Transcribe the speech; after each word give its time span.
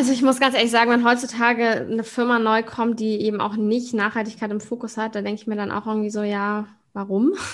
Also 0.00 0.12
ich 0.12 0.22
muss 0.22 0.40
ganz 0.40 0.54
ehrlich 0.54 0.70
sagen, 0.70 0.90
wenn 0.90 1.04
heutzutage 1.04 1.72
eine 1.72 2.04
Firma 2.04 2.38
neu 2.38 2.62
kommt, 2.62 3.00
die 3.00 3.20
eben 3.20 3.38
auch 3.38 3.56
nicht 3.56 3.92
Nachhaltigkeit 3.92 4.50
im 4.50 4.58
Fokus 4.62 4.96
hat, 4.96 5.14
da 5.14 5.20
denke 5.20 5.42
ich 5.42 5.46
mir 5.46 5.56
dann 5.56 5.70
auch 5.70 5.86
irgendwie 5.86 6.08
so, 6.08 6.22
ja, 6.22 6.66
warum? 6.94 7.34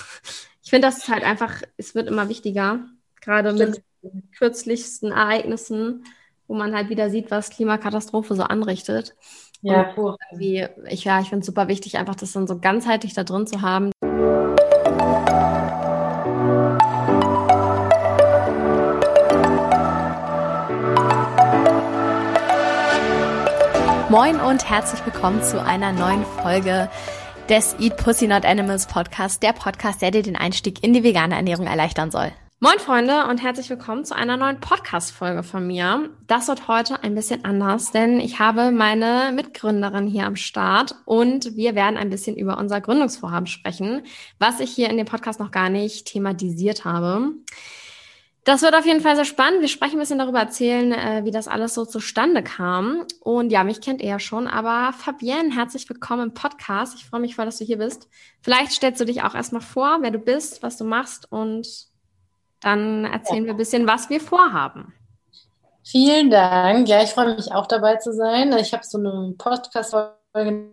Ich 0.63 0.69
finde, 0.69 0.87
das 0.89 0.97
ist 0.97 1.07
halt 1.07 1.23
einfach, 1.23 1.61
es 1.77 1.95
wird 1.95 2.09
immer 2.09 2.27
wichtiger, 2.27 2.79
gerade 3.21 3.55
Stimmt. 3.55 3.81
mit 4.01 4.33
kürzlichsten 4.37 5.13
Ereignissen, 5.13 6.03
wo 6.45 6.55
man 6.55 6.75
halt 6.75 6.89
wieder 6.89 7.09
sieht, 7.09 7.31
was 7.31 7.51
Klimakatastrophe 7.51 8.35
so 8.35 8.43
anrichtet. 8.43 9.15
Ja, 9.61 9.93
cool. 9.95 10.17
Ich, 10.37 11.05
ja, 11.05 11.21
ich 11.21 11.29
finde 11.29 11.39
es 11.39 11.45
super 11.45 11.69
wichtig, 11.69 11.97
einfach 11.97 12.15
das 12.15 12.33
dann 12.33 12.47
so 12.47 12.59
ganzheitlich 12.59 13.13
da 13.13 13.23
drin 13.23 13.47
zu 13.47 13.61
haben. 13.61 13.91
Moin 24.09 24.39
und 24.39 24.69
herzlich 24.69 25.05
willkommen 25.05 25.43
zu 25.43 25.61
einer 25.61 25.91
neuen 25.91 26.25
Folge 26.41 26.89
des 27.49 27.75
Eat 27.77 27.97
Pussy 27.97 28.25
Not 28.25 28.45
Animals 28.45 28.87
Podcast, 28.87 29.43
der 29.43 29.51
Podcast, 29.51 30.01
der 30.01 30.11
dir 30.11 30.23
den 30.23 30.37
Einstieg 30.37 30.81
in 30.81 30.93
die 30.93 31.03
vegane 31.03 31.35
Ernährung 31.35 31.67
erleichtern 31.67 32.09
soll. 32.09 32.31
Moin 32.61 32.79
Freunde 32.79 33.25
und 33.25 33.43
herzlich 33.43 33.69
willkommen 33.69 34.05
zu 34.05 34.15
einer 34.15 34.37
neuen 34.37 34.61
Podcast-Folge 34.61 35.43
von 35.43 35.67
mir. 35.67 36.09
Das 36.25 36.47
wird 36.47 36.69
heute 36.69 37.03
ein 37.03 37.15
bisschen 37.15 37.43
anders, 37.43 37.91
denn 37.91 38.21
ich 38.21 38.39
habe 38.39 38.71
meine 38.71 39.33
Mitgründerin 39.35 40.07
hier 40.07 40.25
am 40.25 40.37
Start 40.37 40.95
und 41.03 41.57
wir 41.57 41.75
werden 41.75 41.97
ein 41.97 42.09
bisschen 42.09 42.37
über 42.37 42.57
unser 42.57 42.79
Gründungsvorhaben 42.79 43.47
sprechen, 43.47 44.03
was 44.39 44.61
ich 44.61 44.71
hier 44.71 44.89
in 44.89 44.95
dem 44.95 45.05
Podcast 45.05 45.41
noch 45.41 45.51
gar 45.51 45.69
nicht 45.69 46.07
thematisiert 46.07 46.85
habe. 46.85 47.33
Das 48.47 48.61
wird 48.61 48.75
auf 48.75 48.85
jeden 48.85 49.01
Fall 49.01 49.17
sehr 49.17 49.25
spannend. 49.25 49.59
Wir 49.59 49.67
sprechen 49.67 49.97
ein 49.97 49.99
bisschen 49.99 50.19
darüber 50.19 50.39
erzählen, 50.39 50.93
äh, 50.93 51.25
wie 51.25 51.31
das 51.31 51.49
alles 51.49 51.73
so 51.73 51.83
zustande 51.83 52.41
kam. 52.41 53.05
Und 53.19 53.51
ja, 53.51 53.65
mich 53.65 53.81
kennt 53.81 54.01
ihr 54.01 54.07
ja 54.07 54.19
schon, 54.19 54.47
aber 54.47 54.93
Fabienne, 54.93 55.53
herzlich 55.53 55.89
willkommen 55.89 56.29
im 56.29 56.33
Podcast. 56.33 56.95
Ich 56.95 57.05
freue 57.05 57.19
mich 57.19 57.35
voll, 57.35 57.43
dass 57.43 57.57
du 57.57 57.65
hier 57.65 57.77
bist. 57.77 58.07
Vielleicht 58.39 58.71
stellst 58.71 59.01
du 59.01 59.05
dich 59.05 59.21
auch 59.23 59.35
erstmal 59.35 59.59
vor, 59.61 59.97
wer 59.99 60.11
du 60.11 60.19
bist, 60.19 60.63
was 60.63 60.77
du 60.77 60.85
machst 60.85 61.29
und 61.29 61.67
dann 62.61 63.03
erzählen 63.03 63.43
ja. 63.43 63.47
wir 63.47 63.53
ein 63.55 63.57
bisschen, 63.57 63.85
was 63.85 64.09
wir 64.09 64.21
vorhaben. 64.21 64.93
Vielen 65.83 66.29
Dank. 66.29 66.87
Ja, 66.87 67.03
ich 67.03 67.09
freue 67.09 67.35
mich 67.35 67.51
auch 67.51 67.67
dabei 67.67 67.97
zu 67.97 68.13
sein. 68.13 68.57
Ich 68.59 68.71
habe 68.71 68.85
so 68.85 68.97
eine 68.97 69.35
Podcast-Folge 69.37 70.71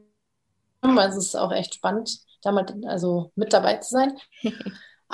genommen, 0.81 0.98
also 1.00 1.19
es 1.19 1.27
ist 1.27 1.36
auch 1.36 1.50
echt 1.50 1.75
spannend, 1.75 2.20
damit, 2.41 2.72
also 2.86 3.33
mit 3.34 3.53
dabei 3.53 3.78
zu 3.78 3.91
sein. 3.91 4.16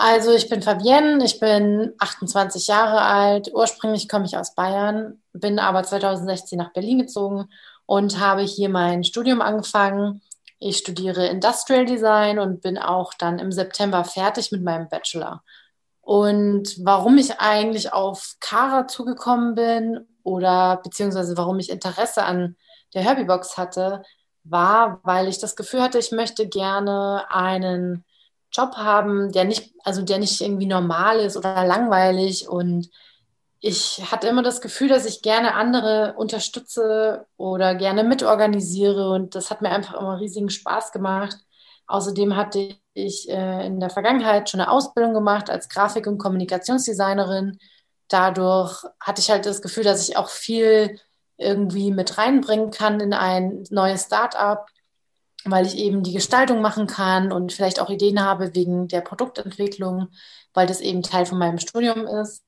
Also 0.03 0.33
ich 0.33 0.49
bin 0.49 0.63
Fabienne, 0.63 1.23
ich 1.23 1.41
bin 1.41 1.93
28 1.99 2.69
Jahre 2.69 3.03
alt, 3.03 3.51
ursprünglich 3.53 4.09
komme 4.09 4.25
ich 4.25 4.35
aus 4.35 4.55
Bayern, 4.55 5.21
bin 5.35 5.59
aber 5.59 5.83
2016 5.83 6.57
nach 6.57 6.73
Berlin 6.73 7.01
gezogen 7.01 7.51
und 7.85 8.19
habe 8.19 8.41
hier 8.41 8.71
mein 8.71 9.05
Studium 9.05 9.43
angefangen. 9.43 10.23
Ich 10.59 10.79
studiere 10.79 11.27
Industrial 11.27 11.85
Design 11.85 12.39
und 12.39 12.63
bin 12.63 12.79
auch 12.79 13.13
dann 13.13 13.39
im 13.39 13.53
September 13.53 14.03
fertig 14.05 14.51
mit 14.53 14.63
meinem 14.63 14.89
Bachelor. 14.89 15.43
Und 16.01 16.77
warum 16.83 17.19
ich 17.19 17.39
eigentlich 17.39 17.93
auf 17.93 18.37
Kara 18.41 18.87
zugekommen 18.87 19.55
bin 19.55 20.09
oder 20.23 20.81
beziehungsweise 20.83 21.37
warum 21.37 21.59
ich 21.59 21.69
Interesse 21.69 22.23
an 22.23 22.57
der 22.95 23.03
Herbie-Box 23.03 23.59
hatte, 23.59 24.03
war, 24.45 25.01
weil 25.03 25.29
ich 25.29 25.41
das 25.41 25.57
Gefühl 25.57 25.83
hatte, 25.83 25.99
ich 25.99 26.11
möchte 26.11 26.49
gerne 26.49 27.27
einen 27.29 28.07
Job 28.53 28.77
haben, 28.77 29.33
der 29.33 29.45
nicht, 29.45 29.73
also 29.85 30.03
der 30.03 30.19
nicht 30.19 30.41
irgendwie 30.41 30.67
normal 30.67 31.21
ist 31.21 31.37
oder 31.37 31.65
langweilig. 31.67 32.49
Und 32.49 32.91
ich 33.61 34.03
hatte 34.11 34.29
immer 34.29 34.43
das 34.43 34.61
Gefühl, 34.61 34.89
dass 34.89 35.07
ich 35.07 35.23
gerne 35.23 35.55
andere 35.55 36.15
unterstütze 36.17 37.27
oder 37.37 37.75
gerne 37.75 38.05
mitorganisiere. 38.05 39.11
Und 39.11 39.35
das 39.35 39.51
hat 39.51 39.63
mir 39.63 39.71
einfach 39.71 40.01
immer 40.01 40.19
riesigen 40.21 40.51
Spaß 40.51 40.93
gemacht. 40.93 41.37
Außerdem 41.87 42.37
hatte 42.37 42.77
ich 42.95 43.29
äh, 43.29 43.67
in 43.67 43.81
der 43.81 43.91
Vergangenheit 43.91 44.49
schon 44.49 44.61
eine 44.61 44.71
Ausbildung 44.71 45.15
gemacht 45.15 45.51
als 45.51 45.69
Grafik- 45.69 46.07
und 46.07 46.19
Kommunikationsdesignerin. 46.19 47.59
Dadurch 48.09 48.85
hatte 49.01 49.21
ich 49.21 49.31
halt 49.31 49.47
das 49.47 49.63
Gefühl, 49.63 49.85
dass 49.85 50.09
ich 50.09 50.17
auch 50.17 50.29
viel 50.29 50.99
irgendwie 51.37 51.91
mit 51.91 52.19
reinbringen 52.19 52.71
kann 52.71 53.01
in 53.01 53.13
ein 53.13 53.65
neues 53.71 54.05
Start-up 54.05 54.69
weil 55.45 55.67
ich 55.67 55.77
eben 55.77 56.03
die 56.03 56.13
Gestaltung 56.13 56.61
machen 56.61 56.87
kann 56.87 57.33
und 57.33 57.53
vielleicht 57.53 57.81
auch 57.81 57.91
Ideen 57.91 58.23
habe 58.23 58.55
wegen 58.55 58.89
der 58.89 59.01
Produktentwicklung, 59.01 60.09
weil 60.55 60.67
das 60.67 60.81
eben 60.81 61.03
Teil 61.03 61.27
von 61.27 61.39
meinem 61.39 61.59
Studium 61.59 62.07
ist. 62.07 62.43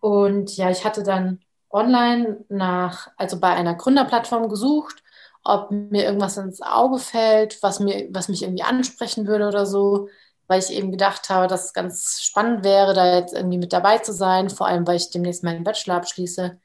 Und 0.00 0.56
ja, 0.56 0.70
ich 0.70 0.84
hatte 0.84 1.02
dann 1.02 1.40
online 1.70 2.44
nach, 2.48 3.08
also 3.16 3.38
bei 3.40 3.50
einer 3.50 3.74
Gründerplattform 3.74 4.48
gesucht, 4.48 5.02
ob 5.44 5.70
mir 5.70 6.04
irgendwas 6.04 6.36
ins 6.36 6.60
Auge 6.62 6.98
fällt, 6.98 7.62
was 7.62 7.80
mir, 7.80 8.08
was 8.10 8.28
mich 8.28 8.42
irgendwie 8.42 8.62
ansprechen 8.62 9.26
würde 9.26 9.48
oder 9.48 9.66
so, 9.66 10.08
weil 10.46 10.60
ich 10.60 10.70
eben 10.70 10.90
gedacht 10.90 11.30
habe, 11.30 11.46
dass 11.48 11.66
es 11.66 11.72
ganz 11.72 12.20
spannend 12.22 12.64
wäre, 12.64 12.94
da 12.94 13.14
jetzt 13.16 13.34
irgendwie 13.34 13.58
mit 13.58 13.72
dabei 13.72 13.98
zu 13.98 14.12
sein, 14.12 14.50
vor 14.50 14.66
allem 14.66 14.86
weil 14.86 14.96
ich 14.96 15.10
demnächst 15.10 15.42
meinen 15.44 15.64
Bachelor 15.64 15.96
abschließe. 15.96 16.58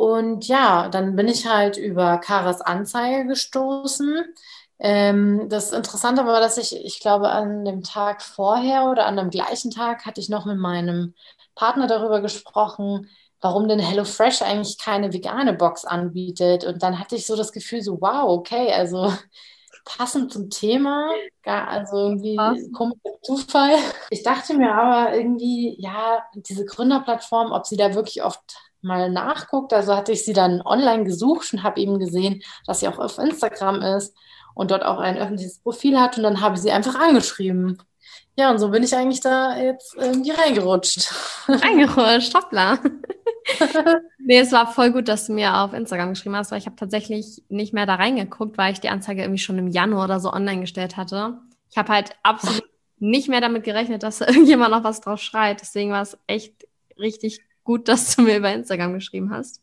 Und 0.00 0.48
ja, 0.48 0.88
dann 0.88 1.14
bin 1.14 1.28
ich 1.28 1.46
halt 1.46 1.76
über 1.76 2.16
Karas 2.18 2.62
Anzeige 2.62 3.26
gestoßen. 3.28 4.24
Ähm, 4.78 5.48
das 5.50 5.72
Interessante 5.72 6.24
war, 6.24 6.40
dass 6.40 6.56
ich, 6.56 6.74
ich 6.74 7.00
glaube, 7.00 7.28
an 7.28 7.66
dem 7.66 7.82
Tag 7.82 8.22
vorher 8.22 8.84
oder 8.86 9.04
an 9.06 9.16
dem 9.18 9.28
gleichen 9.28 9.70
Tag 9.70 10.06
hatte 10.06 10.18
ich 10.22 10.30
noch 10.30 10.46
mit 10.46 10.56
meinem 10.56 11.14
Partner 11.54 11.86
darüber 11.86 12.22
gesprochen, 12.22 13.10
warum 13.42 13.68
denn 13.68 13.78
HelloFresh 13.78 14.40
eigentlich 14.40 14.78
keine 14.78 15.12
vegane 15.12 15.52
Box 15.52 15.84
anbietet. 15.84 16.64
Und 16.64 16.82
dann 16.82 16.98
hatte 16.98 17.16
ich 17.16 17.26
so 17.26 17.36
das 17.36 17.52
Gefühl, 17.52 17.82
so, 17.82 18.00
wow, 18.00 18.24
okay, 18.30 18.72
also 18.72 19.12
passend 19.84 20.32
zum 20.32 20.50
Thema, 20.50 21.10
also 21.44 21.96
irgendwie 21.96 22.36
komischer 22.72 23.20
Zufall. 23.22 23.76
Ich 24.10 24.22
dachte 24.22 24.54
mir 24.54 24.74
aber 24.74 25.14
irgendwie, 25.14 25.76
ja, 25.78 26.22
diese 26.34 26.64
Gründerplattform, 26.64 27.52
ob 27.52 27.66
sie 27.66 27.76
da 27.76 27.94
wirklich 27.94 28.22
oft 28.22 28.40
mal 28.82 29.10
nachguckt. 29.10 29.72
Also 29.72 29.94
hatte 29.96 30.12
ich 30.12 30.24
sie 30.24 30.32
dann 30.32 30.62
online 30.62 31.04
gesucht 31.04 31.52
und 31.52 31.62
habe 31.62 31.80
eben 31.80 31.98
gesehen, 31.98 32.42
dass 32.66 32.80
sie 32.80 32.88
auch 32.88 32.98
auf 32.98 33.18
Instagram 33.18 33.82
ist 33.82 34.16
und 34.54 34.70
dort 34.70 34.84
auch 34.84 34.98
ein 34.98 35.18
öffentliches 35.18 35.60
Profil 35.60 35.98
hat. 35.98 36.16
Und 36.16 36.24
dann 36.24 36.40
habe 36.40 36.56
ich 36.56 36.62
sie 36.62 36.72
einfach 36.72 36.94
angeschrieben. 36.94 37.82
Ja, 38.36 38.50
und 38.50 38.58
so 38.58 38.70
bin 38.70 38.82
ich 38.82 38.94
eigentlich 38.94 39.20
da 39.20 39.56
jetzt 39.56 39.94
irgendwie 39.96 40.30
reingerutscht. 40.30 41.12
Reingerutscht, 41.48 42.34
hoppla. 42.34 42.78
nee, 44.18 44.38
es 44.38 44.52
war 44.52 44.72
voll 44.72 44.92
gut, 44.92 45.08
dass 45.08 45.26
du 45.26 45.32
mir 45.32 45.56
auf 45.58 45.72
Instagram 45.72 46.10
geschrieben 46.10 46.36
hast, 46.36 46.50
weil 46.50 46.58
ich 46.58 46.66
habe 46.66 46.76
tatsächlich 46.76 47.42
nicht 47.48 47.72
mehr 47.72 47.86
da 47.86 47.96
reingeguckt, 47.96 48.58
weil 48.58 48.72
ich 48.72 48.80
die 48.80 48.88
Anzeige 48.88 49.22
irgendwie 49.22 49.40
schon 49.40 49.58
im 49.58 49.68
Januar 49.68 50.04
oder 50.04 50.20
so 50.20 50.32
online 50.32 50.60
gestellt 50.60 50.96
hatte. 50.96 51.38
Ich 51.70 51.78
habe 51.78 51.92
halt 51.92 52.16
absolut 52.22 52.64
nicht 52.98 53.28
mehr 53.28 53.40
damit 53.40 53.64
gerechnet, 53.64 54.02
dass 54.02 54.18
da 54.18 54.26
irgendjemand 54.28 54.70
noch 54.70 54.84
was 54.84 55.00
drauf 55.00 55.20
schreit. 55.20 55.60
Deswegen 55.60 55.90
war 55.90 56.02
es 56.02 56.18
echt 56.26 56.54
richtig 56.98 57.40
gut, 57.64 57.88
dass 57.88 58.16
du 58.16 58.22
mir 58.22 58.36
über 58.36 58.52
Instagram 58.52 58.94
geschrieben 58.94 59.30
hast. 59.30 59.62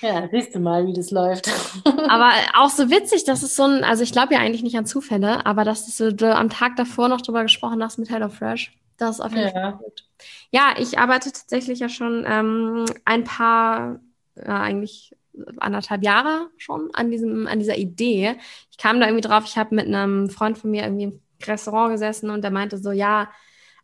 Ja, 0.00 0.28
siehst 0.30 0.54
du 0.54 0.60
mal, 0.60 0.86
wie 0.86 0.92
das 0.92 1.10
läuft. 1.10 1.50
aber 2.08 2.30
auch 2.56 2.70
so 2.70 2.88
witzig, 2.88 3.24
dass 3.24 3.42
es 3.42 3.56
so 3.56 3.64
ein, 3.64 3.82
also 3.82 4.02
ich 4.02 4.12
glaube 4.12 4.34
ja 4.34 4.40
eigentlich 4.40 4.62
nicht 4.62 4.78
an 4.78 4.86
Zufälle, 4.86 5.44
aber 5.44 5.64
dass 5.64 5.96
du, 5.96 6.14
du 6.14 6.34
am 6.34 6.50
Tag 6.50 6.76
davor 6.76 7.08
noch 7.08 7.20
drüber 7.20 7.42
gesprochen 7.42 7.82
hast 7.82 7.98
mit 7.98 8.10
HelloFresh. 8.10 8.72
Das 8.98 9.16
ist 9.16 9.20
auf 9.20 9.32
jeden 9.32 9.46
ja. 9.46 9.52
Fall 9.52 9.72
gut. 9.74 10.04
Ja, 10.50 10.74
ich 10.76 10.98
arbeite 10.98 11.32
tatsächlich 11.32 11.78
ja 11.78 11.88
schon 11.88 12.24
ähm, 12.26 12.84
ein 13.04 13.24
paar, 13.24 14.00
ja, 14.36 14.60
eigentlich 14.60 15.16
anderthalb 15.58 16.02
Jahre 16.02 16.50
schon 16.56 16.90
an 16.92 17.10
diesem, 17.10 17.46
an 17.46 17.60
dieser 17.60 17.78
Idee. 17.78 18.36
Ich 18.70 18.76
kam 18.76 19.00
da 19.00 19.06
irgendwie 19.06 19.26
drauf, 19.26 19.44
ich 19.46 19.56
habe 19.56 19.74
mit 19.74 19.86
einem 19.86 20.28
Freund 20.28 20.58
von 20.58 20.70
mir 20.70 20.82
irgendwie 20.82 21.04
im 21.04 21.20
Restaurant 21.44 21.92
gesessen 21.92 22.30
und 22.30 22.42
der 22.42 22.50
meinte 22.50 22.76
so, 22.78 22.90
ja, 22.90 23.30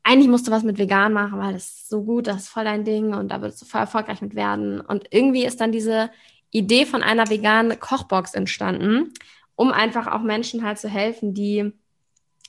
eigentlich 0.02 0.28
musst 0.28 0.47
du 0.47 0.50
was 0.50 0.64
mit 0.64 0.78
vegan 0.78 1.12
machen, 1.12 1.38
weil 1.38 1.54
das 1.54 1.69
ist 1.69 1.88
so 1.88 2.02
gut, 2.04 2.26
das 2.26 2.42
ist 2.42 2.48
voll 2.48 2.64
dein 2.64 2.84
Ding 2.84 3.14
und 3.14 3.28
da 3.28 3.41
würdest 3.41 3.62
du 3.62 3.66
voll 3.66 3.81
erfolgreich 3.81 4.20
mit 4.20 4.34
werden. 4.34 4.81
Und 4.81 5.06
irgendwie 5.10 5.44
ist 5.44 5.60
dann 5.60 5.72
diese 5.72 6.10
Idee 6.50 6.86
von 6.86 7.02
einer 7.02 7.31
veganen 7.31 7.78
Kochbox 7.81 8.34
entstanden, 8.34 9.14
um 9.55 9.72
einfach 9.72 10.06
auch 10.08 10.22
Menschen 10.22 10.64
halt 10.64 10.78
zu 10.78 10.88
helfen, 10.88 11.34
die 11.34 11.72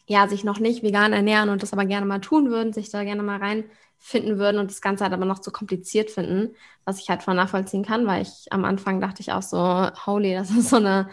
ja 0.08 0.28
sich 0.28 0.44
noch 0.44 0.60
nicht 0.60 0.84
vegan 0.84 1.14
ernähren 1.14 1.50
und 1.50 1.64
das 1.64 1.74
aber 1.74 1.86
gerne 1.86 2.06
mal 2.06 2.20
tun 2.20 2.50
würden, 2.50 2.74
sich 2.74 2.90
da 2.90 3.04
gerne 3.04 3.24
mal 3.24 3.40
reinfinden 3.40 4.38
würden 4.40 4.60
und 4.60 4.72
das 4.72 4.82
Ganze 4.82 5.04
halt 5.04 5.14
aber 5.14 5.26
noch 5.26 5.40
zu 5.40 5.52
kompliziert 5.52 6.12
finden, 6.12 6.56
was 6.86 7.00
ich 7.00 7.10
halt 7.10 7.24
voll 7.24 7.36
nachvollziehen 7.36 7.84
kann, 7.86 8.06
weil 8.08 8.22
ich 8.24 8.48
am 8.52 8.66
Anfang 8.66 9.02
dachte 9.02 9.22
ich 9.22 9.32
auch 9.32 9.42
so, 9.42 9.58
holy, 10.06 10.34
das 10.36 10.52
ist 10.52 10.70
so 10.70 10.78
eine 10.78 11.10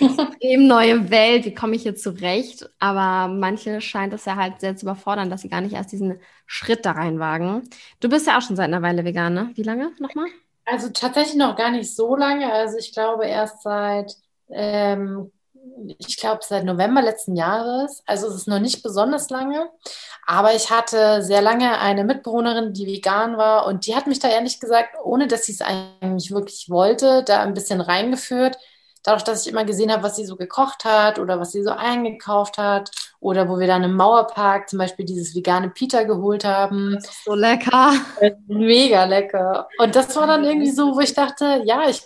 extrem 0.00 0.66
neue 0.66 1.10
Welt, 1.10 1.44
wie 1.44 1.54
komme 1.54 1.76
ich 1.76 1.82
hier 1.82 1.94
zurecht? 1.96 2.68
Aber 2.78 3.32
manche 3.32 3.80
scheint 3.80 4.12
es 4.12 4.24
ja 4.24 4.36
halt 4.36 4.60
sehr 4.60 4.76
zu 4.76 4.86
überfordern, 4.86 5.30
dass 5.30 5.42
sie 5.42 5.48
gar 5.48 5.60
nicht 5.60 5.74
erst 5.74 5.92
diesen 5.92 6.20
Schritt 6.46 6.84
da 6.86 6.92
reinwagen. 6.92 7.62
Du 8.00 8.08
bist 8.08 8.26
ja 8.26 8.38
auch 8.38 8.42
schon 8.42 8.56
seit 8.56 8.66
einer 8.66 8.82
Weile 8.82 9.04
vegan, 9.04 9.34
ne? 9.34 9.50
Wie 9.54 9.62
lange 9.62 9.92
nochmal? 9.98 10.26
Also 10.64 10.88
tatsächlich 10.90 11.36
noch 11.36 11.56
gar 11.56 11.70
nicht 11.70 11.94
so 11.94 12.16
lange. 12.16 12.50
Also 12.52 12.78
ich 12.78 12.92
glaube 12.92 13.26
erst 13.26 13.62
seit 13.62 14.16
ähm, 14.50 15.30
ich 15.98 16.16
glaube, 16.16 16.40
seit 16.42 16.64
November 16.64 17.02
letzten 17.02 17.36
Jahres. 17.36 18.02
Also 18.06 18.28
es 18.28 18.34
ist 18.34 18.48
noch 18.48 18.58
nicht 18.58 18.82
besonders 18.82 19.30
lange. 19.30 19.68
Aber 20.26 20.54
ich 20.54 20.70
hatte 20.70 21.22
sehr 21.22 21.42
lange 21.42 21.78
eine 21.78 22.04
Mitbewohnerin, 22.04 22.72
die 22.72 22.86
vegan 22.86 23.36
war. 23.36 23.66
Und 23.66 23.86
die 23.86 23.94
hat 23.94 24.06
mich 24.06 24.18
da 24.18 24.28
ehrlich 24.28 24.60
gesagt, 24.60 24.96
ohne 25.02 25.26
dass 25.26 25.44
sie 25.44 25.52
es 25.52 25.60
eigentlich 25.60 26.30
wirklich 26.30 26.70
wollte, 26.70 27.22
da 27.24 27.42
ein 27.42 27.54
bisschen 27.54 27.80
reingeführt. 27.80 28.56
Dadurch, 29.02 29.24
dass 29.24 29.44
ich 29.44 29.52
immer 29.52 29.64
gesehen 29.64 29.92
habe, 29.92 30.02
was 30.02 30.16
sie 30.16 30.24
so 30.24 30.36
gekocht 30.36 30.84
hat 30.84 31.18
oder 31.18 31.38
was 31.38 31.52
sie 31.52 31.62
so 31.62 31.70
eingekauft 31.70 32.58
hat. 32.58 32.90
Oder 33.20 33.48
wo 33.48 33.58
wir 33.58 33.66
dann 33.66 33.84
im 33.84 33.96
Mauerpark 33.96 34.68
zum 34.68 34.78
Beispiel 34.78 35.06
dieses 35.06 35.34
vegane 35.34 35.70
Pita 35.70 36.02
geholt 36.02 36.44
haben. 36.44 36.98
So 37.24 37.34
lecker. 37.34 37.94
Mega 38.48 39.04
lecker. 39.04 39.66
Und 39.78 39.96
das 39.96 40.14
war 40.14 40.26
dann 40.26 40.44
irgendwie 40.44 40.70
so, 40.70 40.94
wo 40.94 41.00
ich 41.00 41.14
dachte, 41.14 41.62
ja, 41.64 41.88
ich 41.88 42.02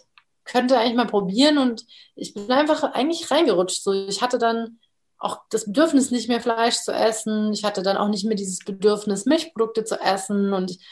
könnte 0.49 0.79
eigentlich 0.79 0.97
mal 0.97 1.06
probieren 1.06 1.59
und 1.59 1.85
ich 2.17 2.35
bin 2.35 2.50
einfach 2.50 2.83
eigentlich 2.95 3.31
reingerutscht. 3.31 3.83
So, 3.83 3.93
ich 3.93 4.23
hatte 4.23 4.39
dann 4.39 4.79
auch 5.19 5.41
das 5.50 5.67
Bedürfnis, 5.67 6.11
nicht 6.11 6.29
mehr 6.29 6.41
Fleisch 6.41 6.77
zu 6.77 6.93
essen. 6.93 7.53
Ich 7.53 7.65
hatte 7.65 7.83
dann 7.83 7.97
auch 7.97 8.09
nicht 8.09 8.25
mehr 8.25 8.37
dieses 8.37 8.61
Bedürfnis, 8.61 9.27
Milchprodukte 9.27 9.85
zu 9.85 10.00
essen. 10.00 10.53
Und 10.53 10.71
ich, 10.71 10.87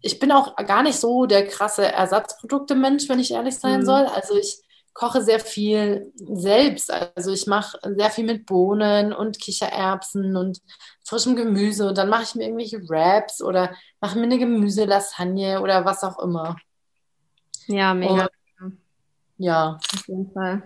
ich 0.00 0.18
bin 0.18 0.32
auch 0.32 0.56
gar 0.56 0.82
nicht 0.82 0.98
so 0.98 1.26
der 1.26 1.46
krasse 1.46 1.86
Ersatzprodukte-Mensch, 1.86 3.08
wenn 3.08 3.20
ich 3.20 3.32
ehrlich 3.32 3.56
sein 3.56 3.80
mhm. 3.80 3.84
soll. 3.84 4.06
Also 4.06 4.36
ich 4.36 4.58
koche 4.94 5.22
sehr 5.22 5.38
viel 5.38 6.12
selbst. 6.16 6.92
Also 6.92 7.32
ich 7.32 7.46
mache 7.46 7.78
sehr 7.96 8.10
viel 8.10 8.24
mit 8.24 8.46
Bohnen 8.46 9.12
und 9.12 9.38
Kichererbsen 9.38 10.36
und 10.36 10.58
frischem 11.04 11.36
Gemüse. 11.36 11.88
Und 11.88 11.98
dann 11.98 12.08
mache 12.08 12.24
ich 12.24 12.34
mir 12.34 12.44
irgendwelche 12.44 12.88
Wraps 12.88 13.40
oder 13.40 13.74
mache 14.00 14.18
mir 14.18 14.24
eine 14.24 14.38
Gemüselasagne 14.38 15.62
oder 15.62 15.84
was 15.84 16.02
auch 16.02 16.18
immer. 16.18 16.56
Ja, 17.68 17.94
mega. 17.94 18.24
Und 18.24 18.28
ja. 19.38 19.78
Auf 19.94 20.06
jeden 20.06 20.30
Fall. 20.32 20.62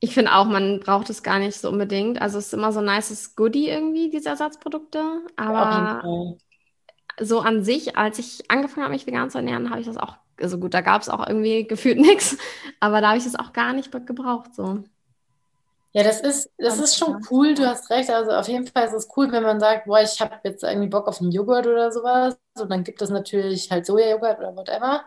Ich 0.00 0.14
finde 0.14 0.34
auch, 0.34 0.46
man 0.46 0.80
braucht 0.80 1.10
es 1.10 1.22
gar 1.22 1.38
nicht 1.38 1.58
so 1.58 1.68
unbedingt. 1.68 2.20
Also 2.20 2.38
es 2.38 2.46
ist 2.46 2.54
immer 2.54 2.72
so 2.72 2.80
ein 2.80 2.86
nices 2.86 3.36
Goodie 3.36 3.68
irgendwie, 3.68 4.10
diese 4.10 4.30
Ersatzprodukte. 4.30 5.02
Aber 5.36 6.36
so 7.20 7.40
an 7.40 7.62
sich, 7.64 7.96
als 7.96 8.18
ich 8.18 8.50
angefangen 8.50 8.84
habe, 8.84 8.94
mich 8.94 9.06
vegan 9.06 9.30
zu 9.30 9.38
ernähren, 9.38 9.70
habe 9.70 9.80
ich 9.80 9.86
das 9.86 9.98
auch, 9.98 10.16
also 10.40 10.58
gut, 10.58 10.72
da 10.72 10.80
gab 10.80 11.02
es 11.02 11.10
auch 11.10 11.26
irgendwie 11.26 11.64
gefühlt 11.68 11.98
nichts, 11.98 12.38
aber 12.80 13.00
da 13.00 13.08
habe 13.08 13.18
ich 13.18 13.26
es 13.26 13.38
auch 13.38 13.52
gar 13.52 13.74
nicht 13.74 13.92
gebraucht. 14.06 14.54
So. 14.54 14.82
Ja, 15.92 16.04
das 16.04 16.20
ist, 16.20 16.50
das 16.56 16.78
ist 16.78 16.96
schon 16.96 17.20
cool, 17.30 17.54
du 17.54 17.66
hast 17.66 17.90
recht. 17.90 18.10
Also 18.10 18.30
auf 18.30 18.48
jeden 18.48 18.66
Fall 18.66 18.86
ist 18.86 18.94
es 18.94 19.08
cool, 19.16 19.30
wenn 19.32 19.42
man 19.42 19.58
sagt, 19.58 19.86
boah, 19.86 20.00
ich 20.00 20.20
habe 20.20 20.36
jetzt 20.44 20.62
irgendwie 20.62 20.88
Bock 20.88 21.08
auf 21.08 21.20
einen 21.20 21.32
Joghurt 21.32 21.66
oder 21.66 21.90
sowas. 21.90 22.38
Und 22.58 22.70
dann 22.70 22.84
gibt 22.84 23.02
es 23.02 23.10
natürlich 23.10 23.70
halt 23.70 23.86
Sojajoghurt 23.86 24.38
oder 24.38 24.54
whatever. 24.56 25.02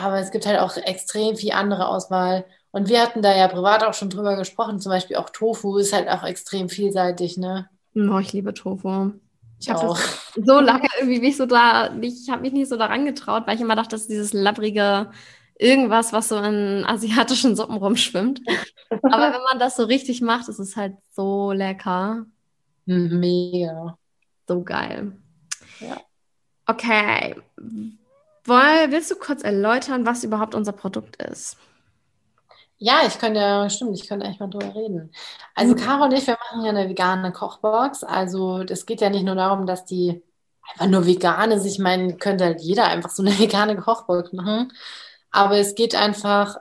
Aber 0.00 0.18
es 0.18 0.30
gibt 0.30 0.46
halt 0.46 0.58
auch 0.60 0.76
extrem 0.76 1.36
viel 1.36 1.52
andere 1.52 1.88
Auswahl. 1.88 2.44
Und 2.72 2.88
wir 2.88 3.02
hatten 3.02 3.22
da 3.22 3.36
ja 3.36 3.48
privat 3.48 3.84
auch 3.84 3.94
schon 3.94 4.10
drüber 4.10 4.36
gesprochen. 4.36 4.80
Zum 4.80 4.90
Beispiel 4.90 5.16
auch 5.16 5.30
Tofu 5.30 5.78
ist 5.78 5.92
halt 5.92 6.08
auch 6.08 6.24
extrem 6.24 6.68
vielseitig, 6.68 7.36
ne? 7.36 7.68
Oh, 7.94 8.18
ich 8.18 8.32
liebe 8.32 8.54
Tofu. 8.54 9.12
Ich 9.58 9.68
habe 9.68 9.94
so 10.36 10.60
lange 10.60 10.88
irgendwie 10.98 11.20
mich 11.20 11.36
so 11.36 11.44
da, 11.44 11.94
ich 12.00 12.30
habe 12.30 12.42
mich 12.42 12.52
nicht 12.52 12.68
so 12.68 12.76
daran 12.76 13.04
getraut, 13.04 13.42
weil 13.46 13.56
ich 13.56 13.60
immer 13.60 13.76
dachte, 13.76 13.90
dass 13.90 14.06
dieses 14.06 14.32
labbrige 14.32 15.10
irgendwas, 15.58 16.14
was 16.14 16.28
so 16.28 16.38
in 16.38 16.84
asiatischen 16.86 17.54
Suppen 17.56 17.76
rumschwimmt. 17.76 18.40
Aber 19.02 19.32
wenn 19.32 19.42
man 19.42 19.58
das 19.58 19.76
so 19.76 19.84
richtig 19.84 20.22
macht, 20.22 20.48
ist 20.48 20.58
es 20.58 20.76
halt 20.76 20.94
so 21.10 21.52
lecker. 21.52 22.24
Mega. 22.86 23.98
So 24.48 24.62
geil. 24.62 25.12
Ja. 25.80 26.00
Okay. 26.66 27.36
Woll, 28.44 28.90
willst 28.90 29.10
du 29.10 29.16
kurz 29.16 29.42
erläutern, 29.42 30.06
was 30.06 30.24
überhaupt 30.24 30.54
unser 30.54 30.72
Produkt 30.72 31.22
ist? 31.22 31.56
Ja, 32.78 33.02
ich 33.06 33.18
könnte, 33.18 33.68
stimmt, 33.70 33.94
ich 33.98 34.08
könnte 34.08 34.24
eigentlich 34.24 34.40
mal 34.40 34.48
drüber 34.48 34.74
reden. 34.74 35.12
Also, 35.54 35.74
mhm. 35.74 35.78
Caro 35.78 36.04
und 36.04 36.12
ich, 36.12 36.26
wir 36.26 36.38
machen 36.50 36.64
ja 36.64 36.70
eine 36.70 36.88
vegane 36.88 37.30
Kochbox. 37.32 38.04
Also, 38.04 38.60
es 38.62 38.86
geht 38.86 39.02
ja 39.02 39.10
nicht 39.10 39.24
nur 39.24 39.34
darum, 39.34 39.66
dass 39.66 39.84
die 39.84 40.22
einfach 40.72 40.86
nur 40.86 41.06
vegan 41.06 41.50
ist. 41.52 41.66
Ich 41.66 41.78
meine, 41.78 42.16
könnte 42.16 42.44
halt 42.44 42.60
jeder 42.62 42.86
einfach 42.86 43.10
so 43.10 43.22
eine 43.22 43.32
vegane 43.38 43.76
Kochbox 43.76 44.32
machen. 44.32 44.72
Aber 45.30 45.58
es 45.58 45.74
geht 45.74 45.94
einfach 45.94 46.56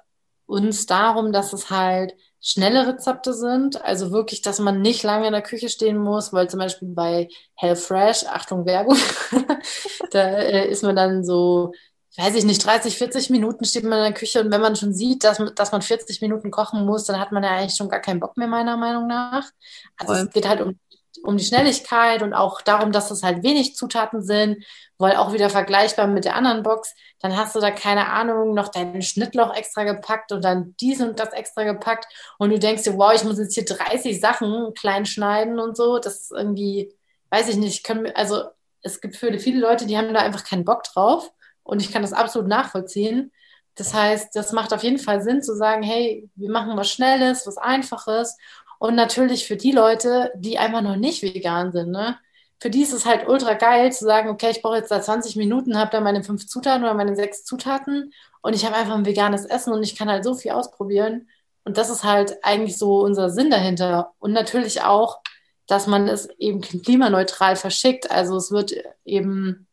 uns 0.46 0.86
darum, 0.88 1.32
dass 1.32 1.54
es 1.54 1.70
halt 1.70 2.16
schnelle 2.42 2.88
Rezepte 2.88 3.34
sind. 3.34 3.84
Also 3.84 4.12
wirklich, 4.12 4.42
dass 4.42 4.60
man 4.60 4.82
nicht 4.82 5.04
lange 5.04 5.28
in 5.28 5.34
der 5.34 5.42
Küche 5.42 5.70
stehen 5.70 5.98
muss, 5.98 6.34
weil 6.34 6.50
zum 6.50 6.60
Beispiel 6.60 6.90
bei 6.90 7.30
HelloFresh, 7.56 8.26
Achtung 8.26 8.66
Werbung, 8.66 8.98
da 10.12 10.22
äh, 10.22 10.70
ist 10.70 10.84
man 10.84 10.96
dann 10.96 11.24
so, 11.24 11.74
weiß 12.18 12.36
ich 12.36 12.46
nicht, 12.46 12.66
30, 12.66 12.98
40 12.98 13.30
Minuten 13.30 13.66
steht 13.66 13.84
man 13.84 14.00
in 14.00 14.06
der 14.06 14.14
Küche 14.14 14.42
und 14.42 14.52
wenn 14.52 14.62
man 14.62 14.76
schon 14.76 14.94
sieht, 14.94 15.24
dass, 15.24 15.42
dass 15.56 15.72
man 15.72 15.82
40 15.82 16.22
Minuten 16.22 16.52
kochen 16.52 16.86
muss, 16.86 17.06
dann 17.06 17.20
hat 17.20 17.32
man 17.32 17.44
ja 17.44 17.52
eigentlich 17.52 17.76
schon 17.76 17.90
gar 17.90 18.02
keinen 18.02 18.20
Bock 18.20 18.38
mehr, 18.38 18.48
meiner 18.48 18.78
Meinung 18.78 19.08
nach. 19.08 19.50
Also 19.98 20.14
Voll. 20.14 20.26
es 20.28 20.34
geht 20.34 20.48
halt 20.48 20.62
um 20.62 20.80
um 21.24 21.38
die 21.38 21.44
Schnelligkeit 21.44 22.22
und 22.22 22.34
auch 22.34 22.62
darum, 22.62 22.92
dass 22.92 23.12
es 23.12 23.24
halt 23.24 23.44
wenig 23.44 23.76
Zutaten 23.76 24.22
sind, 24.22 24.64
weil 25.00 25.16
auch 25.16 25.34
wieder 25.34 25.50
vergleichbar 25.50 26.08
mit 26.08 26.26
der 26.26 26.36
anderen 26.36 26.62
Box, 26.62 26.94
dann 27.20 27.36
hast 27.36 27.56
du 27.56 27.60
da 27.60 27.72
keine 27.72 28.10
Ahnung, 28.10 28.54
noch 28.54 28.68
deinen 28.68 29.02
Schnittloch 29.02 29.56
extra 29.56 29.86
gepackt 29.86 30.32
und 30.32 30.44
dann 30.44 30.76
dies 30.80 31.02
und 31.02 31.20
das 31.20 31.34
extra 31.34 31.64
gepackt 31.64 32.06
und 32.38 32.52
du 32.52 32.60
denkst 32.60 32.84
dir, 32.84 32.98
wow, 32.98 33.14
ich 33.16 33.24
muss 33.24 33.40
jetzt 33.40 33.56
hier 33.56 33.66
30 33.66 34.20
Sachen 34.20 34.74
klein 34.76 35.06
schneiden 35.06 35.60
und 35.60 35.76
so, 35.76 36.00
das 36.00 36.22
ist 36.24 36.32
irgendwie, 36.32 36.94
weiß 37.32 37.50
ich 37.50 37.56
nicht, 37.56 37.84
können, 37.84 38.12
also 38.14 38.44
es 38.82 39.02
gibt 39.02 39.16
für 39.16 39.38
viele 39.40 39.60
Leute, 39.60 39.86
die 39.88 39.98
haben 39.98 40.14
da 40.14 40.20
einfach 40.20 40.44
keinen 40.44 40.66
Bock 40.66 40.84
drauf 40.84 41.32
und 41.64 41.82
ich 41.82 41.92
kann 41.92 42.02
das 42.02 42.14
absolut 42.14 42.48
nachvollziehen. 42.50 43.32
Das 43.76 43.94
heißt, 43.94 44.36
das 44.36 44.52
macht 44.52 44.74
auf 44.74 44.84
jeden 44.84 45.00
Fall 45.00 45.22
Sinn 45.22 45.42
zu 45.42 45.56
sagen, 45.56 45.84
hey, 45.84 46.30
wir 46.36 46.52
machen 46.52 46.76
was 46.76 46.92
Schnelles, 46.92 47.48
was 47.48 47.58
Einfaches 47.58 48.38
und 48.80 48.96
natürlich 48.96 49.48
für 49.48 49.56
die 49.56 49.72
Leute, 49.72 50.32
die 50.36 50.58
einfach 50.58 50.82
noch 50.82 50.98
nicht 50.98 51.22
vegan 51.22 51.72
sind, 51.72 51.92
ne? 51.92 52.18
Für 52.62 52.70
die 52.70 52.82
ist 52.82 52.94
es 52.94 53.06
halt 53.06 53.28
ultra 53.28 53.54
geil 53.54 53.92
zu 53.92 54.06
sagen, 54.06 54.30
okay, 54.30 54.52
ich 54.52 54.62
brauche 54.62 54.78
jetzt 54.78 54.92
da 54.92 55.02
20 55.02 55.36
Minuten, 55.36 55.78
habe 55.78 55.92
da 55.92 56.02
meine 56.02 56.24
fünf 56.24 56.46
Zutaten 56.48 56.84
oder 56.84 56.94
meine 56.94 57.16
sechs 57.16 57.44
Zutaten 57.46 58.14
und 58.42 58.54
ich 58.54 58.66
habe 58.66 58.76
einfach 58.76 58.96
ein 58.96 59.06
veganes 59.06 59.46
Essen 59.46 59.74
und 59.74 59.84
ich 59.84 59.96
kann 59.96 60.10
halt 60.10 60.24
so 60.24 60.36
viel 60.36 60.52
ausprobieren. 60.52 61.30
Und 61.64 61.78
das 61.78 61.90
ist 61.90 62.04
halt 62.04 62.44
eigentlich 62.44 62.78
so 62.78 63.02
unser 63.02 63.30
Sinn 63.30 63.50
dahinter. 63.50 64.14
Und 64.20 64.34
natürlich 64.34 64.82
auch, 64.82 65.20
dass 65.68 65.88
man 65.88 66.08
es 66.08 66.30
eben 66.40 66.62
klimaneutral 66.62 67.56
verschickt. 67.56 68.10
Also 68.12 68.36
es 68.38 68.52
wird 68.52 68.74
eben 69.06 69.68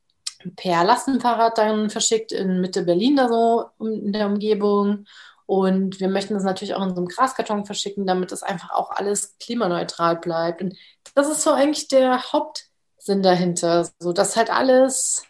per 0.56 0.84
Lastenfahrrad 0.84 1.58
dann 1.58 1.90
verschickt 1.90 2.32
in 2.32 2.60
Mitte 2.60 2.82
Berlin 2.82 3.16
da 3.16 3.28
so 3.28 3.64
in 3.80 4.12
der 4.12 4.26
Umgebung 4.26 5.06
und 5.46 6.00
wir 6.00 6.08
möchten 6.08 6.34
das 6.34 6.42
natürlich 6.42 6.74
auch 6.74 6.82
in 6.82 6.90
so 6.90 6.96
einem 6.96 7.08
Graskarton 7.08 7.64
verschicken, 7.64 8.06
damit 8.06 8.32
das 8.32 8.42
einfach 8.42 8.72
auch 8.72 8.90
alles 8.90 9.38
klimaneutral 9.38 10.16
bleibt. 10.16 10.60
Und 10.60 10.76
das 11.14 11.28
ist 11.30 11.42
so 11.42 11.52
eigentlich 11.52 11.86
der 11.88 12.32
Hauptsinn 13.06 13.22
dahinter. 13.22 13.88
So, 14.00 14.12
dass 14.12 14.36
halt 14.36 14.50
alles 14.50 15.24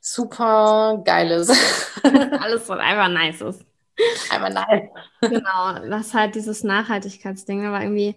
super 0.00 1.02
geil 1.04 1.30
ist. 1.30 1.50
alles, 2.02 2.68
was 2.68 2.78
einfach 2.78 3.08
nice 3.08 3.40
ist. 3.42 3.64
Einfach 4.30 4.50
nice. 4.50 4.88
Genau, 5.20 5.88
das 5.90 6.08
ist 6.08 6.14
halt 6.14 6.34
dieses 6.34 6.64
Nachhaltigkeitsding, 6.64 7.66
aber 7.66 7.82
irgendwie. 7.82 8.16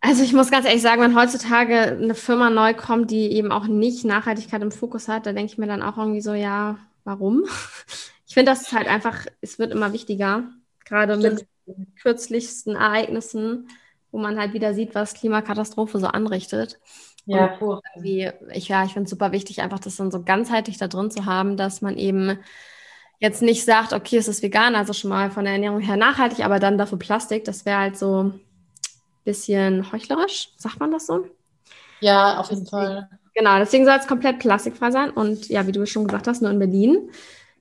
Also 0.00 0.22
ich 0.22 0.34
muss 0.34 0.50
ganz 0.50 0.66
ehrlich 0.66 0.82
sagen, 0.82 1.00
wenn 1.00 1.16
heutzutage 1.16 1.80
eine 1.80 2.14
Firma 2.14 2.50
neu 2.50 2.74
kommt, 2.74 3.10
die 3.10 3.32
eben 3.32 3.50
auch 3.50 3.66
nicht 3.66 4.04
Nachhaltigkeit 4.04 4.60
im 4.60 4.70
Fokus 4.70 5.08
hat, 5.08 5.24
da 5.24 5.32
denke 5.32 5.52
ich 5.52 5.58
mir 5.58 5.66
dann 5.66 5.82
auch 5.82 5.96
irgendwie 5.96 6.20
so, 6.20 6.34
ja, 6.34 6.76
warum? 7.04 7.44
ich 8.26 8.34
finde, 8.34 8.52
das 8.52 8.62
ist 8.62 8.72
halt 8.72 8.86
einfach, 8.86 9.24
es 9.40 9.58
wird 9.58 9.72
immer 9.72 9.92
wichtiger, 9.94 10.44
gerade 10.84 11.16
mit 11.16 11.46
kürzlichsten 12.02 12.76
Ereignissen, 12.76 13.68
wo 14.12 14.18
man 14.18 14.38
halt 14.38 14.52
wieder 14.52 14.74
sieht, 14.74 14.94
was 14.94 15.14
Klimakatastrophe 15.14 15.98
so 15.98 16.06
anrichtet. 16.06 16.78
Ja, 17.26 17.56
cool. 17.60 17.80
ich, 18.02 18.68
ja, 18.68 18.84
ich 18.84 18.92
finde 18.92 19.04
es 19.04 19.10
super 19.10 19.32
wichtig, 19.32 19.62
einfach 19.62 19.78
das 19.78 19.96
dann 19.96 20.10
so 20.10 20.22
ganzheitlich 20.22 20.76
da 20.78 20.88
drin 20.88 21.10
zu 21.10 21.24
haben, 21.24 21.56
dass 21.56 21.80
man 21.80 21.96
eben 21.96 22.38
jetzt 23.18 23.40
nicht 23.40 23.64
sagt, 23.64 23.92
okay, 23.92 24.18
es 24.18 24.28
ist 24.28 24.42
vegan, 24.42 24.74
also 24.74 24.92
schon 24.92 25.10
mal 25.10 25.30
von 25.30 25.44
der 25.44 25.54
Ernährung 25.54 25.80
her 25.80 25.96
nachhaltig, 25.96 26.44
aber 26.44 26.58
dann 26.58 26.76
dafür 26.76 26.98
Plastik. 26.98 27.44
Das 27.44 27.64
wäre 27.64 27.78
halt 27.78 27.96
so 27.96 28.24
ein 28.24 28.40
bisschen 29.24 29.90
heuchlerisch, 29.92 30.50
sagt 30.56 30.80
man 30.80 30.90
das 30.92 31.06
so? 31.06 31.26
Ja, 32.00 32.38
auf 32.38 32.50
jeden 32.50 32.66
Fall. 32.66 33.08
Genau, 33.34 33.58
deswegen 33.58 33.84
soll 33.84 33.96
es 33.98 34.06
komplett 34.06 34.38
plastikfrei 34.38 34.90
sein 34.90 35.10
und 35.10 35.48
ja, 35.48 35.66
wie 35.66 35.72
du 35.72 35.86
schon 35.86 36.06
gesagt 36.06 36.28
hast, 36.28 36.42
nur 36.42 36.50
in 36.50 36.58
Berlin 36.58 37.10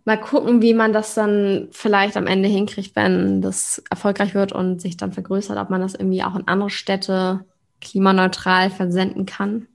mal 0.06 0.20
gucken, 0.20 0.62
wie 0.62 0.74
man 0.74 0.92
das 0.94 1.14
dann 1.14 1.70
vielleicht 1.72 2.18
am 2.18 2.28
Ende 2.28 2.50
hinkriegt, 2.50 2.96
wenn 2.96 3.42
das 3.42 3.82
erfolgreich 3.90 4.36
wird 4.36 4.52
und 4.52 4.82
sich 4.82 4.98
dann 4.98 5.14
vergrößert, 5.14 5.58
ob 5.58 5.70
man 5.70 5.82
das 5.82 5.96
irgendwie 5.96 6.24
auch 6.24 6.36
in 6.36 6.48
andere 6.48 6.70
Städte 6.70 7.46
klimaneutral 7.84 8.70
versenden 8.70 9.26
kann. 9.26 9.68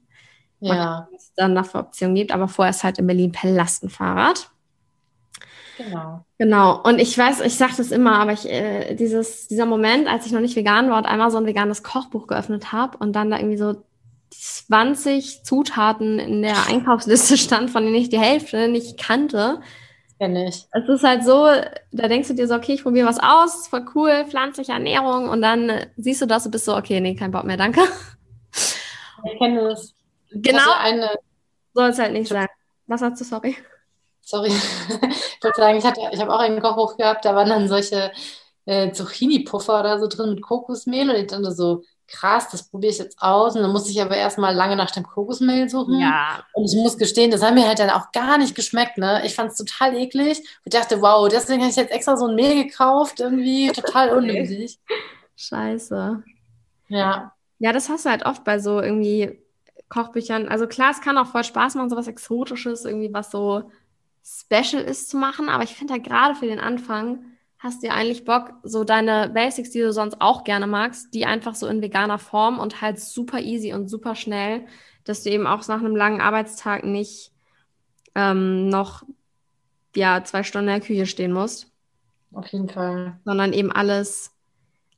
Ja. 0.61 1.07
es 1.15 1.33
dann 1.35 1.55
dafür 1.55 1.79
Optionen 1.79 2.15
gibt, 2.15 2.33
aber 2.33 2.49
vorher 2.49 2.71
ist 2.71 2.83
halt 2.83 2.97
in 2.97 3.07
Berlin 3.07 3.31
per 3.31 3.49
Lastenfahrrad. 3.49 4.49
Genau. 5.77 6.25
Genau. 6.37 6.81
Und 6.81 6.99
ich 6.99 7.17
weiß, 7.17 7.39
ich 7.41 7.55
sage 7.55 7.73
das 7.77 7.91
immer, 7.91 8.19
aber 8.19 8.33
ich, 8.33 8.49
äh, 8.49 8.95
dieses, 8.95 9.47
dieser 9.47 9.65
Moment, 9.65 10.09
als 10.09 10.25
ich 10.25 10.33
noch 10.33 10.41
nicht 10.41 10.57
vegan 10.57 10.89
war 10.89 10.97
und 10.97 11.05
einmal 11.05 11.31
so 11.31 11.37
ein 11.37 11.45
veganes 11.45 11.83
Kochbuch 11.83 12.27
geöffnet 12.27 12.73
habe 12.73 12.97
und 12.97 13.13
dann 13.13 13.31
da 13.31 13.37
irgendwie 13.37 13.57
so 13.57 13.81
20 14.31 15.43
Zutaten 15.45 16.19
in 16.19 16.41
der 16.41 16.55
Einkaufsliste 16.67 17.37
stand, 17.37 17.69
von 17.69 17.83
denen 17.83 17.95
ich 17.95 18.09
die 18.09 18.19
Hälfte 18.19 18.67
nicht 18.67 18.99
kannte, 18.99 19.61
Kenne 20.19 20.49
ich. 20.49 20.67
Es 20.71 20.89
ist 20.89 21.03
halt 21.03 21.23
so, 21.23 21.47
da 21.93 22.07
denkst 22.09 22.27
du 22.27 22.33
dir 22.33 22.45
so, 22.45 22.55
okay, 22.55 22.73
ich 22.73 22.83
probiere 22.83 23.07
was 23.07 23.19
aus, 23.19 23.67
voll 23.67 23.85
cool, 23.95 24.25
pflanzliche 24.27 24.73
Ernährung 24.73 25.29
und 25.29 25.41
dann 25.41 25.71
siehst 25.95 26.21
du 26.21 26.25
das 26.25 26.45
und 26.45 26.51
bist 26.51 26.65
so, 26.65 26.75
okay, 26.75 26.99
nee, 26.99 27.15
kein 27.15 27.31
Bock 27.31 27.45
mehr, 27.45 27.55
danke. 27.55 27.81
Ich 28.51 29.37
kenne 29.37 29.69
das. 29.69 29.93
Genau. 30.31 30.71
Eine... 30.77 31.09
Soll 31.73 31.89
es 31.89 31.99
halt 31.99 32.13
nicht 32.13 32.27
sein. 32.27 32.47
Was 32.87 33.01
hast 33.01 33.21
du, 33.21 33.23
sorry? 33.23 33.55
Sorry. 34.21 34.49
ich 34.49 35.43
wollte 35.43 35.57
sagen, 35.61 35.77
ich, 35.77 35.85
ich 35.85 36.19
habe 36.19 36.33
auch 36.33 36.39
einen 36.39 36.61
Kochbuch 36.61 36.97
gehabt, 36.97 37.23
da 37.23 37.33
waren 37.33 37.49
dann 37.49 37.69
solche 37.69 38.11
äh, 38.65 38.91
Zucchini-Puffer 38.91 39.79
oder 39.79 39.99
so 39.99 40.07
drin 40.07 40.31
mit 40.31 40.41
Kokosmehl 40.41 41.09
und 41.09 41.15
ich 41.15 41.27
dachte 41.27 41.51
so, 41.51 41.83
krass, 42.09 42.49
das 42.49 42.63
probiere 42.63 42.91
ich 42.91 42.99
jetzt 42.99 43.21
aus. 43.21 43.55
Und 43.55 43.61
dann 43.61 43.71
musste 43.71 43.91
ich 43.91 44.01
aber 44.01 44.15
erstmal 44.15 44.53
lange 44.53 44.75
nach 44.75 44.91
dem 44.91 45.03
Kokosmehl 45.03 45.69
suchen. 45.69 45.99
Ja. 45.99 46.43
Und 46.53 46.65
ich 46.65 46.75
muss 46.75 46.97
gestehen, 46.97 47.31
das 47.31 47.41
hat 47.41 47.53
mir 47.53 47.67
halt 47.67 47.79
dann 47.79 47.89
auch 47.89 48.11
gar 48.11 48.37
nicht 48.37 48.55
geschmeckt. 48.55 48.97
Ne? 48.97 49.21
Ich 49.25 49.35
fand 49.35 49.51
es 49.51 49.57
total 49.57 49.95
eklig. 49.95 50.41
Ich 50.65 50.71
dachte, 50.71 51.01
wow, 51.01 51.27
deswegen 51.29 51.61
habe 51.61 51.69
ich 51.71 51.75
jetzt 51.75 51.91
extra 51.91 52.17
so 52.17 52.27
ein 52.27 52.35
Mehl 52.35 52.63
gekauft. 52.63 53.19
Irgendwie 53.19 53.71
total 53.71 54.15
unnötig. 54.17 54.79
Scheiße. 55.35 56.23
Ja. 56.89 57.33
Ja, 57.59 57.73
das 57.73 57.89
hast 57.89 58.05
du 58.05 58.09
halt 58.09 58.25
oft 58.25 58.43
bei 58.43 58.59
so 58.59 58.81
irgendwie 58.81 59.39
Kochbüchern. 59.89 60.47
Also 60.47 60.67
klar, 60.67 60.91
es 60.91 61.01
kann 61.01 61.17
auch 61.17 61.27
voll 61.27 61.43
Spaß 61.43 61.75
machen, 61.75 61.89
so 61.89 61.95
was 61.95 62.07
Exotisches, 62.07 62.85
irgendwie 62.85 63.13
was 63.13 63.31
so 63.31 63.71
special 64.23 64.81
ist 64.81 65.09
zu 65.09 65.17
machen. 65.17 65.49
Aber 65.49 65.63
ich 65.63 65.75
finde 65.75 65.93
halt 65.93 66.03
gerade 66.03 66.35
für 66.35 66.45
den 66.45 66.59
Anfang 66.59 67.25
hast 67.59 67.83
du 67.83 67.87
ja 67.87 67.93
eigentlich 67.93 68.23
Bock, 68.23 68.53
so 68.63 68.83
deine 68.85 69.29
Basics, 69.29 69.69
die 69.71 69.81
du 69.81 69.91
sonst 69.91 70.21
auch 70.21 70.45
gerne 70.45 70.65
magst, 70.65 71.13
die 71.13 71.25
einfach 71.25 71.55
so 71.55 71.67
in 71.67 71.81
veganer 71.81 72.17
Form 72.17 72.57
und 72.57 72.81
halt 72.81 72.99
super 72.99 73.39
easy 73.39 73.73
und 73.73 73.89
super 73.89 74.15
schnell, 74.15 74.65
dass 75.03 75.23
du 75.23 75.29
eben 75.29 75.45
auch 75.45 75.67
nach 75.67 75.79
einem 75.79 75.95
langen 75.95 76.21
Arbeitstag 76.21 76.85
nicht 76.85 77.31
ähm, 78.15 78.69
noch 78.69 79.03
ja, 79.95 80.23
zwei 80.23 80.43
Stunden 80.43 80.69
in 80.69 80.79
der 80.79 80.87
Küche 80.87 81.05
stehen 81.05 81.33
musst. 81.33 81.71
Auf 82.33 82.47
jeden 82.47 82.69
Fall. 82.69 83.19
Sondern 83.25 83.53
eben 83.53 83.71
alles, 83.71 84.31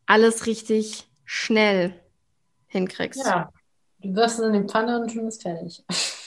alles 0.06 0.46
richtig 0.46 1.08
schnell 1.26 2.00
hinkriegst. 2.68 3.26
Ja, 3.26 3.52
du 4.02 4.14
wirfst 4.14 4.40
es 4.40 4.46
in 4.46 4.54
die 4.54 4.68
Pfanne 4.68 5.02
und 5.02 5.12
schon 5.12 5.28
ist 5.28 5.42
fertig. 5.42 5.84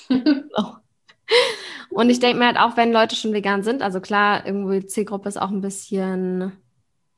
so. 0.09 0.15
Und 1.91 2.11
ich 2.11 2.21
denke 2.21 2.39
mir 2.39 2.47
halt 2.47 2.59
auch, 2.59 2.77
wenn 2.77 2.93
Leute 2.93 3.17
schon 3.17 3.33
vegan 3.33 3.63
sind, 3.63 3.83
also 3.83 4.01
klar, 4.01 4.47
irgendwie 4.47 4.87
Zielgruppe 4.87 5.29
ist 5.29 5.41
auch 5.41 5.51
ein 5.51 5.61
bisschen 5.61 6.53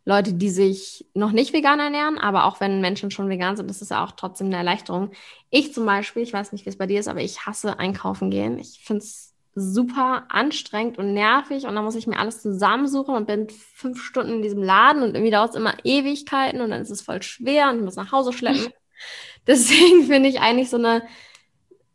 Leute, 0.05 0.33
die 0.33 0.51
sich 0.51 1.05
noch 1.15 1.33
nicht 1.33 1.53
vegan 1.53 1.81
ernähren, 1.81 2.19
aber 2.19 2.45
auch 2.45 2.61
wenn 2.61 2.81
Menschen 2.81 3.11
schon 3.11 3.29
vegan 3.29 3.57
sind, 3.57 3.69
ist 3.71 3.83
es 3.83 3.89
ja 3.89 4.05
auch 4.05 4.13
trotzdem 4.13 4.47
eine 4.47 4.57
Erleichterung. 4.57 5.11
Ich 5.51 5.75
zum 5.75 5.85
Beispiel, 5.85 6.23
ich 6.23 6.33
weiß 6.33 6.53
nicht, 6.53 6.65
wie 6.65 6.71
es 6.71 6.79
bei 6.79 6.87
dir 6.87 7.01
ist, 7.01 7.09
aber 7.09 7.23
ich 7.23 7.45
hasse 7.45 7.81
einkaufen 7.81 8.31
gehen. 8.31 8.59
Ich 8.61 8.83
finde 8.85 9.03
es 9.03 9.35
super 9.57 10.27
anstrengend 10.29 10.99
und 10.99 11.13
nervig 11.13 11.65
und 11.67 11.75
dann 11.75 11.85
muss 11.85 11.97
ich 11.97 12.07
mir 12.07 12.19
alles 12.19 12.41
zusammensuchen 12.41 13.17
und 13.17 13.27
bin 13.27 13.49
fünf 13.49 14.01
Stunden 14.01 14.35
in 14.35 14.43
diesem 14.43 14.63
Laden 14.63 15.03
und 15.03 15.15
irgendwie 15.15 15.33
dauert 15.33 15.51
es 15.51 15.57
immer 15.57 15.75
Ewigkeiten 15.83 16.61
und 16.61 16.71
dann 16.71 16.83
ist 16.83 16.91
es 16.91 17.03
voll 17.03 17.23
schwer 17.23 17.71
und 17.71 17.79
ich 17.79 17.85
muss 17.85 17.97
nach 17.97 18.13
Hause 18.13 18.33
schleppen. 18.33 18.73
Deswegen 19.47 20.05
finde 20.05 20.29
ich 20.29 20.41
eigentlich 20.41 20.71
so 20.71 20.77
eine 20.77 21.03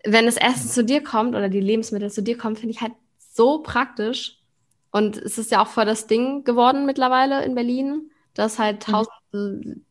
wenn 0.04 0.26
das 0.26 0.38
Essen 0.38 0.70
zu 0.70 0.84
dir 0.84 1.04
kommt 1.04 1.36
oder 1.36 1.50
die 1.50 1.60
Lebensmittel 1.60 2.12
zu 2.12 2.22
dir 2.24 2.38
kommen, 2.38 2.56
finde 2.56 2.74
ich 2.74 2.82
halt 2.82 2.94
so 3.18 3.60
praktisch. 3.60 4.40
Und 4.92 5.18
es 5.18 5.38
ist 5.38 5.52
ja 5.52 5.62
auch 5.62 5.68
voll 5.68 5.86
das 5.86 6.08
Ding 6.08 6.44
geworden 6.44 6.86
mittlerweile 6.86 7.44
in 7.46 7.56
Berlin, 7.56 8.12
dass 8.34 8.60
halt 8.60 8.88
mhm. 8.88 8.92
tausend 8.92 9.86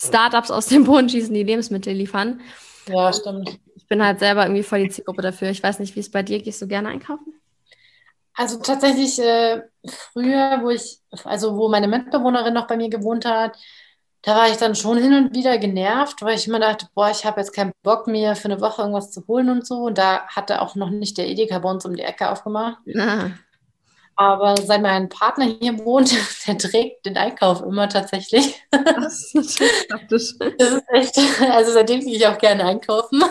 Startups 0.00 0.50
aus 0.50 0.66
dem 0.66 0.84
Boden 0.84 1.08
schießen, 1.08 1.32
die 1.32 1.44
Lebensmittel 1.44 1.94
liefern. 1.94 2.40
Ja, 2.88 3.12
stimmt. 3.12 3.58
Ich 3.74 3.86
bin 3.86 4.04
halt 4.04 4.18
selber 4.18 4.44
irgendwie 4.44 4.62
voll 4.62 4.82
die 4.82 4.90
Zielgruppe 4.90 5.22
dafür. 5.22 5.50
Ich 5.50 5.62
weiß 5.62 5.78
nicht, 5.78 5.96
wie 5.96 6.00
es 6.00 6.10
bei 6.10 6.22
dir 6.22 6.42
Gehst 6.42 6.60
du 6.60 6.66
gerne 6.66 6.88
einkaufen? 6.88 7.34
Also 8.34 8.58
tatsächlich 8.58 9.18
äh, 9.20 9.62
früher, 10.12 10.58
wo 10.62 10.70
ich, 10.70 10.98
also 11.24 11.56
wo 11.56 11.68
meine 11.68 11.86
Mitbewohnerin 11.86 12.52
noch 12.52 12.66
bei 12.66 12.76
mir 12.76 12.90
gewohnt 12.90 13.24
hat, 13.24 13.56
da 14.24 14.36
war 14.36 14.48
ich 14.48 14.56
dann 14.56 14.74
schon 14.74 14.96
hin 14.98 15.14
und 15.14 15.34
wieder 15.34 15.58
genervt, 15.58 16.22
weil 16.22 16.36
ich 16.36 16.48
immer 16.48 16.58
dachte, 16.58 16.88
boah, 16.94 17.10
ich 17.10 17.24
habe 17.26 17.40
jetzt 17.40 17.52
keinen 17.52 17.72
Bock 17.82 18.06
mir 18.06 18.34
für 18.36 18.46
eine 18.46 18.60
Woche 18.60 18.82
irgendwas 18.82 19.10
zu 19.10 19.26
holen 19.28 19.50
und 19.50 19.66
so. 19.66 19.84
Und 19.84 19.98
da 19.98 20.26
hatte 20.28 20.62
auch 20.62 20.74
noch 20.76 20.90
nicht 20.90 21.18
der 21.18 21.28
Edeka 21.28 21.58
bei 21.58 21.70
uns 21.70 21.84
um 21.84 21.94
die 21.94 22.02
Ecke 22.02 22.30
aufgemacht. 22.30 22.78
Ah. 22.96 23.30
Aber 24.16 24.56
seit 24.56 24.80
mein 24.80 25.08
Partner 25.08 25.46
hier 25.60 25.78
wohnt, 25.84 26.14
der 26.46 26.56
trägt 26.56 27.04
den 27.04 27.16
Einkauf 27.16 27.62
immer 27.62 27.88
tatsächlich. 27.88 28.62
Das 28.70 29.34
ist 29.34 29.60
praktisch. 29.88 30.34
Das 30.58 30.72
ist 30.72 30.84
echt, 30.88 31.18
also 31.50 31.72
seitdem 31.72 32.00
gehe 32.00 32.16
ich 32.16 32.26
auch 32.26 32.38
gerne 32.38 32.64
einkaufen. 32.64 33.22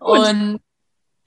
Und 0.00 0.60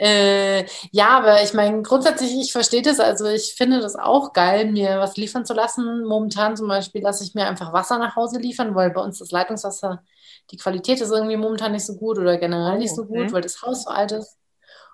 äh, 0.01 0.65
ja, 0.91 1.09
aber 1.09 1.43
ich 1.43 1.53
meine, 1.53 1.83
grundsätzlich, 1.83 2.31
ich 2.39 2.51
verstehe 2.51 2.81
das. 2.81 2.99
Also 2.99 3.27
ich 3.27 3.53
finde 3.53 3.81
das 3.81 3.95
auch 3.95 4.33
geil, 4.33 4.71
mir 4.71 4.97
was 4.99 5.15
liefern 5.15 5.45
zu 5.45 5.53
lassen. 5.53 6.05
Momentan 6.05 6.57
zum 6.57 6.67
Beispiel 6.67 7.03
lasse 7.03 7.23
ich 7.23 7.35
mir 7.35 7.45
einfach 7.45 7.71
Wasser 7.71 7.99
nach 7.99 8.15
Hause 8.15 8.39
liefern, 8.39 8.73
weil 8.73 8.89
bei 8.89 9.01
uns 9.01 9.19
das 9.19 9.29
Leitungswasser, 9.29 10.01
die 10.49 10.57
Qualität 10.57 11.01
ist 11.01 11.11
irgendwie 11.11 11.37
momentan 11.37 11.73
nicht 11.73 11.85
so 11.85 11.95
gut 11.97 12.17
oder 12.17 12.37
generell 12.37 12.79
nicht 12.79 12.95
so 12.95 13.05
gut, 13.05 13.31
weil 13.31 13.43
das 13.43 13.61
Haus 13.61 13.83
so 13.83 13.91
alt 13.91 14.11
ist. 14.11 14.37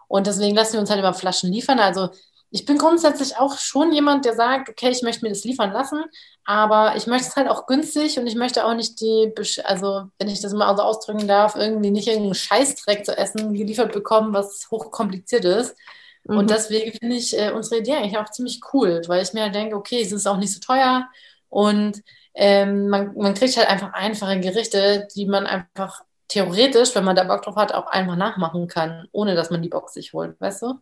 Und 0.09 0.27
deswegen 0.27 0.55
lassen 0.55 0.73
wir 0.73 0.81
uns 0.81 0.89
halt 0.89 0.99
immer 0.99 1.13
Flaschen 1.13 1.53
liefern. 1.53 1.79
Also 1.79 2.09
ich 2.49 2.65
bin 2.65 2.77
grundsätzlich 2.77 3.37
auch 3.37 3.57
schon 3.57 3.91
jemand, 3.91 4.25
der 4.25 4.33
sagt, 4.33 4.69
okay, 4.69 4.89
ich 4.89 5.01
möchte 5.01 5.25
mir 5.25 5.29
das 5.29 5.43
liefern 5.43 5.71
lassen, 5.71 6.03
aber 6.45 6.95
ich 6.95 7.07
möchte 7.07 7.27
es 7.27 7.35
halt 7.35 7.49
auch 7.49 7.65
günstig 7.67 8.17
und 8.17 8.27
ich 8.27 8.35
möchte 8.35 8.65
auch 8.65 8.73
nicht 8.73 9.01
die, 9.01 9.33
also 9.65 10.05
wenn 10.17 10.29
ich 10.29 10.41
das 10.41 10.53
mal 10.53 10.75
so 10.77 10.83
ausdrücken 10.83 11.27
darf, 11.27 11.55
irgendwie 11.55 11.91
nicht 11.91 12.07
irgendeinen 12.07 12.35
Scheißdreck 12.35 13.05
zu 13.05 13.17
essen 13.17 13.53
geliefert 13.53 13.91
bekommen, 13.91 14.33
was 14.33 14.67
hochkompliziert 14.71 15.43
ist. 15.43 15.75
Mhm. 16.23 16.37
Und 16.37 16.49
deswegen 16.49 16.97
finde 16.97 17.17
ich 17.17 17.37
äh, 17.37 17.51
unsere 17.51 17.81
Idee 17.81 17.95
eigentlich 17.95 18.17
auch 18.17 18.31
ziemlich 18.31 18.61
cool, 18.73 19.01
weil 19.07 19.23
ich 19.23 19.33
mir 19.33 19.43
halt 19.43 19.55
denke, 19.55 19.75
okay, 19.75 20.01
es 20.01 20.13
ist 20.13 20.27
auch 20.27 20.37
nicht 20.37 20.53
so 20.53 20.59
teuer 20.61 21.07
und 21.49 22.01
ähm, 22.33 22.87
man, 22.89 23.13
man 23.15 23.33
kriegt 23.33 23.57
halt 23.57 23.67
einfach 23.67 23.93
einfache 23.93 24.39
Gerichte, 24.39 25.07
die 25.15 25.25
man 25.25 25.47
einfach 25.47 26.03
theoretisch, 26.27 26.93
wenn 26.95 27.03
man 27.03 27.15
da 27.15 27.23
Bock 27.23 27.41
drauf 27.41 27.55
hat, 27.55 27.73
auch 27.73 27.87
einfach 27.87 28.15
nachmachen 28.15 28.67
kann, 28.67 29.07
ohne 29.11 29.35
dass 29.35 29.49
man 29.49 29.61
die 29.61 29.69
Box 29.69 29.93
sich 29.93 30.13
holt, 30.13 30.39
weißt 30.39 30.61
du? 30.61 30.73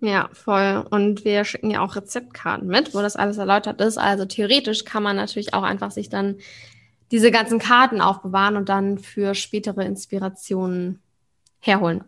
Ja, 0.00 0.28
voll. 0.32 0.86
Und 0.90 1.24
wir 1.24 1.44
schicken 1.44 1.70
ja 1.70 1.80
auch 1.80 1.96
Rezeptkarten 1.96 2.68
mit, 2.68 2.94
wo 2.94 3.00
das 3.00 3.16
alles 3.16 3.38
erläutert 3.38 3.80
ist. 3.80 3.96
Also 3.96 4.26
theoretisch 4.26 4.84
kann 4.84 5.02
man 5.02 5.16
natürlich 5.16 5.54
auch 5.54 5.62
einfach 5.62 5.90
sich 5.90 6.08
dann 6.08 6.36
diese 7.10 7.30
ganzen 7.30 7.58
Karten 7.58 8.00
aufbewahren 8.00 8.56
und 8.56 8.68
dann 8.68 8.98
für 8.98 9.34
spätere 9.34 9.84
Inspirationen 9.84 11.00
herholen. 11.60 12.04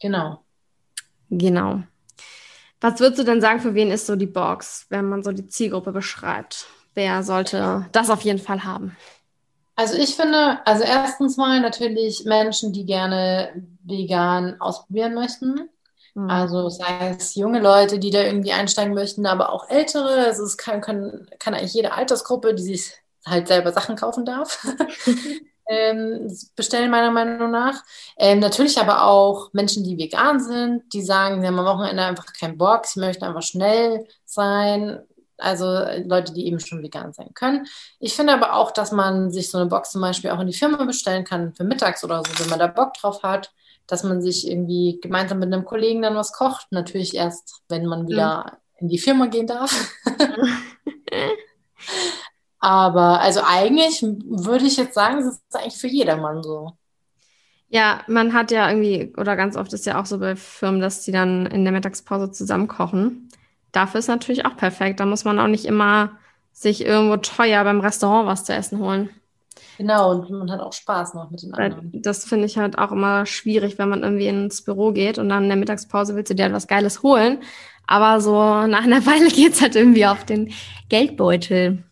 Genau. 0.00 0.44
Genau. 1.30 1.82
Was 2.80 3.00
würdest 3.00 3.20
du 3.20 3.24
denn 3.24 3.40
sagen, 3.40 3.60
für 3.60 3.74
wen 3.74 3.90
ist 3.90 4.06
so 4.06 4.14
die 4.14 4.26
Box, 4.26 4.86
wenn 4.90 5.08
man 5.08 5.22
so 5.22 5.32
die 5.32 5.46
Zielgruppe 5.46 5.92
beschreibt? 5.92 6.66
Wer 6.94 7.22
sollte 7.22 7.86
das 7.92 8.10
auf 8.10 8.20
jeden 8.20 8.38
Fall 8.38 8.64
haben? 8.64 8.96
Also 9.76 9.96
ich 9.96 10.14
finde, 10.14 10.58
also 10.66 10.84
erstens 10.84 11.36
mal 11.36 11.60
natürlich 11.60 12.24
Menschen, 12.24 12.72
die 12.72 12.84
gerne 12.86 13.66
vegan 13.82 14.60
ausprobieren 14.60 15.14
möchten. 15.14 15.68
Mhm. 16.14 16.30
Also 16.30 16.68
sei 16.70 17.16
es 17.18 17.34
junge 17.34 17.60
Leute, 17.60 17.98
die 17.98 18.10
da 18.10 18.22
irgendwie 18.22 18.52
einsteigen 18.52 18.94
möchten, 18.94 19.26
aber 19.26 19.52
auch 19.52 19.68
ältere. 19.68 20.26
Also 20.26 20.44
es 20.44 20.56
kann, 20.56 20.80
kann, 20.80 21.28
kann 21.38 21.54
eigentlich 21.54 21.74
jede 21.74 21.92
Altersgruppe, 21.92 22.54
die 22.54 22.62
sich 22.62 22.92
halt 23.26 23.48
selber 23.48 23.72
Sachen 23.72 23.96
kaufen 23.96 24.24
darf, 24.24 24.64
ähm, 25.68 26.30
bestellen, 26.56 26.90
meiner 26.90 27.10
Meinung 27.10 27.50
nach. 27.50 27.82
Ähm, 28.18 28.38
natürlich 28.38 28.78
aber 28.78 29.04
auch 29.04 29.52
Menschen, 29.52 29.82
die 29.84 29.98
vegan 29.98 30.40
sind, 30.40 30.92
die 30.92 31.02
sagen, 31.02 31.40
sie 31.40 31.46
haben 31.46 31.58
am 31.58 31.64
Wochenende 31.66 32.04
einfach 32.04 32.26
keinen 32.32 32.58
Bock, 32.58 32.86
sie 32.86 33.00
möchten 33.00 33.24
einfach 33.24 33.42
schnell 33.42 34.06
sein. 34.24 35.00
Also 35.38 35.66
Leute, 36.04 36.32
die 36.32 36.46
eben 36.46 36.60
schon 36.60 36.82
vegan 36.82 37.12
sein 37.12 37.30
können. 37.34 37.66
Ich 37.98 38.14
finde 38.14 38.34
aber 38.34 38.54
auch, 38.54 38.70
dass 38.70 38.92
man 38.92 39.32
sich 39.32 39.50
so 39.50 39.58
eine 39.58 39.68
Box 39.68 39.90
zum 39.90 40.00
Beispiel 40.00 40.30
auch 40.30 40.38
in 40.40 40.46
die 40.46 40.52
Firma 40.52 40.84
bestellen 40.84 41.24
kann 41.24 41.54
für 41.54 41.64
mittags 41.64 42.04
oder 42.04 42.22
so, 42.24 42.38
wenn 42.38 42.50
man 42.50 42.60
da 42.60 42.68
Bock 42.68 42.94
drauf 42.94 43.22
hat 43.24 43.50
dass 43.86 44.04
man 44.04 44.22
sich 44.22 44.48
irgendwie 44.48 44.98
gemeinsam 45.00 45.38
mit 45.38 45.52
einem 45.52 45.64
Kollegen 45.64 46.02
dann 46.02 46.14
was 46.14 46.32
kocht. 46.32 46.66
Natürlich 46.70 47.14
erst, 47.14 47.62
wenn 47.68 47.86
man 47.86 48.08
wieder 48.08 48.44
mhm. 48.44 48.78
in 48.78 48.88
die 48.88 48.98
Firma 48.98 49.26
gehen 49.26 49.46
darf. 49.46 49.72
Aber 52.58 53.20
also 53.20 53.40
eigentlich 53.44 54.00
würde 54.02 54.64
ich 54.64 54.78
jetzt 54.78 54.94
sagen, 54.94 55.18
es 55.18 55.26
ist 55.26 55.42
eigentlich 55.54 55.76
für 55.76 55.88
jedermann 55.88 56.42
so. 56.42 56.72
Ja, 57.68 58.02
man 58.06 58.32
hat 58.32 58.50
ja 58.50 58.70
irgendwie, 58.70 59.12
oder 59.16 59.36
ganz 59.36 59.56
oft 59.56 59.72
ist 59.72 59.84
ja 59.84 60.00
auch 60.00 60.06
so 60.06 60.18
bei 60.18 60.36
Firmen, 60.36 60.80
dass 60.80 61.02
die 61.02 61.12
dann 61.12 61.44
in 61.46 61.64
der 61.64 61.72
Mittagspause 61.72 62.30
zusammen 62.30 62.68
kochen. 62.68 63.28
Dafür 63.72 63.98
ist 63.98 64.08
natürlich 64.08 64.46
auch 64.46 64.56
perfekt. 64.56 65.00
Da 65.00 65.06
muss 65.06 65.24
man 65.24 65.38
auch 65.38 65.48
nicht 65.48 65.64
immer 65.64 66.12
sich 66.52 66.86
irgendwo 66.86 67.16
teuer 67.16 67.64
beim 67.64 67.80
Restaurant 67.80 68.28
was 68.28 68.44
zu 68.44 68.54
essen 68.54 68.78
holen. 68.78 69.10
Genau, 69.78 70.12
und 70.12 70.30
man 70.30 70.50
hat 70.50 70.60
auch 70.60 70.72
Spaß 70.72 71.14
noch 71.14 71.30
mit 71.30 71.42
den 71.42 71.54
anderen. 71.54 71.90
Das 72.02 72.24
finde 72.24 72.46
ich 72.46 72.58
halt 72.58 72.78
auch 72.78 72.92
immer 72.92 73.26
schwierig, 73.26 73.78
wenn 73.78 73.88
man 73.88 74.02
irgendwie 74.02 74.28
ins 74.28 74.62
Büro 74.62 74.92
geht 74.92 75.18
und 75.18 75.28
dann 75.28 75.44
in 75.44 75.48
der 75.48 75.58
Mittagspause 75.58 76.14
willst 76.16 76.30
du 76.30 76.34
dir 76.34 76.46
etwas 76.46 76.68
Geiles 76.68 77.02
holen. 77.02 77.42
Aber 77.86 78.20
so 78.20 78.32
nach 78.32 78.84
einer 78.84 79.04
Weile 79.06 79.28
geht 79.28 79.54
es 79.54 79.62
halt 79.62 79.76
irgendwie 79.76 80.06
auf 80.06 80.24
den 80.24 80.52
Geldbeutel. 80.88 81.84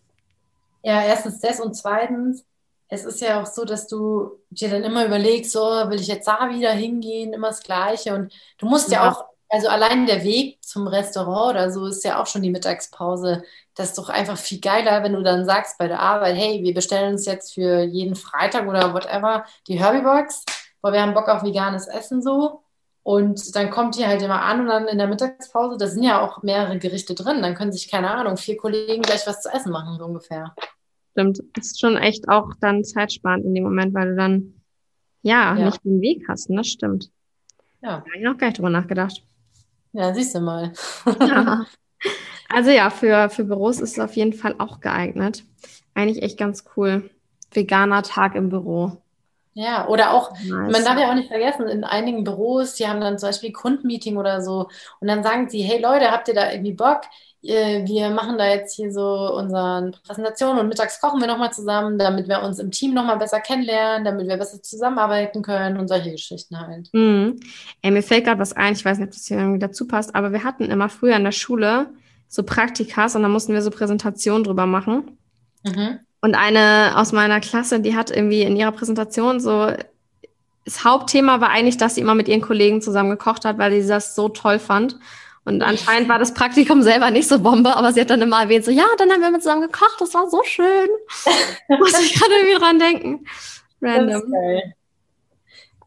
Ja, 0.82 1.02
erstens 1.02 1.40
das 1.40 1.60
und 1.60 1.74
zweitens, 1.74 2.44
es 2.88 3.04
ist 3.04 3.20
ja 3.20 3.40
auch 3.40 3.46
so, 3.46 3.64
dass 3.64 3.86
du 3.86 4.32
dir 4.50 4.68
dann 4.68 4.84
immer 4.84 5.06
überlegst, 5.06 5.52
so 5.52 5.60
will 5.60 6.00
ich 6.00 6.08
jetzt 6.08 6.26
da 6.28 6.50
wieder 6.50 6.72
hingehen, 6.72 7.32
immer 7.32 7.48
das 7.48 7.62
Gleiche. 7.62 8.14
Und 8.14 8.32
du 8.58 8.66
musst 8.66 8.90
ja, 8.90 9.04
ja 9.04 9.10
auch 9.10 9.24
Also 9.48 9.68
allein 9.68 10.06
der 10.06 10.24
Weg 10.24 10.62
zum 10.64 10.86
Restaurant 10.88 11.54
oder 11.54 11.70
so 11.72 11.86
ist 11.86 12.04
ja 12.04 12.20
auch 12.20 12.26
schon 12.26 12.42
die 12.42 12.50
Mittagspause. 12.50 13.44
Das 13.74 13.90
ist 13.90 13.98
doch 13.98 14.08
einfach 14.08 14.36
viel 14.36 14.60
geiler, 14.60 15.02
wenn 15.02 15.14
du 15.14 15.22
dann 15.22 15.46
sagst 15.46 15.78
bei 15.78 15.88
der 15.88 16.00
Arbeit, 16.00 16.36
hey, 16.36 16.62
wir 16.62 16.74
bestellen 16.74 17.12
uns 17.12 17.24
jetzt 17.24 17.54
für 17.54 17.82
jeden 17.82 18.14
Freitag 18.14 18.68
oder 18.68 18.92
whatever 18.92 19.44
die 19.66 19.78
Herbie-Box, 19.78 20.44
weil 20.82 20.92
wir 20.92 21.02
haben 21.02 21.14
Bock 21.14 21.28
auf 21.28 21.42
veganes 21.42 21.86
Essen 21.86 22.22
so. 22.22 22.62
Und 23.04 23.56
dann 23.56 23.70
kommt 23.70 23.96
die 23.96 24.06
halt 24.06 24.22
immer 24.22 24.42
an 24.42 24.60
und 24.60 24.66
dann 24.66 24.86
in 24.86 24.98
der 24.98 25.08
Mittagspause, 25.08 25.76
da 25.76 25.88
sind 25.88 26.04
ja 26.04 26.20
auch 26.20 26.42
mehrere 26.42 26.78
Gerichte 26.78 27.14
drin. 27.14 27.42
Dann 27.42 27.54
können 27.54 27.72
sich, 27.72 27.90
keine 27.90 28.10
Ahnung, 28.12 28.36
vier 28.36 28.56
Kollegen 28.56 29.02
gleich 29.02 29.26
was 29.26 29.42
zu 29.42 29.48
essen 29.48 29.72
machen, 29.72 29.98
so 29.98 30.04
ungefähr. 30.04 30.54
Stimmt. 31.12 31.40
Das 31.54 31.66
ist 31.66 31.80
schon 31.80 31.96
echt 31.96 32.28
auch 32.28 32.50
dann 32.60 32.84
zeitsparend 32.84 33.44
in 33.44 33.54
dem 33.54 33.64
Moment, 33.64 33.92
weil 33.94 34.10
du 34.10 34.16
dann 34.16 34.62
ja, 35.22 35.56
ja. 35.56 35.66
nicht 35.66 35.84
den 35.84 36.00
Weg 36.00 36.26
hast. 36.28 36.48
Das 36.50 36.68
stimmt. 36.68 37.10
Ja. 37.80 37.98
Da 37.98 38.04
habe 38.04 38.16
ich 38.16 38.22
noch 38.22 38.38
gar 38.38 38.48
nicht 38.48 38.58
drüber 38.58 38.70
nachgedacht. 38.70 39.22
Ja, 39.92 40.14
siehst 40.14 40.34
du 40.34 40.40
mal. 40.40 40.72
ja. 41.20 41.66
Also 42.52 42.70
ja, 42.70 42.90
für, 42.90 43.30
für 43.30 43.44
Büros 43.44 43.80
ist 43.80 43.92
es 43.92 43.98
auf 43.98 44.14
jeden 44.14 44.32
Fall 44.32 44.54
auch 44.58 44.80
geeignet. 44.80 45.44
Eigentlich 45.94 46.22
echt 46.22 46.38
ganz 46.38 46.64
cool. 46.76 47.10
Veganer 47.50 48.02
Tag 48.02 48.34
im 48.34 48.48
Büro. 48.48 48.96
Ja, 49.54 49.86
oder 49.88 50.12
auch, 50.12 50.32
nice. 50.32 50.72
man 50.72 50.84
darf 50.84 50.98
ja 50.98 51.10
auch 51.10 51.14
nicht 51.14 51.28
vergessen, 51.28 51.68
in 51.68 51.84
einigen 51.84 52.24
Büros, 52.24 52.74
die 52.74 52.88
haben 52.88 53.00
dann 53.02 53.18
zum 53.18 53.28
Beispiel 53.28 53.52
Kundenmeeting 53.52 54.16
oder 54.16 54.40
so 54.40 54.68
und 55.00 55.08
dann 55.08 55.22
sagen 55.22 55.50
sie, 55.50 55.60
hey 55.60 55.78
Leute, 55.78 56.10
habt 56.10 56.28
ihr 56.28 56.34
da 56.34 56.50
irgendwie 56.50 56.72
Bock? 56.72 57.02
Wir 57.42 58.08
machen 58.10 58.38
da 58.38 58.46
jetzt 58.46 58.76
hier 58.76 58.92
so 58.92 59.34
unsere 59.36 59.90
Präsentation 60.06 60.58
und 60.58 60.68
mittags 60.68 61.00
kochen 61.00 61.20
wir 61.20 61.26
nochmal 61.26 61.52
zusammen, 61.52 61.98
damit 61.98 62.28
wir 62.28 62.40
uns 62.40 62.60
im 62.60 62.70
Team 62.70 62.94
nochmal 62.94 63.18
besser 63.18 63.40
kennenlernen, 63.40 64.04
damit 64.06 64.28
wir 64.28 64.36
besser 64.36 64.62
zusammenarbeiten 64.62 65.42
können 65.42 65.76
und 65.76 65.88
solche 65.88 66.12
Geschichten 66.12 66.58
halt. 66.58 66.88
Mhm. 66.92 67.40
Ey, 67.82 67.90
mir 67.90 68.02
fällt 68.02 68.24
gerade 68.24 68.40
was 68.40 68.54
ein, 68.54 68.72
ich 68.72 68.84
weiß 68.84 68.98
nicht, 68.98 69.08
ob 69.08 69.12
das 69.12 69.26
hier 69.26 69.38
irgendwie 69.38 69.58
dazu 69.58 69.86
passt, 69.86 70.14
aber 70.14 70.32
wir 70.32 70.44
hatten 70.44 70.64
immer 70.70 70.88
früher 70.88 71.16
in 71.16 71.24
der 71.24 71.32
Schule 71.32 71.88
so 72.32 72.42
Praktikas 72.42 73.14
und 73.14 73.22
da 73.22 73.28
mussten 73.28 73.52
wir 73.52 73.60
so 73.60 73.70
Präsentationen 73.70 74.42
drüber 74.42 74.64
machen. 74.64 75.18
Mhm. 75.64 75.98
Und 76.22 76.34
eine 76.34 76.94
aus 76.96 77.12
meiner 77.12 77.40
Klasse, 77.40 77.80
die 77.80 77.94
hat 77.94 78.10
irgendwie 78.10 78.40
in 78.40 78.56
ihrer 78.56 78.72
Präsentation 78.72 79.38
so, 79.38 79.70
das 80.64 80.82
Hauptthema 80.82 81.42
war 81.42 81.50
eigentlich, 81.50 81.76
dass 81.76 81.94
sie 81.94 82.00
immer 82.00 82.14
mit 82.14 82.28
ihren 82.28 82.40
Kollegen 82.40 82.80
zusammen 82.80 83.10
gekocht 83.10 83.44
hat, 83.44 83.58
weil 83.58 83.82
sie 83.82 83.86
das 83.86 84.14
so 84.14 84.30
toll 84.30 84.58
fand. 84.58 84.98
Und 85.44 85.62
anscheinend 85.62 86.08
war 86.08 86.18
das 86.18 86.32
Praktikum 86.32 86.82
selber 86.82 87.10
nicht 87.10 87.28
so 87.28 87.38
Bombe, 87.38 87.76
aber 87.76 87.92
sie 87.92 88.00
hat 88.00 88.08
dann 88.08 88.22
immer 88.22 88.40
erwähnt, 88.40 88.64
so, 88.64 88.70
ja, 88.70 88.86
dann 88.96 89.10
haben 89.10 89.20
wir 89.20 89.30
mit 89.30 89.42
zusammen 89.42 89.62
gekocht, 89.62 90.00
das 90.00 90.14
war 90.14 90.30
so 90.30 90.42
schön. 90.42 90.88
Muss 91.68 92.00
ich 92.00 92.14
gerade 92.14 92.32
irgendwie 92.32 92.58
dran 92.58 92.78
denken. 92.78 93.26
Random. 93.82 94.22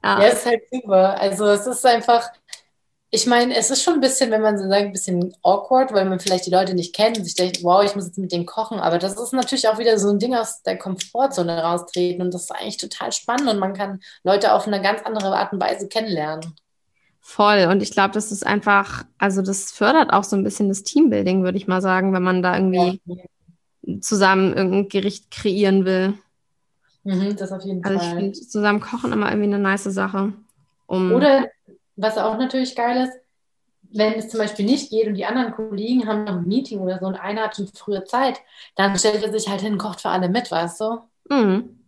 Ja, 0.03 0.19
ist 0.19 0.45
halt 0.45 0.61
super. 0.71 1.19
Also 1.19 1.45
es 1.47 1.65
ist 1.65 1.83
einfach, 1.87 2.29
ich 3.11 3.27
meine, 3.27 3.55
es 3.55 3.71
ist 3.71 3.83
schon 3.83 3.95
ein 3.95 4.01
bisschen, 4.01 4.31
wenn 4.31 4.41
man 4.41 4.57
so 4.57 4.67
sagt, 4.67 4.83
ein 4.83 4.91
bisschen 4.91 5.33
awkward, 5.43 5.93
weil 5.93 6.05
man 6.05 6.19
vielleicht 6.19 6.47
die 6.47 6.51
Leute 6.51 6.73
nicht 6.73 6.93
kennt 6.93 7.17
und 7.17 7.23
sich 7.23 7.35
denkt, 7.35 7.63
wow, 7.63 7.83
ich 7.83 7.95
muss 7.95 8.07
jetzt 8.07 8.17
mit 8.17 8.31
denen 8.31 8.45
kochen. 8.45 8.79
Aber 8.79 8.97
das 8.97 9.13
ist 9.17 9.31
natürlich 9.31 9.67
auch 9.67 9.77
wieder 9.77 9.97
so 9.99 10.09
ein 10.09 10.19
Ding 10.19 10.35
aus 10.35 10.63
der 10.63 10.77
Komfortzone 10.77 11.61
raustreten 11.61 12.21
und 12.21 12.33
das 12.33 12.43
ist 12.43 12.51
eigentlich 12.51 12.77
total 12.77 13.11
spannend 13.11 13.47
und 13.49 13.59
man 13.59 13.73
kann 13.73 13.99
Leute 14.23 14.53
auf 14.53 14.67
eine 14.67 14.81
ganz 14.81 15.01
andere 15.03 15.35
Art 15.37 15.53
und 15.53 15.61
Weise 15.61 15.87
kennenlernen. 15.87 16.55
Voll. 17.21 17.67
Und 17.71 17.81
ich 17.81 17.91
glaube, 17.91 18.13
das 18.13 18.31
ist 18.31 18.45
einfach, 18.45 19.03
also 19.17 19.41
das 19.41 19.71
fördert 19.71 20.13
auch 20.13 20.23
so 20.23 20.35
ein 20.35 20.43
bisschen 20.43 20.69
das 20.69 20.83
Teambuilding, 20.83 21.43
würde 21.43 21.57
ich 21.57 21.67
mal 21.67 21.81
sagen, 21.81 22.13
wenn 22.13 22.21
man 22.21 22.43
da 22.43 22.55
irgendwie 22.55 23.01
ja. 23.05 24.01
zusammen 24.01 24.53
irgendein 24.53 24.89
Gericht 24.89 25.31
kreieren 25.31 25.85
will. 25.85 26.13
Mhm, 27.03 27.35
das 27.35 27.51
auf 27.51 27.63
jeden 27.63 27.83
also 27.83 27.97
Fall. 27.97 28.07
Ich 28.07 28.13
finde 28.15 28.33
zusammen 28.33 28.79
kochen 28.79 29.11
immer 29.11 29.29
irgendwie 29.29 29.53
eine 29.53 29.59
nice 29.59 29.85
Sache. 29.85 30.33
Um 30.87 31.13
Oder 31.13 31.47
was 31.95 32.17
auch 32.17 32.37
natürlich 32.37 32.75
geil 32.75 33.07
ist, 33.07 33.13
wenn 33.91 34.13
es 34.13 34.29
zum 34.29 34.39
Beispiel 34.39 34.65
nicht 34.65 34.89
geht 34.89 35.07
und 35.07 35.15
die 35.15 35.25
anderen 35.25 35.53
Kollegen 35.53 36.07
haben 36.07 36.25
noch 36.25 36.37
ein 36.37 36.47
Meeting 36.47 36.79
oder 36.79 36.99
so 36.99 37.05
und 37.05 37.15
einer 37.15 37.43
hat 37.43 37.55
schon 37.55 37.67
frühe 37.67 38.03
Zeit, 38.03 38.41
dann 38.75 38.97
stellt 38.97 39.23
er 39.23 39.31
sich 39.31 39.47
halt 39.47 39.61
hin, 39.61 39.77
kocht 39.77 40.01
für 40.01 40.09
alle 40.09 40.29
mit, 40.29 40.51
weißt 40.51 40.81
du? 40.81 40.99
Mhm. 41.29 41.79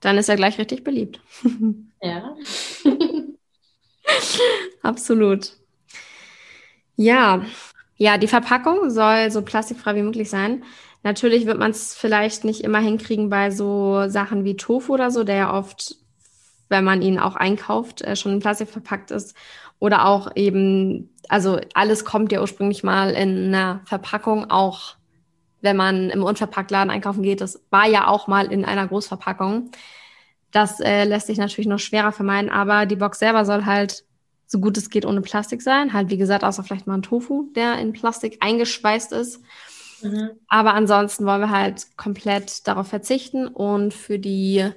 Dann 0.00 0.18
ist 0.18 0.28
er 0.28 0.36
gleich 0.36 0.58
richtig 0.58 0.84
beliebt. 0.84 1.20
Ja. 2.02 2.34
Absolut. 4.82 5.52
Ja, 6.96 7.44
ja, 7.98 8.16
die 8.16 8.26
Verpackung 8.26 8.88
soll 8.88 9.30
so 9.30 9.42
plastikfrei 9.42 9.96
wie 9.96 10.02
möglich 10.02 10.30
sein. 10.30 10.64
Natürlich 11.02 11.44
wird 11.44 11.58
man 11.58 11.70
es 11.70 11.94
vielleicht 11.94 12.44
nicht 12.44 12.62
immer 12.62 12.78
hinkriegen 12.78 13.28
bei 13.28 13.50
so 13.50 14.08
Sachen 14.08 14.44
wie 14.44 14.56
Tofu 14.56 14.94
oder 14.94 15.10
so, 15.10 15.24
der 15.24 15.36
ja 15.36 15.54
oft, 15.54 15.96
wenn 16.70 16.84
man 16.84 17.02
ihn 17.02 17.18
auch 17.18 17.36
einkauft, 17.36 18.00
äh, 18.00 18.16
schon 18.16 18.32
in 18.32 18.40
Plastik 18.40 18.70
verpackt 18.70 19.10
ist. 19.10 19.36
Oder 19.78 20.06
auch 20.06 20.34
eben, 20.36 21.10
also 21.28 21.60
alles 21.74 22.04
kommt 22.04 22.32
ja 22.32 22.40
ursprünglich 22.40 22.82
mal 22.82 23.10
in 23.10 23.48
einer 23.48 23.80
Verpackung, 23.84 24.50
auch 24.50 24.96
wenn 25.60 25.76
man 25.76 26.08
im 26.08 26.22
Unverpacktladen 26.22 26.90
einkaufen 26.90 27.22
geht. 27.22 27.40
Das 27.40 27.62
war 27.70 27.86
ja 27.86 28.06
auch 28.06 28.26
mal 28.26 28.50
in 28.50 28.64
einer 28.64 28.86
Großverpackung. 28.86 29.70
Das 30.50 30.80
äh, 30.80 31.04
lässt 31.04 31.26
sich 31.26 31.38
natürlich 31.38 31.68
noch 31.68 31.78
schwerer 31.78 32.12
vermeiden, 32.12 32.50
aber 32.50 32.86
die 32.86 32.96
Box 32.96 33.18
selber 33.18 33.44
soll 33.44 33.66
halt 33.66 34.04
so 34.46 34.58
gut 34.58 34.76
es 34.76 34.90
geht 34.90 35.06
ohne 35.06 35.20
Plastik 35.20 35.62
sein. 35.62 35.92
Halt, 35.92 36.10
wie 36.10 36.16
gesagt, 36.16 36.42
außer 36.42 36.64
vielleicht 36.64 36.88
mal 36.88 36.94
ein 36.94 37.02
Tofu, 37.02 37.50
der 37.54 37.78
in 37.78 37.92
Plastik 37.92 38.38
eingeschweißt 38.40 39.12
ist. 39.12 39.40
Mhm. 40.02 40.30
Aber 40.48 40.74
ansonsten 40.74 41.24
wollen 41.24 41.42
wir 41.42 41.50
halt 41.50 41.96
komplett 41.96 42.66
darauf 42.66 42.88
verzichten. 42.88 43.46
Und 43.46 43.94
für 43.94 44.18
die 44.18 44.72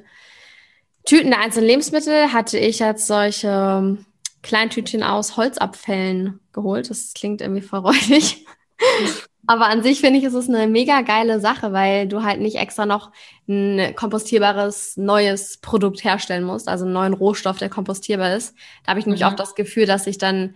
Tüten 1.06 1.32
der 1.32 1.42
einzelnen 1.42 1.68
Lebensmittel 1.68 2.32
hatte 2.32 2.58
ich 2.58 2.80
jetzt 2.80 3.08
solche 3.08 3.98
Kleintütchen 4.42 5.04
aus 5.04 5.38
Holzabfällen 5.38 6.40
geholt. 6.52 6.90
Das 6.90 7.14
klingt 7.14 7.42
irgendwie 7.42 7.62
verräuchig. 7.62 8.46
Aber 9.46 9.68
an 9.68 9.84
sich 9.84 10.00
finde 10.00 10.20
ich, 10.20 10.26
ist 10.26 10.36
es 10.36 10.48
eine 10.48 10.68
mega 10.68 11.02
geile 11.02 11.42
Sache, 11.42 11.74
weil 11.74 12.08
du 12.08 12.24
halt 12.24 12.40
nicht 12.40 12.56
extra 12.56 12.86
noch 12.86 13.12
ein 13.50 13.94
kompostierbares 13.96 14.96
neues 14.96 15.58
Produkt 15.58 16.04
herstellen 16.06 16.46
musst, 16.46 16.70
also 16.70 16.86
einen 16.86 16.94
neuen 16.94 17.14
Rohstoff, 17.14 17.58
der 17.58 17.70
kompostierbar 17.70 18.36
ist. 18.36 18.56
Da 18.84 18.92
habe 18.92 19.02
ich 19.02 19.06
nämlich 19.06 19.24
mhm. 19.24 19.28
auch 19.28 19.36
das 19.36 19.56
Gefühl, 19.56 19.86
dass 19.86 20.08
ich 20.08 20.18
dann 20.18 20.56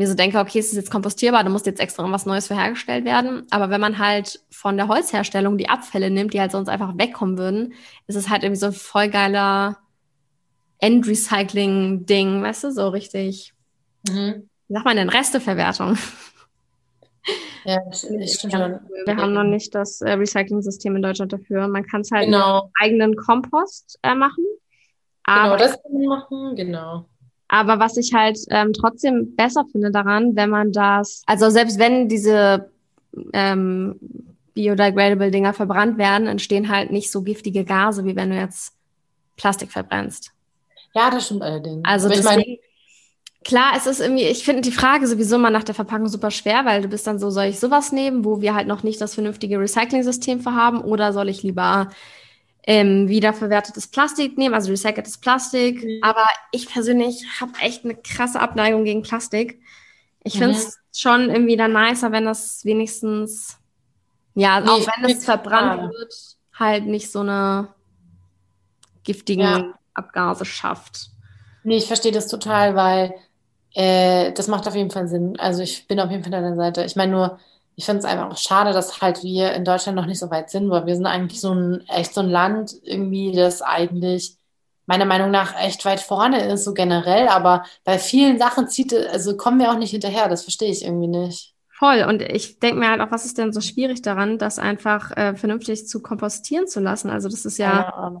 mir 0.00 0.08
so 0.08 0.14
denke, 0.14 0.38
okay, 0.38 0.58
es 0.58 0.68
ist 0.68 0.76
jetzt 0.76 0.90
kompostierbar, 0.90 1.44
da 1.44 1.50
muss 1.50 1.66
jetzt 1.66 1.78
extra 1.78 2.02
irgendwas 2.02 2.24
Neues 2.24 2.46
für 2.46 2.54
hergestellt 2.54 3.04
werden. 3.04 3.46
Aber 3.50 3.68
wenn 3.68 3.82
man 3.82 3.98
halt 3.98 4.40
von 4.50 4.78
der 4.78 4.88
Holzherstellung 4.88 5.58
die 5.58 5.68
Abfälle 5.68 6.10
nimmt, 6.10 6.32
die 6.32 6.40
halt 6.40 6.52
sonst 6.52 6.70
einfach 6.70 6.96
wegkommen 6.96 7.36
würden, 7.36 7.74
ist 8.06 8.16
es 8.16 8.30
halt 8.30 8.42
irgendwie 8.42 8.60
so 8.60 8.66
ein 8.66 8.72
voll 8.72 9.08
geiler 9.08 9.76
Endrecycling-Ding, 10.78 12.42
weißt 12.42 12.64
du, 12.64 12.72
so 12.72 12.88
richtig. 12.88 13.52
Mhm. 14.08 14.48
Wie 14.68 14.72
sagt 14.72 14.86
man 14.86 14.96
denn? 14.96 15.10
Resteverwertung. 15.10 15.96
Ja, 17.66 17.78
das 17.84 18.00
stimmt 18.00 18.54
schon. 18.54 18.80
Wir 19.04 19.16
haben 19.18 19.34
noch 19.34 19.44
nicht 19.44 19.74
das 19.74 20.00
äh, 20.00 20.12
Recycling-System 20.12 20.96
in 20.96 21.02
Deutschland 21.02 21.30
dafür. 21.30 21.68
Man 21.68 21.84
kann 21.86 22.00
es 22.00 22.10
halt 22.10 22.24
genau. 22.24 22.64
mit 22.64 22.72
eigenen 22.80 23.14
Kompost 23.14 23.98
äh, 24.02 24.14
machen. 24.14 24.42
Genau, 25.26 25.56
das 25.58 25.72
kann 25.72 25.92
man 25.92 26.06
machen, 26.06 26.56
genau. 26.56 27.09
Aber 27.52 27.80
was 27.80 27.96
ich 27.96 28.14
halt 28.14 28.38
ähm, 28.50 28.72
trotzdem 28.72 29.34
besser 29.34 29.64
finde 29.72 29.90
daran, 29.90 30.36
wenn 30.36 30.50
man 30.50 30.70
das, 30.70 31.24
also 31.26 31.50
selbst 31.50 31.80
wenn 31.80 32.08
diese 32.08 32.70
ähm, 33.32 33.98
biodegradable 34.54 35.32
Dinger 35.32 35.52
verbrannt 35.52 35.98
werden, 35.98 36.28
entstehen 36.28 36.68
halt 36.68 36.92
nicht 36.92 37.10
so 37.10 37.22
giftige 37.22 37.64
Gase, 37.64 38.04
wie 38.04 38.14
wenn 38.14 38.30
du 38.30 38.36
jetzt 38.36 38.72
Plastik 39.36 39.72
verbrennst. 39.72 40.30
Ja, 40.94 41.10
das 41.10 41.26
stimmt 41.26 41.42
allerdings. 41.42 41.80
Also 41.82 42.08
deswegen, 42.08 42.40
ich 42.40 42.46
mein, 42.46 42.58
Klar, 43.42 43.72
es 43.74 43.86
ist 43.86 44.00
irgendwie, 44.00 44.24
ich 44.24 44.44
finde 44.44 44.60
die 44.60 44.70
Frage 44.70 45.06
sowieso 45.06 45.38
mal 45.38 45.50
nach 45.50 45.64
der 45.64 45.74
Verpackung 45.74 46.08
super 46.08 46.30
schwer, 46.30 46.66
weil 46.66 46.82
du 46.82 46.88
bist 46.88 47.06
dann 47.06 47.18
so, 47.18 47.30
soll 47.30 47.46
ich 47.46 47.58
sowas 47.58 47.90
nehmen, 47.90 48.24
wo 48.24 48.42
wir 48.42 48.54
halt 48.54 48.68
noch 48.68 48.82
nicht 48.82 49.00
das 49.00 49.14
vernünftige 49.14 49.58
Recycling-System 49.58 50.40
für 50.40 50.54
haben, 50.54 50.82
oder 50.82 51.12
soll 51.12 51.30
ich 51.30 51.42
lieber 51.42 51.88
ähm, 52.66 53.08
wiederverwertetes 53.08 53.88
Plastik 53.88 54.36
nehmen, 54.36 54.54
also 54.54 54.70
recyceltes 54.70 55.18
Plastik. 55.18 55.82
Mhm. 55.82 55.98
Aber 56.02 56.26
ich 56.52 56.68
persönlich 56.68 57.24
habe 57.40 57.52
echt 57.60 57.84
eine 57.84 57.94
krasse 57.94 58.40
Abneigung 58.40 58.84
gegen 58.84 59.02
Plastik. 59.02 59.60
Ich 60.22 60.34
finde 60.34 60.56
es 60.56 60.66
mhm. 60.66 60.80
schon 60.94 61.30
irgendwie 61.30 61.56
dann 61.56 61.72
nicer, 61.72 62.12
wenn 62.12 62.26
das 62.26 62.64
wenigstens, 62.64 63.58
ja, 64.34 64.60
nee, 64.60 64.68
auch 64.68 64.86
wenn 64.86 65.10
es 65.10 65.24
verbrannt 65.24 65.80
klar. 65.80 65.90
wird, 65.90 66.14
halt 66.52 66.86
nicht 66.86 67.10
so 67.10 67.20
eine 67.20 67.68
giftigen 69.02 69.42
ja. 69.42 69.74
Abgase 69.94 70.44
schafft. 70.44 71.10
Nee, 71.64 71.78
ich 71.78 71.86
verstehe 71.86 72.12
das 72.12 72.28
total, 72.28 72.74
weil 72.74 73.14
äh, 73.74 74.32
das 74.32 74.48
macht 74.48 74.66
auf 74.68 74.74
jeden 74.74 74.90
Fall 74.90 75.08
Sinn. 75.08 75.38
Also 75.38 75.62
ich 75.62 75.86
bin 75.86 76.00
auf 76.00 76.10
jeden 76.10 76.22
Fall 76.22 76.34
an 76.34 76.42
deiner 76.42 76.56
Seite. 76.56 76.84
Ich 76.84 76.96
meine 76.96 77.12
nur, 77.12 77.38
ich 77.80 77.86
finde 77.86 78.00
es 78.00 78.04
einfach 78.04 78.30
auch 78.30 78.36
schade, 78.36 78.74
dass 78.74 79.00
halt 79.00 79.22
wir 79.22 79.54
in 79.54 79.64
Deutschland 79.64 79.96
noch 79.96 80.04
nicht 80.04 80.18
so 80.18 80.30
weit 80.30 80.50
sind, 80.50 80.68
weil 80.68 80.84
wir 80.84 80.96
sind 80.96 81.06
eigentlich 81.06 81.40
so 81.40 81.54
ein, 81.54 81.82
echt 81.88 82.12
so 82.12 82.20
ein 82.20 82.28
Land 82.28 82.74
irgendwie, 82.82 83.32
das 83.32 83.62
eigentlich 83.62 84.36
meiner 84.84 85.06
Meinung 85.06 85.30
nach 85.30 85.58
echt 85.58 85.82
weit 85.86 86.00
vorne 86.00 86.46
ist, 86.46 86.64
so 86.64 86.74
generell, 86.74 87.28
aber 87.28 87.64
bei 87.84 87.98
vielen 87.98 88.38
Sachen 88.38 88.68
zieht, 88.68 88.92
also 88.92 89.34
kommen 89.34 89.58
wir 89.58 89.70
auch 89.70 89.78
nicht 89.78 89.92
hinterher, 89.92 90.28
das 90.28 90.42
verstehe 90.42 90.70
ich 90.70 90.84
irgendwie 90.84 91.08
nicht. 91.08 91.54
Voll. 91.70 92.04
Und 92.06 92.20
ich 92.20 92.58
denke 92.58 92.80
mir 92.80 92.90
halt 92.90 93.00
auch, 93.00 93.10
was 93.10 93.24
ist 93.24 93.38
denn 93.38 93.54
so 93.54 93.62
schwierig 93.62 94.02
daran, 94.02 94.36
das 94.36 94.58
einfach 94.58 95.16
äh, 95.16 95.34
vernünftig 95.34 95.88
zu 95.88 96.02
kompostieren 96.02 96.66
zu 96.66 96.80
lassen? 96.80 97.08
Also 97.08 97.30
das 97.30 97.46
ist 97.46 97.56
ja, 97.56 98.20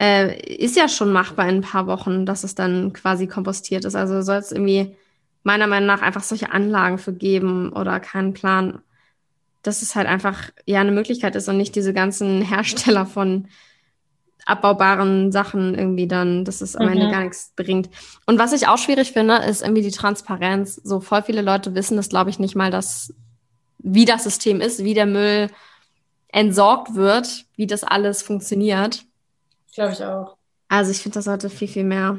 äh, 0.00 0.38
ist 0.54 0.76
ja 0.76 0.88
schon 0.88 1.12
machbar 1.12 1.48
in 1.48 1.56
ein 1.56 1.62
paar 1.62 1.88
Wochen, 1.88 2.24
dass 2.24 2.44
es 2.44 2.54
dann 2.54 2.92
quasi 2.92 3.26
kompostiert 3.26 3.84
ist. 3.84 3.96
Also 3.96 4.22
soll 4.22 4.36
es 4.36 4.52
irgendwie 4.52 4.94
meiner 5.42 5.66
Meinung 5.66 5.88
nach 5.88 6.02
einfach 6.02 6.22
solche 6.22 6.52
Anlagen 6.52 6.98
für 6.98 7.12
geben 7.12 7.72
oder 7.72 7.98
keinen 7.98 8.32
Plan, 8.32 8.80
dass 9.62 9.82
es 9.82 9.94
halt 9.94 10.06
einfach 10.06 10.50
ja 10.66 10.80
eine 10.80 10.92
Möglichkeit 10.92 11.36
ist 11.36 11.48
und 11.48 11.56
nicht 11.56 11.74
diese 11.74 11.92
ganzen 11.92 12.42
Hersteller 12.48 13.06
von 13.06 13.48
abbaubaren 14.44 15.30
Sachen 15.30 15.76
irgendwie 15.76 16.08
dann, 16.08 16.44
dass 16.44 16.60
es 16.60 16.74
am 16.74 16.86
mhm. 16.86 16.92
Ende 16.92 17.10
gar 17.10 17.22
nichts 17.22 17.52
bringt. 17.54 17.88
Und 18.26 18.38
was 18.38 18.52
ich 18.52 18.66
auch 18.66 18.78
schwierig 18.78 19.12
finde, 19.12 19.36
ist 19.36 19.62
irgendwie 19.62 19.82
die 19.82 19.92
Transparenz. 19.92 20.76
So 20.82 21.00
voll 21.00 21.22
viele 21.22 21.42
Leute 21.42 21.74
wissen 21.74 21.96
das, 21.96 22.08
glaube 22.08 22.30
ich, 22.30 22.40
nicht 22.40 22.56
mal, 22.56 22.70
dass 22.70 23.14
wie 23.78 24.04
das 24.04 24.24
System 24.24 24.60
ist, 24.60 24.82
wie 24.82 24.94
der 24.94 25.06
Müll 25.06 25.48
entsorgt 26.28 26.94
wird, 26.94 27.44
wie 27.56 27.66
das 27.66 27.84
alles 27.84 28.22
funktioniert. 28.22 29.04
Glaube 29.74 29.92
ich 29.92 30.04
auch. 30.04 30.36
Also 30.68 30.90
ich 30.90 30.98
finde, 30.98 31.14
das 31.14 31.26
sollte 31.26 31.50
viel, 31.50 31.68
viel 31.68 31.84
mehr 31.84 32.18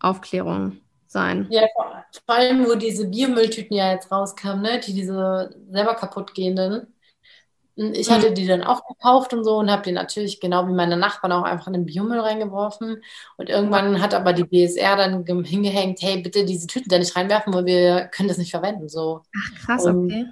Aufklärung 0.00 0.78
sein. 1.10 1.46
Ja, 1.50 1.66
vor 2.26 2.34
allem, 2.34 2.66
wo 2.66 2.74
diese 2.74 3.08
Biomülltüten 3.08 3.76
ja 3.76 3.92
jetzt 3.92 4.10
rauskamen, 4.10 4.62
ne? 4.62 4.80
die 4.80 4.94
diese 4.94 5.54
selber 5.70 5.94
kaputt 5.94 6.34
gehenden. 6.34 6.94
Ich 7.76 8.10
hatte 8.10 8.30
mhm. 8.30 8.34
die 8.34 8.46
dann 8.46 8.62
auch 8.62 8.86
gekauft 8.86 9.32
und 9.32 9.42
so 9.42 9.56
und 9.56 9.70
habe 9.70 9.82
die 9.82 9.92
natürlich 9.92 10.38
genau 10.38 10.68
wie 10.68 10.72
meine 10.72 10.96
Nachbarn 10.96 11.32
auch 11.32 11.44
einfach 11.44 11.66
in 11.68 11.72
den 11.72 11.86
Biomüll 11.86 12.20
reingeworfen. 12.20 13.02
Und 13.38 13.48
irgendwann 13.48 14.02
hat 14.02 14.12
aber 14.12 14.32
die 14.34 14.44
BSR 14.44 14.96
dann 14.96 15.24
hingehängt, 15.44 16.02
hey, 16.02 16.20
bitte 16.20 16.44
diese 16.44 16.66
Tüten 16.66 16.90
da 16.90 16.98
nicht 16.98 17.16
reinwerfen, 17.16 17.54
weil 17.54 17.64
wir 17.64 18.06
können 18.08 18.28
das 18.28 18.38
nicht 18.38 18.50
verwenden. 18.50 18.88
So. 18.88 19.22
Ach, 19.34 19.66
krass, 19.66 19.86
und, 19.86 20.06
okay. 20.06 20.26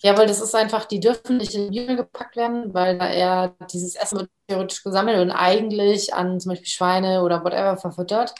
Ja, 0.00 0.16
weil 0.16 0.28
das 0.28 0.40
ist 0.40 0.54
einfach, 0.54 0.84
die 0.84 1.00
dürfen 1.00 1.38
nicht 1.38 1.54
in 1.54 1.62
den 1.62 1.70
Biomüll 1.72 1.96
gepackt 1.96 2.36
werden, 2.36 2.72
weil 2.72 2.96
da 2.98 3.10
eher 3.10 3.54
dieses 3.72 3.96
Essen 3.96 4.18
wird 4.18 4.30
theoretisch 4.46 4.84
gesammelt 4.84 5.18
und 5.18 5.32
eigentlich 5.32 6.14
an 6.14 6.38
zum 6.38 6.50
Beispiel 6.50 6.68
Schweine 6.68 7.22
oder 7.24 7.42
whatever 7.42 7.76
verfüttert. 7.76 8.34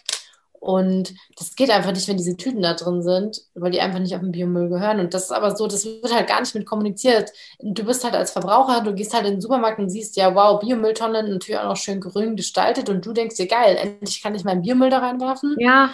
Und 0.60 1.14
das 1.36 1.54
geht 1.54 1.70
einfach 1.70 1.92
nicht, 1.92 2.08
wenn 2.08 2.16
diese 2.16 2.36
Tüten 2.36 2.62
da 2.62 2.74
drin 2.74 3.02
sind, 3.02 3.40
weil 3.54 3.70
die 3.70 3.80
einfach 3.80 4.00
nicht 4.00 4.14
auf 4.14 4.20
den 4.20 4.32
Biomüll 4.32 4.68
gehören. 4.68 5.00
Und 5.00 5.14
das 5.14 5.24
ist 5.24 5.32
aber 5.32 5.54
so, 5.56 5.66
das 5.66 5.84
wird 5.84 6.12
halt 6.12 6.28
gar 6.28 6.40
nicht 6.40 6.54
mit 6.54 6.66
kommuniziert. 6.66 7.30
Du 7.60 7.84
bist 7.84 8.04
halt 8.04 8.14
als 8.14 8.32
Verbraucher, 8.32 8.80
du 8.82 8.94
gehst 8.94 9.14
halt 9.14 9.26
in 9.26 9.34
den 9.34 9.40
Supermarkt 9.40 9.78
und 9.78 9.88
siehst, 9.88 10.16
ja, 10.16 10.34
wow, 10.34 10.58
Biomülltonne, 10.60 11.22
natürlich 11.22 11.60
auch 11.60 11.68
noch 11.68 11.76
schön 11.76 12.00
grün 12.00 12.36
gestaltet. 12.36 12.88
Und 12.88 13.06
du 13.06 13.12
denkst 13.12 13.36
dir, 13.36 13.46
geil, 13.46 13.76
endlich 13.76 14.22
kann 14.22 14.34
ich 14.34 14.44
meinen 14.44 14.62
Biomüll 14.62 14.90
da 14.90 14.98
reinwerfen. 14.98 15.56
Ja. 15.58 15.90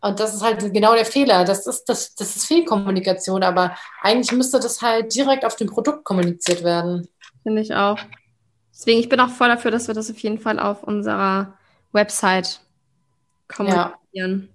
Und 0.00 0.18
das 0.18 0.34
ist 0.34 0.42
halt 0.42 0.72
genau 0.72 0.94
der 0.94 1.04
Fehler. 1.04 1.44
Das 1.44 1.66
ist, 1.66 1.84
das, 1.84 2.14
das 2.14 2.36
ist 2.36 2.46
Fehlkommunikation, 2.46 3.42
aber 3.42 3.76
eigentlich 4.00 4.32
müsste 4.32 4.60
das 4.60 4.80
halt 4.80 5.14
direkt 5.14 5.44
auf 5.44 5.56
dem 5.56 5.68
Produkt 5.68 6.04
kommuniziert 6.04 6.64
werden. 6.64 7.08
Finde 7.42 7.60
ich 7.60 7.74
auch. 7.74 7.98
Deswegen, 8.72 9.00
ich 9.00 9.08
bin 9.08 9.20
auch 9.20 9.28
voll 9.28 9.48
dafür, 9.48 9.70
dass 9.70 9.88
wir 9.88 9.94
das 9.94 10.10
auf 10.10 10.18
jeden 10.20 10.38
Fall 10.38 10.58
auf 10.58 10.82
unserer 10.82 11.54
Website 11.92 12.60
kommunizieren. 13.54 14.48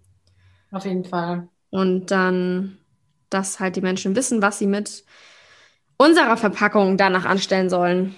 Ja, 0.72 0.78
auf 0.78 0.86
jeden 0.86 1.06
Fall. 1.06 1.48
Und 1.70 2.08
dann, 2.12 2.78
dass 3.30 3.60
halt 3.60 3.76
die 3.76 3.82
Menschen 3.82 4.16
wissen, 4.16 4.42
was 4.42 4.60
sie 4.60 4.68
mit 4.68 5.04
unserer 5.98 6.38
Verpackung 6.38 6.98
danach 6.98 7.26
anstellen 7.26 7.70
sollen. 7.70 8.16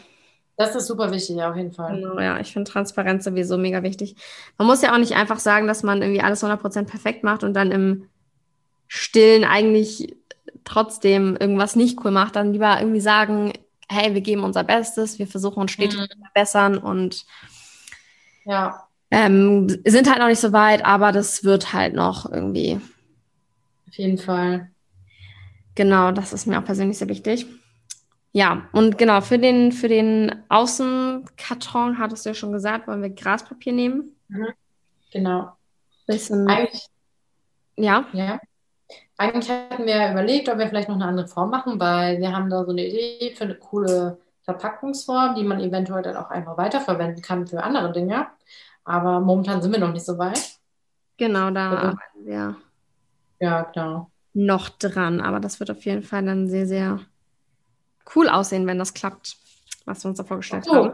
Das 0.58 0.76
ist 0.76 0.88
super 0.88 1.12
wichtig, 1.12 1.42
auf 1.44 1.56
jeden 1.56 1.72
Fall. 1.72 1.96
Genau, 1.96 2.20
ja, 2.20 2.40
ich 2.40 2.52
finde 2.52 2.70
Transparenz 2.70 3.24
sowieso 3.24 3.58
mega 3.58 3.84
wichtig. 3.84 4.16
Man 4.58 4.68
muss 4.68 4.82
ja 4.82 4.94
auch 4.94 4.98
nicht 4.98 5.16
einfach 5.16 5.40
sagen, 5.40 5.68
dass 5.68 5.84
man 5.84 6.02
irgendwie 6.02 6.22
alles 6.22 6.44
100% 6.44 6.86
perfekt 6.86 7.24
macht 7.24 7.44
und 7.44 7.54
dann 7.54 7.72
im 7.72 8.10
Stillen 8.88 9.44
eigentlich 9.44 10.16
trotzdem 10.64 11.38
irgendwas 11.40 11.76
nicht 11.76 12.04
cool 12.04 12.12
macht. 12.12 12.36
Dann 12.36 12.54
lieber 12.54 12.80
irgendwie 12.80 13.02
sagen, 13.02 13.54
hey, 13.88 14.16
wir 14.16 14.22
geben 14.22 14.44
unser 14.44 14.64
Bestes, 14.64 15.20
wir 15.20 15.28
versuchen 15.28 15.62
uns 15.62 15.72
stetig 15.72 16.00
mhm. 16.00 16.10
zu 16.10 16.18
verbessern 16.18 16.78
und 16.78 17.26
ja. 18.46 18.87
Ähm, 19.10 19.70
sind 19.86 20.10
halt 20.10 20.20
noch 20.20 20.28
nicht 20.28 20.40
so 20.40 20.52
weit, 20.52 20.86
aber 20.86 21.12
das 21.12 21.44
wird 21.44 21.74
halt 21.74 21.94
noch 21.94 22.30
irgendwie. 22.30 22.80
Auf 23.88 23.96
jeden 23.96 24.18
Fall. 24.18 24.70
Genau, 25.76 26.12
das 26.12 26.34
ist 26.34 26.48
mir 26.48 26.60
auch 26.60 26.66
persönlich 26.66 26.98
sehr 26.98 27.08
wichtig. 27.08 27.46
Ja, 28.34 28.68
und 28.74 28.98
genau, 28.98 29.22
für 29.22 29.40
den, 29.40 29.72
für 29.72 29.88
den 29.88 30.44
Außenkarton, 30.50 31.98
hattest 31.98 32.26
du 32.26 32.30
ja 32.30 32.34
schon 32.36 32.52
gesagt, 32.52 32.88
wollen 32.88 33.02
wir 33.02 33.10
Graspapier 33.10 33.74
nehmen. 33.74 34.12
Mhm. 34.28 34.48
Genau. 35.12 35.54
Bisschen, 36.06 36.48
Eigentlich, 36.48 36.88
ja. 37.76 38.06
ja. 38.14 38.40
Eigentlich 39.18 39.50
hatten 39.50 39.86
wir 39.86 40.12
überlegt, 40.12 40.50
ob 40.50 40.58
wir 40.58 40.68
vielleicht 40.68 40.90
noch 40.90 40.96
eine 40.96 41.06
andere 41.06 41.28
Form 41.28 41.50
machen, 41.50 41.80
weil 41.80 42.20
wir 42.20 42.32
haben 42.32 42.50
da 42.50 42.64
so 42.64 42.72
eine 42.72 42.86
Idee 42.86 43.34
für 43.36 43.46
eine 43.46 43.56
coole 43.56 44.20
Verpackungsform, 44.44 45.36
die 45.36 45.44
man 45.44 45.60
eventuell 45.60 46.04
dann 46.04 46.18
auch 46.18 46.30
einfach 46.30 46.58
weiterverwenden 46.58 47.22
kann 47.22 47.48
für 47.48 47.64
andere 47.64 47.92
Dinge. 47.92 48.28
Aber 48.88 49.20
momentan 49.20 49.62
sind 49.62 49.74
wir 49.74 49.80
noch 49.80 49.92
nicht 49.92 50.06
so 50.06 50.18
weit. 50.18 50.40
Genau, 51.18 51.52
da 51.52 51.72
also, 51.72 51.88
arbeiten 51.88 52.26
wir. 52.26 52.56
Ja, 53.42 53.64
genau. 53.64 54.10
Noch 54.34 54.70
dran, 54.70 55.20
aber 55.20 55.42
das 55.42 55.60
wird 55.60 55.70
auf 55.70 55.84
jeden 55.84 56.04
Fall 56.04 56.24
dann 56.24 56.48
sehr, 56.48 56.66
sehr 56.66 57.02
cool 58.16 58.30
aussehen, 58.30 58.66
wenn 58.66 58.80
das 58.80 58.94
klappt, 58.94 59.36
was 59.84 60.06
wir 60.06 60.10
uns 60.10 60.18
da 60.18 60.24
vorgestellt 60.24 60.64
so, 60.64 60.74
haben. 60.74 60.94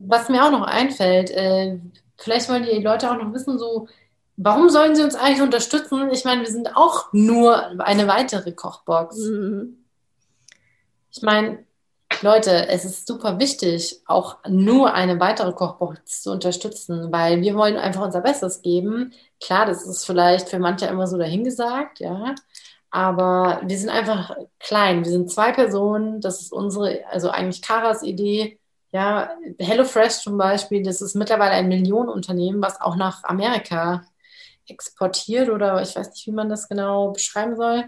Was 0.00 0.28
mir 0.28 0.44
auch 0.44 0.50
noch 0.50 0.66
einfällt, 0.66 1.30
äh, 1.30 1.80
vielleicht 2.18 2.50
wollen 2.50 2.64
die 2.64 2.82
Leute 2.82 3.10
auch 3.10 3.16
noch 3.16 3.32
wissen, 3.32 3.58
so, 3.58 3.88
warum 4.36 4.68
sollen 4.68 4.94
sie 4.94 5.02
uns 5.02 5.14
eigentlich 5.14 5.40
unterstützen? 5.40 6.10
Ich 6.10 6.26
meine, 6.26 6.42
wir 6.42 6.50
sind 6.50 6.76
auch 6.76 7.10
nur 7.14 7.80
eine 7.80 8.06
weitere 8.06 8.52
Kochbox. 8.52 9.16
Mhm. 9.16 9.78
Ich 11.10 11.22
meine, 11.22 11.64
Leute, 12.22 12.68
es 12.68 12.84
ist 12.84 13.06
super 13.06 13.38
wichtig, 13.38 14.00
auch 14.06 14.38
nur 14.48 14.94
eine 14.94 15.20
weitere 15.20 15.52
Kochbox 15.52 16.22
zu 16.22 16.32
unterstützen, 16.32 17.12
weil 17.12 17.42
wir 17.42 17.54
wollen 17.54 17.76
einfach 17.76 18.02
unser 18.02 18.20
Bestes 18.20 18.62
geben. 18.62 19.12
Klar, 19.40 19.66
das 19.66 19.86
ist 19.86 20.06
vielleicht 20.06 20.48
für 20.48 20.58
manche 20.58 20.86
immer 20.86 21.06
so 21.06 21.18
dahingesagt, 21.18 22.00
ja. 22.00 22.34
Aber 22.90 23.60
wir 23.64 23.76
sind 23.76 23.90
einfach 23.90 24.36
klein. 24.60 25.04
Wir 25.04 25.10
sind 25.10 25.30
zwei 25.30 25.52
Personen. 25.52 26.20
Das 26.20 26.40
ist 26.40 26.52
unsere, 26.52 27.04
also 27.10 27.28
eigentlich 27.30 27.60
Karas 27.60 28.02
Idee. 28.04 28.60
Ja, 28.92 29.30
HelloFresh 29.58 30.20
zum 30.22 30.38
Beispiel, 30.38 30.84
das 30.84 31.02
ist 31.02 31.16
mittlerweile 31.16 31.54
ein 31.54 31.66
Millionenunternehmen, 31.68 32.62
was 32.62 32.80
auch 32.80 32.94
nach 32.94 33.24
Amerika 33.24 34.04
exportiert 34.68 35.50
oder 35.50 35.82
ich 35.82 35.96
weiß 35.96 36.10
nicht, 36.10 36.26
wie 36.28 36.32
man 36.32 36.48
das 36.48 36.68
genau 36.68 37.10
beschreiben 37.10 37.56
soll. 37.56 37.84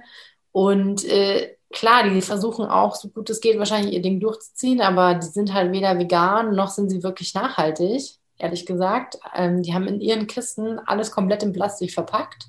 Und 0.53 1.05
äh, 1.05 1.56
klar, 1.73 2.09
die 2.09 2.21
versuchen 2.21 2.67
auch, 2.67 2.95
so 2.95 3.09
gut 3.09 3.31
es 3.31 3.41
geht, 3.41 3.59
wahrscheinlich 3.59 3.95
ihr 3.95 4.03
Ding 4.03 4.21
durchzuziehen, 4.21 4.81
aber 4.81 5.15
die 5.15 5.27
sind 5.27 5.53
halt 5.53 5.73
weder 5.73 5.99
vegan 5.99 6.55
noch 6.55 6.69
sind 6.69 6.91
sie 6.91 7.03
wirklich 7.03 7.35
nachhaltig, 7.35 8.17
ehrlich 8.39 8.67
gesagt. 8.67 9.19
Ähm, 9.35 9.63
die 9.63 9.75
haben 9.75 9.87
in 9.87 10.01
ihren 10.01 10.27
Kisten 10.27 10.79
alles 10.87 11.11
komplett 11.11 11.43
in 11.43 11.53
Plastik 11.53 11.93
verpackt. 11.93 12.49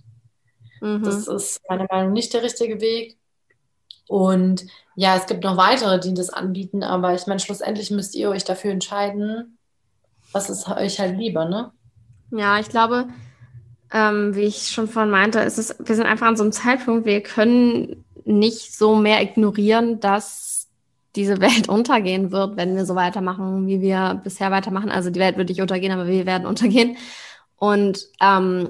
Mhm. 0.82 1.04
Das 1.04 1.28
ist 1.28 1.62
meiner 1.70 1.88
Meinung 1.90 2.10
nach 2.10 2.14
nicht 2.14 2.34
der 2.34 2.44
richtige 2.44 2.80
Weg. 2.82 3.18
Und 4.08 4.66
ja, 4.96 5.18
es 5.18 5.26
gibt 5.26 5.44
noch 5.44 5.58
weitere, 5.58 6.00
die 6.00 6.14
das 6.14 6.30
anbieten, 6.30 6.84
aber 6.84 7.14
ich 7.14 7.28
meine, 7.28 7.40
schlussendlich 7.40 7.92
müsst 7.92 8.16
ihr 8.16 8.30
euch 8.30 8.46
dafür 8.46 8.72
entscheiden, 8.72 9.58
was 10.32 10.50
ist 10.50 10.68
euch 10.70 11.00
halt 11.00 11.18
lieber, 11.18 11.46
ne? 11.46 11.72
Ja, 12.32 12.60
ich 12.60 12.70
glaube, 12.70 13.08
ähm, 13.92 14.36
wie 14.36 14.44
ich 14.44 14.70
schon 14.70 14.88
vorhin 14.88 15.12
meinte, 15.12 15.40
ist 15.40 15.58
es, 15.58 15.76
wir 15.80 15.96
sind 15.96 16.06
einfach 16.06 16.28
an 16.28 16.38
so 16.38 16.44
einem 16.44 16.52
Zeitpunkt, 16.52 17.06
wir 17.06 17.22
können 17.22 18.06
nicht 18.28 18.76
so 18.76 18.96
mehr 18.96 19.22
ignorieren, 19.22 20.00
dass 20.00 20.68
diese 21.16 21.42
Welt 21.42 21.70
untergehen 21.70 22.32
wird, 22.32 22.58
wenn 22.58 22.76
wir 22.76 22.86
so 22.86 22.96
weitermachen, 22.96 23.68
wie 23.68 23.82
wir 23.82 24.22
bisher 24.24 24.52
weitermachen. 24.52 24.92
Also 24.92 25.10
die 25.10 25.20
Welt 25.20 25.38
wird 25.38 25.50
nicht 25.50 25.62
untergehen, 25.62 25.92
aber 25.92 26.08
wir 26.08 26.26
werden 26.26 26.46
untergehen. 26.46 26.98
Und 27.56 28.06
ähm, 28.22 28.70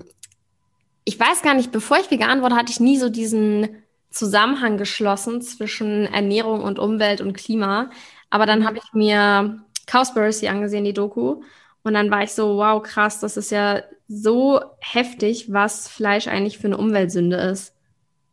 ich 1.04 1.20
weiß 1.20 1.42
gar 1.42 1.54
nicht, 1.54 1.72
bevor 1.72 1.98
ich 2.00 2.12
vegan 2.12 2.42
wurde, 2.42 2.56
hatte 2.56 2.72
ich 2.72 2.80
nie 2.80 2.98
so 2.98 3.10
diesen 3.10 3.70
Zusammenhang 4.10 4.78
geschlossen 4.78 5.42
zwischen 5.42 6.06
Ernährung 6.06 6.62
und 6.62 6.80
Umwelt 6.80 7.22
und 7.22 7.34
Klima. 7.34 7.90
Aber 8.30 8.46
dann 8.46 8.66
habe 8.66 8.78
ich 8.78 8.94
mir 8.94 9.60
Cowspiracy 9.86 10.48
angesehen, 10.48 10.86
die 10.86 10.94
Doku. 10.94 11.42
Und 11.84 11.94
dann 11.94 12.12
war 12.12 12.24
ich 12.24 12.34
so, 12.34 12.58
wow, 12.58 12.82
krass, 12.82 13.20
das 13.20 13.38
ist 13.38 13.52
ja 13.52 13.82
so 14.08 14.62
heftig, 14.80 15.52
was 15.52 15.88
Fleisch 15.88 16.28
eigentlich 16.28 16.58
für 16.58 16.68
eine 16.68 16.78
Umweltsünde 16.78 17.38
ist. 17.38 17.74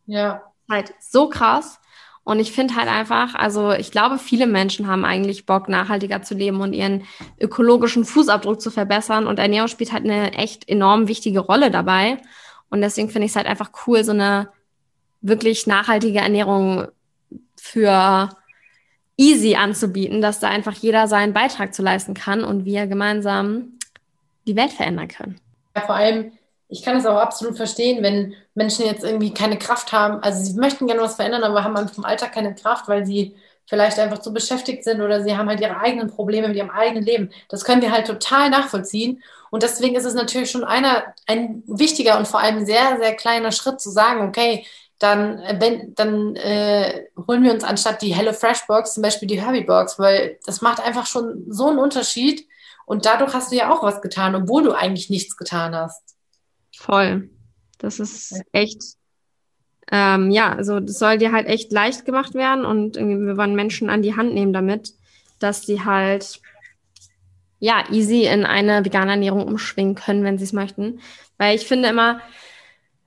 Ja 0.05 0.41
halt 0.69 0.93
so 0.99 1.29
krass. 1.29 1.79
Und 2.23 2.39
ich 2.39 2.51
finde 2.51 2.75
halt 2.75 2.87
einfach, 2.87 3.35
also 3.35 3.71
ich 3.71 3.91
glaube, 3.91 4.17
viele 4.17 4.47
Menschen 4.47 4.87
haben 4.87 5.05
eigentlich 5.05 5.45
Bock, 5.45 5.69
nachhaltiger 5.69 6.23
zu 6.23 6.33
leben 6.33 6.59
und 6.61 6.73
ihren 6.73 7.03
ökologischen 7.39 8.03
Fußabdruck 8.03 8.59
zu 8.59 8.71
verbessern. 8.71 9.27
Und 9.27 9.37
Ernährung 9.37 9.67
spielt 9.67 9.93
halt 9.93 10.05
eine 10.05 10.33
echt 10.33 10.67
enorm 10.67 11.07
wichtige 11.07 11.39
Rolle 11.39 11.69
dabei. 11.69 12.17
Und 12.69 12.81
deswegen 12.81 13.09
finde 13.09 13.25
ich 13.25 13.31
es 13.31 13.35
halt 13.35 13.45
einfach 13.45 13.71
cool, 13.85 14.03
so 14.03 14.11
eine 14.11 14.49
wirklich 15.21 15.67
nachhaltige 15.67 16.19
Ernährung 16.19 16.87
für 17.55 18.29
easy 19.17 19.55
anzubieten, 19.55 20.21
dass 20.21 20.39
da 20.39 20.49
einfach 20.49 20.73
jeder 20.73 21.07
seinen 21.07 21.33
Beitrag 21.33 21.73
zu 21.73 21.83
leisten 21.83 22.15
kann 22.15 22.43
und 22.43 22.65
wir 22.65 22.87
gemeinsam 22.87 23.79
die 24.47 24.55
Welt 24.55 24.71
verändern 24.71 25.07
können. 25.07 25.39
Ja, 25.75 25.81
vor 25.81 25.95
allem 25.95 26.31
ich 26.67 26.83
kann 26.83 26.97
es 26.97 27.05
auch 27.05 27.17
absolut 27.17 27.57
verstehen, 27.57 28.03
wenn 28.03 28.33
Menschen 28.55 28.85
jetzt 28.85 29.03
irgendwie 29.03 29.33
keine 29.33 29.59
Kraft 29.59 29.91
haben. 29.91 30.23
Also 30.23 30.43
sie 30.43 30.57
möchten 30.57 30.87
gerne 30.87 31.01
was 31.01 31.15
verändern, 31.15 31.43
aber 31.43 31.63
haben 31.63 31.87
vom 31.89 32.05
Alltag 32.05 32.33
keine 32.33 32.55
Kraft, 32.55 32.87
weil 32.87 33.05
sie 33.05 33.35
vielleicht 33.67 33.99
einfach 33.99 34.19
zu 34.19 34.33
beschäftigt 34.33 34.83
sind 34.83 35.01
oder 35.01 35.23
sie 35.23 35.35
haben 35.35 35.49
halt 35.49 35.59
ihre 35.59 35.79
eigenen 35.79 36.09
Probleme 36.09 36.47
mit 36.47 36.57
ihrem 36.57 36.69
eigenen 36.69 37.03
Leben. 37.03 37.29
Das 37.49 37.65
können 37.65 37.81
wir 37.81 37.91
halt 37.91 38.07
total 38.07 38.49
nachvollziehen. 38.49 39.21
Und 39.49 39.63
deswegen 39.63 39.95
ist 39.95 40.05
es 40.05 40.13
natürlich 40.13 40.51
schon 40.51 40.63
einer, 40.63 41.03
ein 41.27 41.63
wichtiger 41.65 42.17
und 42.17 42.27
vor 42.27 42.39
allem 42.39 42.65
sehr, 42.65 42.97
sehr 42.99 43.15
kleiner 43.15 43.51
Schritt 43.51 43.81
zu 43.81 43.89
sagen, 43.89 44.27
okay, 44.27 44.65
dann, 44.99 45.39
äh, 45.39 45.57
wenn, 45.59 45.93
dann 45.95 46.35
äh, 46.35 47.05
holen 47.27 47.43
wir 47.43 47.53
uns 47.53 47.63
anstatt 47.63 48.01
die 48.01 48.13
Hello 48.13 48.33
Fresh 48.33 48.65
Box 48.67 48.93
zum 48.93 49.03
Beispiel 49.03 49.27
die 49.27 49.41
Herbie 49.41 49.65
Box, 49.65 49.99
weil 49.99 50.39
das 50.45 50.61
macht 50.61 50.79
einfach 50.79 51.05
schon 51.05 51.45
so 51.49 51.67
einen 51.67 51.79
Unterschied. 51.79 52.47
Und 52.85 53.05
dadurch 53.05 53.33
hast 53.33 53.51
du 53.51 53.55
ja 53.55 53.73
auch 53.73 53.83
was 53.83 54.01
getan, 54.01 54.35
obwohl 54.35 54.63
du 54.63 54.71
eigentlich 54.71 55.09
nichts 55.09 55.35
getan 55.35 55.75
hast. 55.75 56.15
Voll. 56.77 57.29
Das 57.85 57.99
ist 57.99 58.41
echt, 58.51 58.81
ähm, 59.91 60.31
ja, 60.31 60.53
also 60.53 60.79
das 60.79 60.97
soll 60.97 61.19
dir 61.19 61.31
halt 61.31 61.47
echt 61.47 61.71
leicht 61.71 62.05
gemacht 62.05 62.33
werden 62.33 62.65
und 62.65 62.97
irgendwie 62.97 63.27
wir 63.27 63.37
wollen 63.37 63.55
Menschen 63.55 63.89
an 63.89 64.01
die 64.01 64.15
Hand 64.15 64.33
nehmen 64.33 64.53
damit, 64.53 64.93
dass 65.39 65.61
die 65.61 65.85
halt 65.85 66.41
ja 67.59 67.83
easy 67.91 68.25
in 68.25 68.45
eine 68.45 68.83
vegane 68.83 69.11
Ernährung 69.11 69.47
umschwingen 69.47 69.95
können, 69.95 70.23
wenn 70.23 70.37
sie 70.37 70.45
es 70.45 70.53
möchten. 70.53 70.99
Weil 71.37 71.55
ich 71.55 71.67
finde 71.67 71.89
immer, 71.89 72.21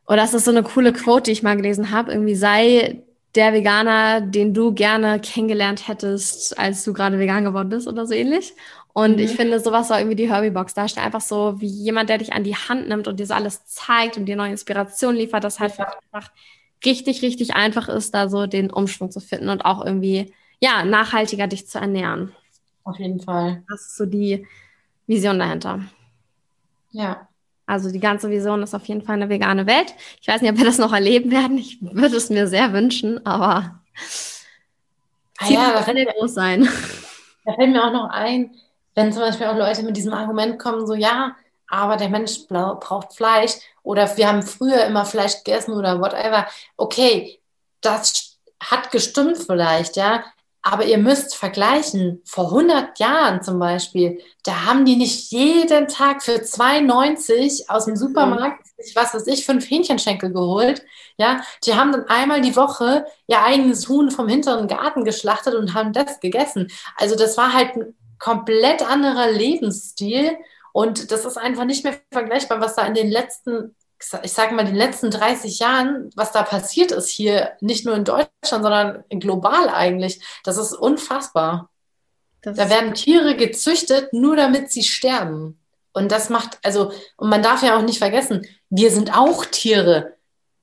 oder 0.07 0.19
das 0.19 0.35
ist 0.35 0.45
so 0.45 0.53
eine 0.53 0.63
coole 0.63 0.93
Quote, 0.93 1.25
die 1.25 1.33
ich 1.33 1.43
mal 1.43 1.57
gelesen 1.57 1.91
habe, 1.91 2.13
irgendwie 2.13 2.37
sei 2.37 3.03
der 3.35 3.53
Veganer, 3.53 4.21
den 4.21 4.55
du 4.55 4.73
gerne 4.73 5.21
kennengelernt 5.21 5.87
hättest, 5.87 6.59
als 6.59 6.85
du 6.85 6.93
gerade 6.93 7.19
vegan 7.19 7.45
geworden 7.45 7.69
bist 7.69 7.87
oder 7.87 8.07
so 8.07 8.15
ähnlich. 8.15 8.55
Und 8.93 9.17
mhm. 9.17 9.23
ich 9.23 9.31
finde, 9.33 9.61
sowas 9.61 9.89
soll 9.89 9.99
irgendwie 9.99 10.17
die 10.17 10.31
Herbie-Box 10.31 10.75
darstellen. 10.75 11.07
Einfach 11.07 11.21
so 11.21 11.61
wie 11.61 11.67
jemand, 11.67 12.09
der 12.09 12.19
dich 12.19 12.33
an 12.33 12.45
die 12.45 12.57
Hand 12.57 12.89
nimmt 12.89 13.07
und 13.09 13.21
dir 13.21 13.27
so 13.27 13.35
alles 13.35 13.65
zeigt 13.67 14.17
und 14.17 14.27
dir 14.27 14.37
neue 14.37 14.51
Inspiration 14.51 15.15
liefert, 15.15 15.45
das 15.45 15.61
halt 15.61 15.77
ja. 15.79 15.87
einfach 16.13 16.31
richtig, 16.85 17.23
richtig 17.23 17.55
einfach 17.55 17.89
ist, 17.89 18.15
da 18.15 18.29
so 18.29 18.47
den 18.47 18.71
Umschwung 18.71 19.11
zu 19.11 19.21
finden 19.21 19.49
und 19.49 19.65
auch 19.65 19.85
irgendwie, 19.85 20.33
ja, 20.61 20.85
nachhaltiger 20.85 21.47
dich 21.47 21.69
zu 21.69 21.79
ernähren. 21.79 22.33
Auf 22.85 22.99
jeden 22.99 23.21
Fall. 23.21 23.63
Das 23.69 23.83
ist 23.83 23.97
so 23.97 24.07
die 24.07 24.47
Vision 25.07 25.39
dahinter. 25.39 25.81
Ja. 26.91 27.29
Also 27.67 27.91
die 27.93 28.01
ganze 28.01 28.31
Vision 28.31 28.63
ist 28.63 28.75
auf 28.75 28.87
jeden 28.87 29.03
Fall 29.03 29.17
eine 29.17 29.29
vegane 29.29 29.67
Welt. 29.67 29.95
Ich 30.23 30.29
weiß 30.29 30.41
nicht, 30.41 30.51
ob 30.51 30.57
wir 30.57 30.65
das 30.65 30.79
noch 30.79 30.95
erleben 30.95 31.31
werden. 31.31 31.59
Ich 31.59 31.83
würde 31.83 32.17
es 32.17 32.31
mir 32.31 32.47
sehr 32.47 32.73
wünschen, 32.73 33.25
aber 33.27 33.81
ah 35.39 35.49
ja, 35.49 35.73
das 35.73 35.87
wird 35.87 36.09
groß 36.17 36.33
sein. 36.33 36.67
Da 37.45 37.55
fällt 37.55 37.71
mir 37.71 37.85
auch 37.85 37.93
noch 37.93 38.09
ein, 38.11 38.53
wenn 38.99 39.13
zum 39.13 39.23
Beispiel 39.23 39.47
auch 39.47 39.57
Leute 39.57 39.85
mit 39.85 39.97
diesem 39.97 40.13
Argument 40.13 40.59
kommen, 40.59 40.85
so 40.85 40.95
ja, 40.95 41.37
aber 41.69 41.97
der 41.97 42.09
Mensch 42.09 42.49
braucht 42.49 43.15
Fleisch 43.15 43.53
oder 43.85 44.17
wir 44.17 44.27
haben 44.27 44.43
früher 44.43 44.85
immer 44.87 45.05
Fleisch 45.05 45.37
gegessen 45.45 45.75
oder 45.75 46.01
whatever. 46.01 46.49
Okay, 46.77 47.41
das 47.81 48.39
hat 48.61 48.91
gestimmt 48.91 49.39
vielleicht, 49.39 49.95
ja, 49.95 50.25
aber 50.63 50.85
ihr 50.85 50.99
müsst 50.99 51.37
vergleichen, 51.37 52.21
vor 52.25 52.47
100 52.47 52.99
Jahren 52.99 53.41
zum 53.41 53.61
Beispiel, 53.61 54.21
da 54.43 54.65
haben 54.65 54.85
die 54.85 54.97
nicht 54.97 55.31
jeden 55.31 55.87
Tag 55.87 56.25
für 56.25 56.33
2,90 56.33 57.69
aus 57.71 57.85
dem 57.85 57.95
Supermarkt, 57.95 58.67
mhm. 58.77 58.85
was 58.97 59.15
weiß 59.15 59.29
ich, 59.29 59.47
fünf 59.47 59.71
Hähnchenschenkel 59.71 60.33
geholt. 60.33 60.83
Ja, 61.19 61.43
die 61.65 61.75
haben 61.75 61.93
dann 61.93 62.09
einmal 62.09 62.41
die 62.41 62.57
Woche 62.57 63.07
ihr 63.29 63.41
eigenes 63.41 63.89
Huhn 63.89 64.11
vom 64.11 64.27
hinteren 64.27 64.67
Garten 64.67 65.05
geschlachtet 65.05 65.55
und 65.55 65.75
haben 65.75 65.93
das 65.93 66.19
gegessen. 66.19 66.67
Also 66.97 67.15
das 67.15 67.37
war 67.37 67.53
halt 67.53 67.77
ein 67.77 67.95
komplett 68.19 68.83
anderer 68.83 69.31
Lebensstil 69.31 70.37
und 70.73 71.11
das 71.11 71.25
ist 71.25 71.39
einfach 71.39 71.65
nicht 71.65 71.85
mehr 71.85 71.97
vergleichbar, 72.13 72.61
was 72.61 72.77
da 72.77 72.87
in 72.87 72.95
den 72.95 73.11
letzten 73.11 73.75
ich 74.23 74.33
sage 74.33 74.55
mal, 74.55 74.65
den 74.65 74.77
letzten 74.77 75.11
30 75.11 75.59
Jahren, 75.59 76.11
was 76.15 76.33
da 76.33 76.43
passiert 76.43 76.93
ist 76.93 77.09
hier, 77.09 77.57
nicht 77.61 77.85
nur 77.85 77.97
in 77.97 78.05
Deutschland, 78.05 78.31
sondern 78.43 79.05
global 79.11 79.69
eigentlich, 79.69 80.23
das 80.45 80.57
ist 80.57 80.73
unfassbar. 80.73 81.71
Das 82.43 82.57
da 82.57 82.71
werden 82.71 82.95
Tiere 82.95 83.37
gezüchtet, 83.37 84.13
nur 84.13 84.37
damit 84.37 84.71
sie 84.71 84.85
sterben. 84.85 85.59
Und 85.93 86.13
das 86.13 86.31
macht, 86.31 86.59
also, 86.63 86.93
und 87.17 87.29
man 87.29 87.43
darf 87.43 87.63
ja 87.65 87.77
auch 87.77 87.83
nicht 87.83 87.99
vergessen, 87.99 88.47
wir 88.71 88.93
sind 88.93 89.17
auch 89.17 89.45
Tiere. 89.45 90.15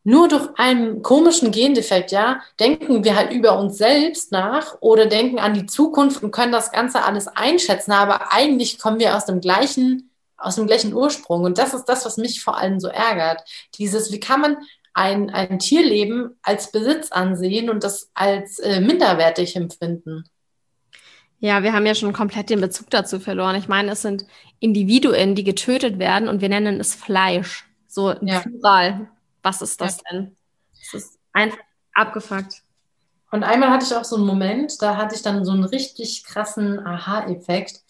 Nur 0.08 0.28
durch 0.28 0.48
einen 0.56 1.02
komischen 1.02 1.52
Gendefekt, 1.52 2.12
ja, 2.12 2.40
denken 2.60 3.04
wir 3.04 3.16
halt 3.16 3.34
über 3.34 3.60
uns 3.60 3.78
selbst 3.78 4.32
nach 4.32 4.78
oder 4.80 5.08
denken 5.08 5.40
an 5.40 5.56
die 5.56 5.66
Zukunft 5.66 6.24
und 6.24 6.32
können 6.32 6.52
das 6.52 6.72
Ganze 6.72 7.04
alles 7.04 7.28
einschätzen. 7.28 7.92
Aber 7.92 8.32
eigentlich 8.32 8.80
kommen 8.80 9.00
wir 9.00 9.18
aus 9.18 9.26
dem 9.26 9.42
gleichen 9.42 10.12
aus 10.38 10.56
dem 10.56 10.68
gleichen 10.68 10.94
Ursprung. 10.94 11.44
Und 11.44 11.58
das 11.58 11.74
ist 11.74 11.86
das, 11.86 12.06
was 12.06 12.18
mich 12.18 12.44
vor 12.44 12.58
allem 12.58 12.80
so 12.80 12.88
ärgert. 12.88 13.44
Dieses, 13.78 14.12
wie 14.12 14.20
kann 14.20 14.42
man 14.42 14.58
ein, 14.94 15.30
ein 15.30 15.60
Tierleben 15.60 16.38
als 16.44 16.72
Besitz 16.72 17.12
ansehen 17.12 17.70
und 17.70 17.84
das 17.84 18.12
als 18.14 18.60
äh, 18.60 18.80
minderwertig 18.80 19.56
empfinden? 19.56 20.26
Ja, 21.40 21.64
wir 21.64 21.74
haben 21.74 21.86
ja 21.86 21.96
schon 21.96 22.14
komplett 22.14 22.50
den 22.50 22.62
Bezug 22.62 22.90
dazu 22.90 23.20
verloren. 23.20 23.56
Ich 23.56 23.68
meine, 23.68 23.92
es 23.92 24.02
sind 24.02 24.26
Individuen, 24.60 25.36
die 25.36 25.44
getötet 25.44 26.00
werden 26.00 26.30
und 26.30 26.42
wir 26.42 26.50
nennen 26.50 26.80
es 26.80 26.96
Fleisch. 26.96 27.66
So 27.88 28.14
ja. 28.22 28.40
plural. 28.42 29.10
Was 29.46 29.62
ist 29.62 29.80
das 29.80 29.98
ja. 29.98 30.04
denn? 30.12 30.36
Das 30.74 31.04
ist 31.04 31.20
einfach 31.32 31.60
abgefuckt. 31.94 32.64
Und 33.30 33.44
einmal 33.44 33.70
hatte 33.70 33.86
ich 33.86 33.94
auch 33.94 34.04
so 34.04 34.16
einen 34.16 34.26
Moment, 34.26 34.82
da 34.82 34.98
hatte 34.98 35.14
ich 35.14 35.22
dann 35.22 35.46
so 35.46 35.52
einen 35.52 35.66
richtig 35.66 36.24
krassen 36.24 36.84
Aha-Effekt. 36.84 37.82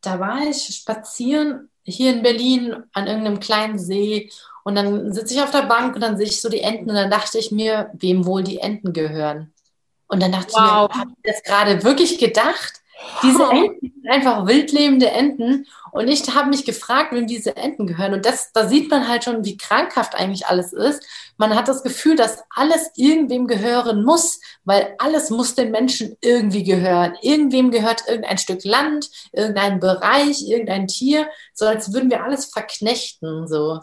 Da 0.00 0.18
war 0.20 0.40
ich 0.40 0.74
spazieren 0.74 1.68
hier 1.82 2.14
in 2.14 2.22
Berlin 2.22 2.84
an 2.94 3.08
irgendeinem 3.08 3.40
kleinen 3.40 3.78
See 3.78 4.30
und 4.64 4.74
dann 4.74 5.12
sitze 5.12 5.34
ich 5.34 5.42
auf 5.42 5.50
der 5.50 5.66
Bank 5.66 5.94
und 5.94 6.00
dann 6.00 6.16
sehe 6.16 6.26
ich 6.26 6.40
so 6.40 6.48
die 6.48 6.62
Enten 6.62 6.88
und 6.88 6.96
dann 6.96 7.10
dachte 7.10 7.38
ich 7.38 7.52
mir, 7.52 7.90
wem 7.92 8.24
wohl 8.24 8.42
die 8.42 8.60
Enten 8.60 8.94
gehören. 8.94 9.52
Und 10.06 10.22
dann 10.22 10.32
dachte 10.32 10.54
wow. 10.54 10.88
ich 10.90 10.96
mir, 10.96 11.00
habe 11.02 11.10
ich 11.10 11.30
das 11.30 11.42
gerade 11.42 11.84
wirklich 11.84 12.18
gedacht? 12.18 12.80
Diese 13.22 13.42
Enten 13.50 13.92
sind 14.02 14.10
einfach 14.10 14.46
wildlebende 14.46 15.10
Enten. 15.10 15.66
Und 15.92 16.08
ich 16.08 16.34
habe 16.34 16.48
mich 16.48 16.64
gefragt, 16.64 17.12
wem 17.12 17.26
diese 17.26 17.56
Enten 17.56 17.86
gehören. 17.86 18.14
Und 18.14 18.24
das, 18.24 18.52
da 18.52 18.66
sieht 18.66 18.90
man 18.90 19.08
halt 19.08 19.24
schon, 19.24 19.44
wie 19.44 19.56
krankhaft 19.56 20.14
eigentlich 20.14 20.46
alles 20.46 20.72
ist. 20.72 21.04
Man 21.36 21.54
hat 21.54 21.68
das 21.68 21.82
Gefühl, 21.82 22.16
dass 22.16 22.42
alles 22.50 22.90
irgendwem 22.96 23.46
gehören 23.46 24.02
muss, 24.02 24.40
weil 24.64 24.94
alles 24.98 25.30
muss 25.30 25.54
den 25.54 25.70
Menschen 25.70 26.16
irgendwie 26.22 26.64
gehören. 26.64 27.14
Irgendwem 27.20 27.70
gehört 27.70 28.04
irgendein 28.08 28.38
Stück 28.38 28.64
Land, 28.64 29.10
irgendein 29.32 29.80
Bereich, 29.80 30.48
irgendein 30.48 30.86
Tier, 30.86 31.28
so 31.52 31.66
als 31.66 31.92
würden 31.92 32.10
wir 32.10 32.24
alles 32.24 32.46
verknechten. 32.46 33.46
So. 33.46 33.80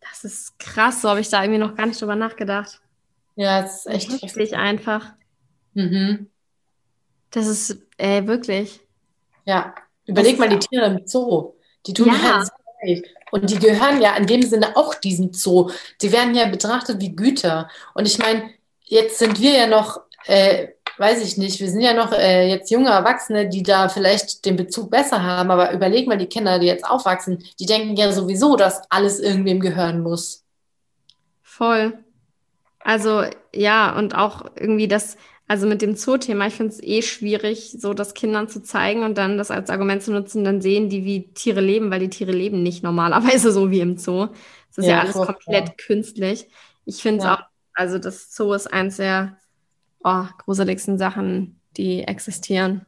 Das 0.00 0.24
ist 0.24 0.58
krass, 0.58 1.02
so 1.02 1.10
habe 1.10 1.20
ich 1.20 1.28
da 1.28 1.42
irgendwie 1.42 1.60
noch 1.60 1.74
gar 1.74 1.86
nicht 1.86 2.00
drüber 2.00 2.16
nachgedacht. 2.16 2.80
Ja, 3.36 3.64
es 3.64 3.84
ist 3.84 3.86
echt 3.86 4.22
heftig 4.22 4.56
einfach. 4.56 5.12
Mhm. 5.74 6.31
Das 7.32 7.46
ist 7.46 7.76
ey, 7.96 8.26
wirklich. 8.26 8.80
Ja, 9.44 9.74
überleg 10.06 10.38
mal 10.38 10.48
die 10.48 10.58
Tiere 10.58 10.86
im 10.86 11.06
Zoo. 11.06 11.54
Die 11.86 11.92
tun 11.92 12.06
ja. 12.06 12.22
halt 12.22 12.50
und 13.30 13.48
die 13.48 13.58
gehören 13.58 14.00
ja 14.02 14.14
in 14.16 14.26
dem 14.26 14.42
Sinne 14.42 14.76
auch 14.76 14.94
diesem 14.94 15.32
Zoo. 15.32 15.70
Die 16.00 16.12
werden 16.12 16.34
ja 16.34 16.46
betrachtet 16.46 17.00
wie 17.00 17.16
Güter. 17.16 17.68
Und 17.94 18.06
ich 18.06 18.18
meine, 18.18 18.50
jetzt 18.82 19.18
sind 19.18 19.40
wir 19.40 19.52
ja 19.52 19.66
noch, 19.66 20.00
äh, 20.26 20.68
weiß 20.98 21.24
ich 21.24 21.38
nicht, 21.38 21.58
wir 21.60 21.70
sind 21.70 21.80
ja 21.80 21.94
noch 21.94 22.12
äh, 22.12 22.48
jetzt 22.48 22.70
junge 22.70 22.90
Erwachsene, 22.90 23.48
die 23.48 23.62
da 23.62 23.88
vielleicht 23.88 24.44
den 24.44 24.56
Bezug 24.56 24.90
besser 24.90 25.22
haben. 25.22 25.50
Aber 25.50 25.72
überleg 25.72 26.06
mal 26.06 26.18
die 26.18 26.26
Kinder, 26.26 26.58
die 26.58 26.66
jetzt 26.66 26.84
aufwachsen, 26.84 27.42
die 27.58 27.66
denken 27.66 27.96
ja 27.96 28.12
sowieso, 28.12 28.56
dass 28.56 28.82
alles 28.90 29.18
irgendwem 29.18 29.60
gehören 29.60 30.02
muss. 30.02 30.44
Voll. 31.42 31.98
Also 32.80 33.24
ja, 33.54 33.96
und 33.96 34.14
auch 34.14 34.44
irgendwie 34.56 34.88
das, 34.88 35.16
also 35.52 35.66
mit 35.66 35.82
dem 35.82 35.96
Zoo-Thema, 35.96 36.46
ich 36.46 36.54
finde 36.54 36.72
es 36.72 36.82
eh 36.82 37.02
schwierig, 37.02 37.76
so 37.78 37.92
das 37.92 38.14
Kindern 38.14 38.48
zu 38.48 38.62
zeigen 38.62 39.02
und 39.02 39.18
dann 39.18 39.36
das 39.36 39.50
als 39.50 39.68
Argument 39.68 40.02
zu 40.02 40.10
nutzen, 40.10 40.44
dann 40.44 40.62
sehen 40.62 40.88
die, 40.88 41.04
wie 41.04 41.28
Tiere 41.34 41.60
leben, 41.60 41.90
weil 41.90 42.00
die 42.00 42.08
Tiere 42.08 42.32
leben 42.32 42.62
nicht 42.62 42.82
normalerweise 42.82 43.52
so 43.52 43.70
wie 43.70 43.80
im 43.80 43.98
Zoo. 43.98 44.28
Das 44.68 44.78
ist 44.78 44.86
ja, 44.86 44.92
ja 44.92 45.00
alles 45.00 45.12
komplett 45.12 45.68
ja. 45.68 45.74
künstlich. 45.76 46.48
Ich 46.86 47.02
finde 47.02 47.18
es 47.18 47.24
ja. 47.24 47.34
auch, 47.34 47.42
also 47.74 47.98
das 47.98 48.34
Zoo 48.34 48.54
ist 48.54 48.72
eins 48.72 48.96
der 48.96 49.36
oh, 50.02 50.24
gruseligsten 50.38 50.96
Sachen, 50.96 51.60
die 51.76 52.02
existieren. 52.02 52.86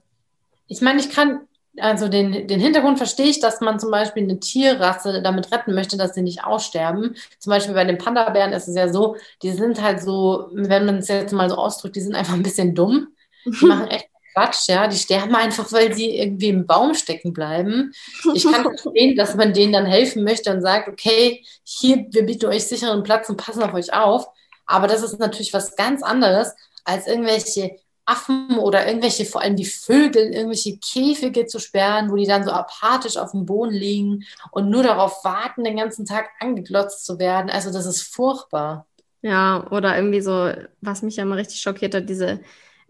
Ich 0.67 0.81
meine, 0.81 1.01
ich 1.01 1.11
kann 1.11 1.41
also 1.79 2.09
den, 2.09 2.47
den 2.47 2.61
Hintergrund 2.61 2.99
verstehe 2.99 3.27
ich, 3.27 3.41
dass 3.41 3.61
man 3.61 3.81
zum 3.81 3.91
Beispiel 3.91 4.23
eine 4.23 4.39
Tierrasse 4.39 5.23
damit 5.23 5.53
retten 5.53 5.75
möchte, 5.75 5.97
dass 5.97 6.15
sie 6.15 6.23
nicht 6.23 6.45
aussterben. 6.45 7.17
Zum 7.39 7.51
Beispiel 7.51 7.75
bei 7.75 7.85
den 7.85 7.99
Panda-Bären 7.99 8.53
ist 8.53 8.69
es 8.69 8.77
ja 8.77 8.93
so, 8.93 9.17
die 9.43 9.51
sind 9.51 9.83
halt 9.83 10.01
so, 10.03 10.49
wenn 10.53 10.87
man 10.87 10.99
es 10.99 11.09
jetzt 11.09 11.33
mal 11.33 11.51
so 11.51 11.57
ausdrückt, 11.57 11.97
die 11.97 12.01
sind 12.01 12.15
einfach 12.15 12.35
ein 12.35 12.43
bisschen 12.43 12.75
dumm. 12.75 13.09
Die 13.45 13.67
machen 13.67 13.89
echt 13.89 14.09
Quatsch, 14.35 14.69
ja. 14.69 14.87
Die 14.89 14.97
sterben 14.97 15.35
einfach, 15.35 15.71
weil 15.73 15.95
sie 15.95 16.17
irgendwie 16.19 16.49
im 16.49 16.67
Baum 16.67 16.95
stecken 16.95 17.33
bleiben. 17.33 17.93
Ich 18.35 18.45
kann 18.45 18.63
verstehen, 18.63 19.17
dass 19.17 19.35
man 19.35 19.53
denen 19.53 19.73
dann 19.73 19.87
helfen 19.87 20.25
möchte 20.25 20.53
und 20.53 20.61
sagt, 20.61 20.89
okay, 20.89 21.45
hier, 21.63 22.07
wir 22.11 22.25
bieten 22.27 22.47
euch 22.47 22.67
sicheren 22.67 23.03
Platz 23.03 23.29
und 23.29 23.37
passen 23.37 23.63
auf 23.63 23.75
euch 23.75 23.93
auf. 23.93 24.27
Aber 24.67 24.87
das 24.87 25.03
ist 25.03 25.19
natürlich 25.19 25.53
was 25.53 25.77
ganz 25.77 26.03
anderes, 26.03 26.53
als 26.85 27.07
irgendwelche 27.07 27.77
Affen 28.07 28.59
oder 28.59 28.87
irgendwelche, 28.87 29.25
vor 29.25 29.41
allem 29.41 29.57
die 29.57 29.65
Vögel, 29.65 30.33
irgendwelche 30.33 30.79
Käfige 30.79 31.47
zu 31.47 31.59
sperren, 31.59 32.11
wo 32.11 32.17
die 32.17 32.27
dann 32.27 32.45
so 32.45 32.51
apathisch 32.51 33.17
auf 33.17 33.31
dem 33.31 33.47
Boden 33.47 33.73
liegen 33.73 34.25
und 34.51 34.69
nur 34.69 34.83
darauf 34.83 35.25
warten, 35.25 35.65
den 35.65 35.77
ganzen 35.77 36.05
Tag 36.05 36.29
angeglotzt 36.41 37.07
zu 37.07 37.19
werden. 37.19 37.51
Also 37.51 37.73
das 37.73 37.87
ist 37.87 38.03
furchtbar. 38.03 38.87
Ja, 39.23 39.67
oder 39.71 39.97
irgendwie 39.97 40.21
so, 40.21 40.51
was 40.83 41.03
mich 41.03 41.17
ja 41.17 41.23
immer 41.23 41.37
richtig 41.37 41.63
schockiert 41.63 41.95
hat, 41.95 42.09
diese 42.09 42.41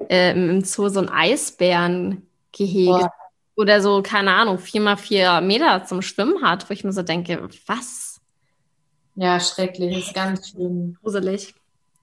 äh, 0.08 0.32
im 0.32 0.64
Zoo 0.64 0.88
so 0.88 1.00
ein 1.00 1.08
Eisbärengehege 1.08 3.08
oder 3.56 3.80
so, 3.80 4.02
keine 4.02 4.32
Ahnung, 4.32 4.58
vier 4.58 4.80
mal 4.80 4.96
vier 4.96 5.40
Meter 5.40 5.84
zum 5.84 6.02
Schwimmen 6.02 6.42
hat, 6.42 6.68
wo 6.68 6.74
ich 6.74 6.82
mir 6.82 6.92
so 6.92 7.02
denke, 7.02 7.48
was? 7.66 8.20
Ja, 9.14 9.38
schrecklich, 9.38 9.96
ist 9.96 10.14
ganz 10.14 10.48
schlimm. 10.48 10.96
Gruselig. 11.02 11.54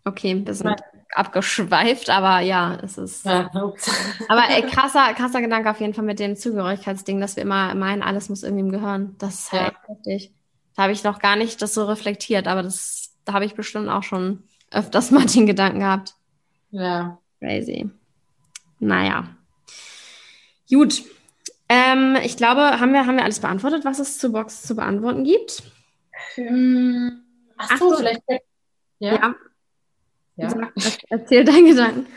Okay, 0.04 0.32
ein 0.32 0.44
bisschen 0.44 0.70
ja. 0.70 0.76
abgeschweift, 1.14 2.10
aber 2.10 2.40
ja, 2.40 2.76
es 2.82 2.98
ist. 2.98 3.26
Ja, 3.26 3.50
aber 4.30 4.50
ey, 4.50 4.64
krasser, 4.64 5.14
krasser 5.14 5.42
Gedanke 5.42 5.70
auf 5.70 5.80
jeden 5.80 5.94
Fall 5.94 6.06
mit 6.06 6.20
dem 6.20 6.36
Zugehörigkeitsding, 6.36 7.20
dass 7.20 7.36
wir 7.36 7.44
immer 7.44 7.76
meinen, 7.76 8.02
alles 8.02 8.30
muss 8.30 8.44
irgendwie 8.44 8.64
im 8.64 8.72
Gehirn. 8.72 9.16
Das 9.20 9.36
ist 9.36 9.52
halt 9.52 9.74
ja. 9.74 9.96
heftig. 9.96 10.32
Da 10.76 10.84
habe 10.84 10.94
ich 10.94 11.04
noch 11.04 11.20
gar 11.20 11.36
nicht 11.36 11.62
das 11.62 11.74
so 11.74 11.86
reflektiert, 11.86 12.48
aber 12.48 12.64
das, 12.64 13.14
da 13.26 13.34
habe 13.34 13.46
ich 13.46 13.54
bestimmt 13.54 13.90
auch 13.90 14.04
schon 14.04 14.44
öfters 14.72 15.12
mal 15.12 15.26
den 15.26 15.46
Gedanken 15.46 15.80
gehabt. 15.80 16.16
Ja. 16.72 17.20
Crazy. 17.40 17.90
Naja. 18.80 19.28
Gut. 20.70 21.04
Ähm, 21.70 22.18
ich 22.24 22.38
glaube, 22.38 22.80
haben 22.80 22.94
wir, 22.94 23.06
haben 23.06 23.18
wir 23.18 23.24
alles 23.24 23.40
beantwortet, 23.40 23.86
was 23.86 24.00
es 24.00 24.18
zu 24.18 24.32
Box 24.32 24.64
zu 24.64 24.76
beantworten 24.76 25.24
gibt? 25.24 25.64
Ähm, 26.38 27.24
ach 27.58 27.78
so, 27.78 27.96
vielleicht. 27.96 28.22
Ja. 29.00 29.14
ja. 29.16 29.36
Ja. 30.41 30.49
Sag, 30.75 30.97
erzähl 31.10 31.43
deinen 31.43 31.67
Gedanken. 31.67 32.08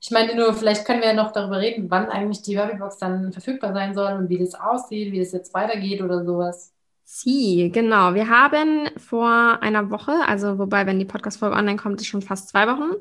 Ich 0.00 0.10
meine 0.10 0.34
nur, 0.36 0.54
vielleicht 0.54 0.84
können 0.84 1.00
wir 1.00 1.08
ja 1.08 1.14
noch 1.14 1.32
darüber 1.32 1.58
reden, 1.58 1.90
wann 1.90 2.08
eigentlich 2.08 2.42
die 2.42 2.56
Herbie-Box 2.56 2.98
dann 2.98 3.32
verfügbar 3.32 3.72
sein 3.72 3.94
soll 3.94 4.12
und 4.12 4.28
wie 4.28 4.38
das 4.38 4.54
aussieht, 4.54 5.12
wie 5.12 5.20
es 5.20 5.32
jetzt 5.32 5.52
weitergeht 5.54 6.00
oder 6.02 6.24
sowas. 6.24 6.72
Sie, 7.04 7.70
genau. 7.72 8.14
Wir 8.14 8.28
haben 8.28 8.90
vor 8.96 9.58
einer 9.60 9.90
Woche, 9.90 10.12
also 10.26 10.58
wobei, 10.58 10.86
wenn 10.86 10.98
die 10.98 11.04
Podcast-Folge 11.04 11.56
online 11.56 11.78
kommt, 11.78 12.00
ist 12.00 12.06
schon 12.06 12.22
fast 12.22 12.50
zwei 12.50 12.68
Wochen, 12.68 12.92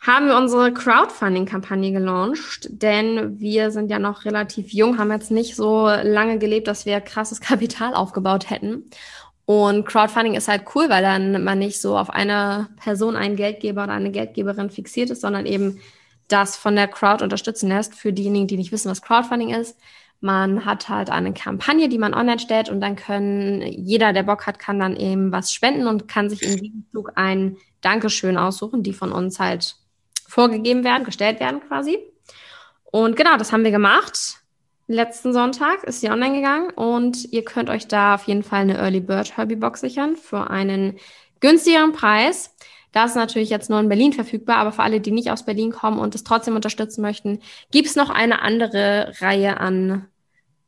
haben 0.00 0.26
wir 0.26 0.36
unsere 0.36 0.72
Crowdfunding-Kampagne 0.72 1.92
gelauncht, 1.92 2.68
denn 2.70 3.40
wir 3.40 3.70
sind 3.70 3.90
ja 3.90 3.98
noch 3.98 4.24
relativ 4.24 4.72
jung, 4.72 4.98
haben 4.98 5.10
jetzt 5.10 5.30
nicht 5.30 5.56
so 5.56 5.88
lange 5.88 6.38
gelebt, 6.38 6.68
dass 6.68 6.86
wir 6.86 7.00
krasses 7.00 7.40
Kapital 7.42 7.94
aufgebaut 7.94 8.50
hätten. 8.50 8.84
Und 9.46 9.86
Crowdfunding 9.86 10.34
ist 10.34 10.48
halt 10.48 10.64
cool, 10.74 10.88
weil 10.88 11.02
dann 11.02 11.44
man 11.44 11.60
nicht 11.60 11.80
so 11.80 11.96
auf 11.96 12.10
eine 12.10 12.68
Person, 12.82 13.16
einen 13.16 13.36
Geldgeber 13.36 13.84
oder 13.84 13.92
eine 13.92 14.10
Geldgeberin 14.10 14.70
fixiert 14.70 15.10
ist, 15.10 15.20
sondern 15.20 15.46
eben 15.46 15.80
das 16.28 16.56
von 16.56 16.74
der 16.74 16.88
Crowd 16.88 17.22
unterstützen 17.22 17.68
lässt. 17.68 17.94
Für 17.94 18.12
diejenigen, 18.12 18.48
die 18.48 18.56
nicht 18.56 18.72
wissen, 18.72 18.90
was 18.90 19.02
Crowdfunding 19.02 19.50
ist, 19.50 19.78
man 20.20 20.64
hat 20.64 20.88
halt 20.88 21.10
eine 21.10 21.32
Kampagne, 21.32 21.88
die 21.88 21.98
man 21.98 22.14
online 22.14 22.40
stellt 22.40 22.68
und 22.68 22.80
dann 22.80 22.96
können 22.96 23.62
jeder, 23.62 24.12
der 24.12 24.24
Bock 24.24 24.46
hat, 24.46 24.58
kann 24.58 24.80
dann 24.80 24.96
eben 24.96 25.30
was 25.30 25.52
spenden 25.52 25.86
und 25.86 26.08
kann 26.08 26.28
sich 26.28 26.42
in 26.42 26.56
diesem 26.56 26.86
Zug 26.92 27.12
ein 27.14 27.56
Dankeschön 27.82 28.36
aussuchen, 28.36 28.82
die 28.82 28.94
von 28.94 29.12
uns 29.12 29.38
halt 29.38 29.76
vorgegeben 30.26 30.82
werden, 30.82 31.04
gestellt 31.04 31.38
werden 31.38 31.60
quasi. 31.60 31.98
Und 32.84 33.14
genau, 33.14 33.36
das 33.36 33.52
haben 33.52 33.62
wir 33.62 33.70
gemacht. 33.70 34.40
Letzten 34.88 35.32
Sonntag 35.32 35.82
ist 35.82 36.00
sie 36.00 36.10
online 36.10 36.36
gegangen 36.36 36.70
und 36.70 37.32
ihr 37.32 37.44
könnt 37.44 37.70
euch 37.70 37.88
da 37.88 38.14
auf 38.14 38.24
jeden 38.24 38.44
Fall 38.44 38.60
eine 38.60 38.78
Early 38.78 39.00
Bird 39.00 39.36
Herbie 39.36 39.56
Box 39.56 39.80
sichern 39.80 40.16
für 40.16 40.48
einen 40.48 40.98
günstigeren 41.40 41.92
Preis. 41.92 42.54
Das 42.92 43.10
ist 43.10 43.16
natürlich 43.16 43.50
jetzt 43.50 43.68
nur 43.68 43.80
in 43.80 43.88
Berlin 43.88 44.12
verfügbar, 44.12 44.58
aber 44.58 44.70
für 44.70 44.84
alle, 44.84 45.00
die 45.00 45.10
nicht 45.10 45.30
aus 45.30 45.44
Berlin 45.44 45.72
kommen 45.72 45.98
und 45.98 46.14
es 46.14 46.22
trotzdem 46.22 46.54
unterstützen 46.54 47.02
möchten, 47.02 47.40
gibt 47.72 47.88
es 47.88 47.96
noch 47.96 48.10
eine 48.10 48.42
andere 48.42 49.12
Reihe 49.20 49.58
an 49.58 50.06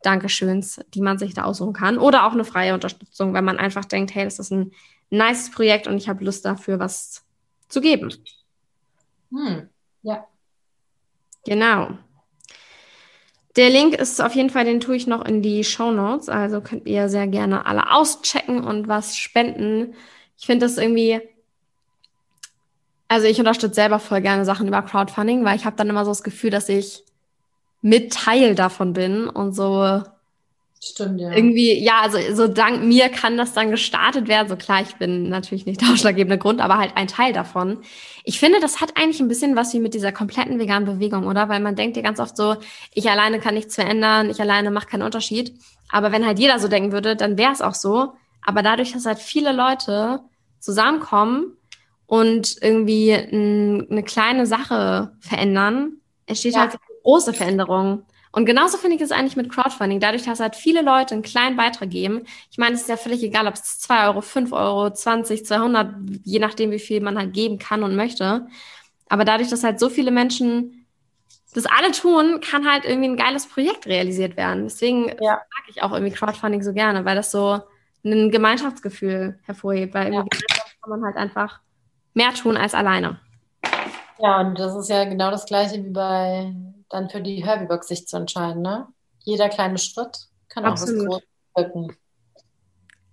Dankeschöns, 0.03 0.81
die 0.95 1.01
man 1.01 1.19
sich 1.19 1.35
da 1.35 1.45
aussuchen 1.45 1.73
kann. 1.73 1.97
Oder 1.97 2.27
auch 2.27 2.33
eine 2.33 2.45
freie 2.45 2.75
Unterstützung, 2.75 3.35
wenn 3.35 3.45
man 3.45 3.59
einfach 3.59 3.85
denkt, 3.85 4.15
hey, 4.15 4.25
das 4.25 4.41
ist 4.41 4.51
ein 4.51 4.73
nice 5.11 5.51
Projekt 5.51 5.87
und 5.87 5.97
ich 5.97 6.09
habe 6.09 6.25
Lust 6.25 6.45
dafür, 6.45 6.81
was 6.81 7.25
zu 7.69 7.81
geben. 7.81 8.13
Hm, 9.31 9.69
ja. 10.03 10.27
Genau. 11.45 11.99
Der 13.59 13.69
Link 13.69 13.95
ist 13.95 14.23
auf 14.23 14.35
jeden 14.35 14.49
Fall, 14.49 14.65
den 14.65 14.81
tue 14.81 14.97
ich 14.97 15.07
noch 15.07 15.25
in 15.25 15.43
die 15.43 15.65
Show 15.65 15.91
Notes. 15.91 16.31
Also 16.31 16.63
könnt 16.63 16.87
ihr 16.87 17.11
sehr 17.11 17.27
gerne 17.27 17.67
alle 17.67 17.93
auschecken 17.93 18.65
und 18.65 18.89
was 18.89 19.17
spenden. 19.17 19.95
Ich 20.39 20.47
finde 20.47 20.65
das 20.65 20.79
irgendwie 20.79 21.21
also 23.09 23.27
ich 23.27 23.39
unterstütze 23.39 23.75
selber 23.75 23.99
voll 23.99 24.21
gerne 24.21 24.45
Sachen 24.45 24.69
über 24.69 24.83
Crowdfunding, 24.83 25.45
weil 25.45 25.57
ich 25.57 25.65
habe 25.65 25.77
dann 25.77 25.89
immer 25.89 26.05
so 26.05 26.11
das 26.11 26.23
Gefühl, 26.23 26.51
dass 26.51 26.69
ich 26.69 27.05
mit 27.81 28.13
Teil 28.13 28.55
davon 28.55 28.93
bin 28.93 29.29
und 29.29 29.53
so 29.55 30.03
Stimmt, 30.81 31.21
ja. 31.21 31.33
Irgendwie, 31.33 31.75
ja, 31.83 32.01
also 32.03 32.19
so 32.35 32.47
dank 32.47 32.85
mir 32.85 33.09
kann 33.09 33.37
das 33.37 33.53
dann 33.53 33.71
gestartet 33.71 34.29
werden. 34.29 34.49
So 34.49 34.57
klar, 34.57 34.81
ich 34.83 34.95
bin 34.95 35.29
natürlich 35.29 35.67
nicht 35.67 35.81
der 35.81 35.91
ausschlaggebende 35.91 36.39
Grund, 36.39 36.61
aber 36.61 36.79
halt 36.79 36.93
ein 36.97 37.09
Teil 37.09 37.33
davon. 37.33 37.79
Ich 38.23 38.39
finde, 38.39 38.61
das 38.61 38.81
hat 38.81 38.97
eigentlich 38.97 39.21
ein 39.21 39.29
bisschen 39.29 39.57
was 39.57 39.75
wie 39.75 39.81
mit 39.81 39.95
dieser 39.95 40.13
kompletten 40.13 40.59
veganen 40.61 40.87
Bewegung, 40.87 41.27
oder? 41.27 41.49
Weil 41.49 41.61
man 41.61 41.75
denkt 41.75 41.97
ja 41.97 42.03
ganz 42.03 42.21
oft 42.21 42.37
so, 42.37 42.57
ich 42.95 43.11
alleine 43.11 43.41
kann 43.41 43.55
nichts 43.55 43.75
verändern, 43.75 44.31
ich 44.31 44.41
alleine 44.41 44.71
mache 44.71 44.87
keinen 44.87 45.03
Unterschied. 45.03 45.53
Aber 45.89 46.13
wenn 46.13 46.25
halt 46.25 46.39
jeder 46.39 46.59
so 46.61 46.69
denken 46.69 46.93
würde, 46.93 47.17
dann 47.17 47.39
wäre 47.39 47.53
es 47.53 47.63
auch 47.63 47.75
so. 47.75 48.13
Aber 48.45 48.63
dadurch, 48.63 48.93
dass 48.93 49.07
halt 49.07 49.19
viele 49.19 49.53
Leute 49.53 50.21
zusammenkommen 50.61 51.57
und 52.07 52.57
irgendwie 52.61 53.13
ein, 53.13 53.91
eine 53.91 54.03
kleine 54.05 54.47
Sache 54.47 55.13
verändern, 55.21 55.99
entsteht 56.27 56.55
ja. 56.55 56.61
halt 56.61 56.71
eine 56.73 57.01
große 57.03 57.33
Veränderung. 57.33 58.05
Und 58.33 58.45
genauso 58.45 58.79
finde 58.79 58.97
ich 58.97 59.03
es 59.03 59.11
eigentlich 59.11 59.37
mit 59.37 59.51
Crowdfunding. 59.51 60.01
Dadurch, 60.01 60.25
dass 60.25 60.41
halt 60.41 60.57
viele 60.57 60.83
Leute 60.83 61.15
einen 61.15 61.23
kleinen 61.23 61.57
Beitrag 61.57 61.91
geben. 61.91 62.23
Ich 62.51 62.59
meine, 62.59 62.75
es 62.75 62.83
ist 62.83 62.89
ja 62.89 62.97
völlig 62.97 63.23
egal, 63.23 63.47
ob 63.47 63.55
es 63.55 63.79
2 63.81 64.09
Euro, 64.09 64.21
5 64.21 64.53
Euro, 64.53 64.91
20, 64.91 65.47
200, 65.47 65.95
je 66.25 66.39
nachdem, 66.39 66.71
wie 66.71 66.79
viel 66.79 67.01
man 67.01 67.19
halt 67.19 67.33
geben 67.33 67.59
kann 67.59 67.83
und 67.83 67.97
möchte. 67.97 68.47
Aber 69.09 69.25
dadurch, 69.25 69.49
dass 69.49 69.65
halt 69.65 69.81
so 69.81 69.89
viele 69.89 70.11
Menschen 70.11 70.87
das 71.55 71.67
alle 71.67 71.93
tun, 71.93 72.41
kann 72.41 72.71
halt 72.71 72.85
irgendwie 72.85 73.09
ein 73.09 73.17
geiles 73.17 73.47
Projekt 73.47 73.87
realisiert 73.87 74.37
werden. 74.37 74.65
Deswegen 74.65 75.09
ja. 75.21 75.33
mag 75.33 75.65
ich 75.69 75.83
auch 75.83 75.93
irgendwie 75.93 76.13
Crowdfunding 76.13 76.63
so 76.63 76.73
gerne, 76.73 77.05
weil 77.05 77.17
das 77.17 77.31
so 77.31 77.61
ein 78.05 78.31
Gemeinschaftsgefühl 78.31 79.39
hervorhebt. 79.45 79.95
Weil 79.95 80.13
ja. 80.13 80.25
kann 80.83 80.91
man 80.91 81.05
halt 81.05 81.17
einfach 81.17 81.61
mehr 82.15 82.35
tun 82.35 82.57
als 82.57 82.75
alleine. 82.75 83.19
Ja, 84.19 84.41
und 84.41 84.59
das 84.59 84.75
ist 84.77 84.91
ja 84.91 85.05
genau 85.05 85.31
das 85.31 85.47
Gleiche 85.47 85.83
wie 85.85 85.91
bei 85.91 86.53
dann 86.91 87.11
für 87.11 87.21
die 87.21 87.45
Herbie-Box 87.45 87.89
sich 87.89 88.07
zu 88.07 88.17
entscheiden. 88.17 88.63
Ne? 88.63 88.87
Jeder 89.25 89.49
kleine 89.49 89.79
Schritt 89.79 90.29
kann 90.49 90.65
auch 90.65 90.73
Absolut. 90.73 91.01
was 91.01 91.07
Großes 91.07 91.29
wirken. 91.57 91.97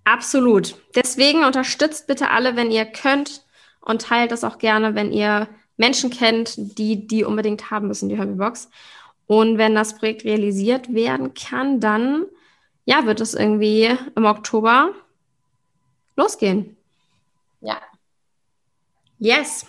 Absolut. 0.04 0.76
Deswegen 0.96 1.44
unterstützt 1.44 2.08
bitte 2.08 2.30
alle, 2.30 2.56
wenn 2.56 2.72
ihr 2.72 2.86
könnt 2.86 3.44
und 3.82 4.02
teilt 4.04 4.32
das 4.32 4.44
auch 4.44 4.58
gerne, 4.58 4.96
wenn 4.96 5.12
ihr 5.12 5.48
Menschen 5.78 6.10
kennt, 6.10 6.56
die 6.78 7.08
die 7.08 7.24
unbedingt 7.24 7.72
haben 7.72 7.88
müssen, 7.88 8.10
die 8.10 8.18
Herbie-Box. 8.18 8.70
Und 9.28 9.58
wenn 9.58 9.74
das 9.74 9.98
Projekt 9.98 10.24
realisiert 10.24 10.94
werden 10.94 11.34
kann, 11.34 11.80
dann 11.80 12.26
ja, 12.86 13.06
wird 13.06 13.20
es 13.20 13.34
irgendwie 13.34 13.98
im 14.16 14.26
Oktober 14.26 14.92
losgehen. 16.16 16.78
Ja, 17.62 17.82
Yes. 19.20 19.66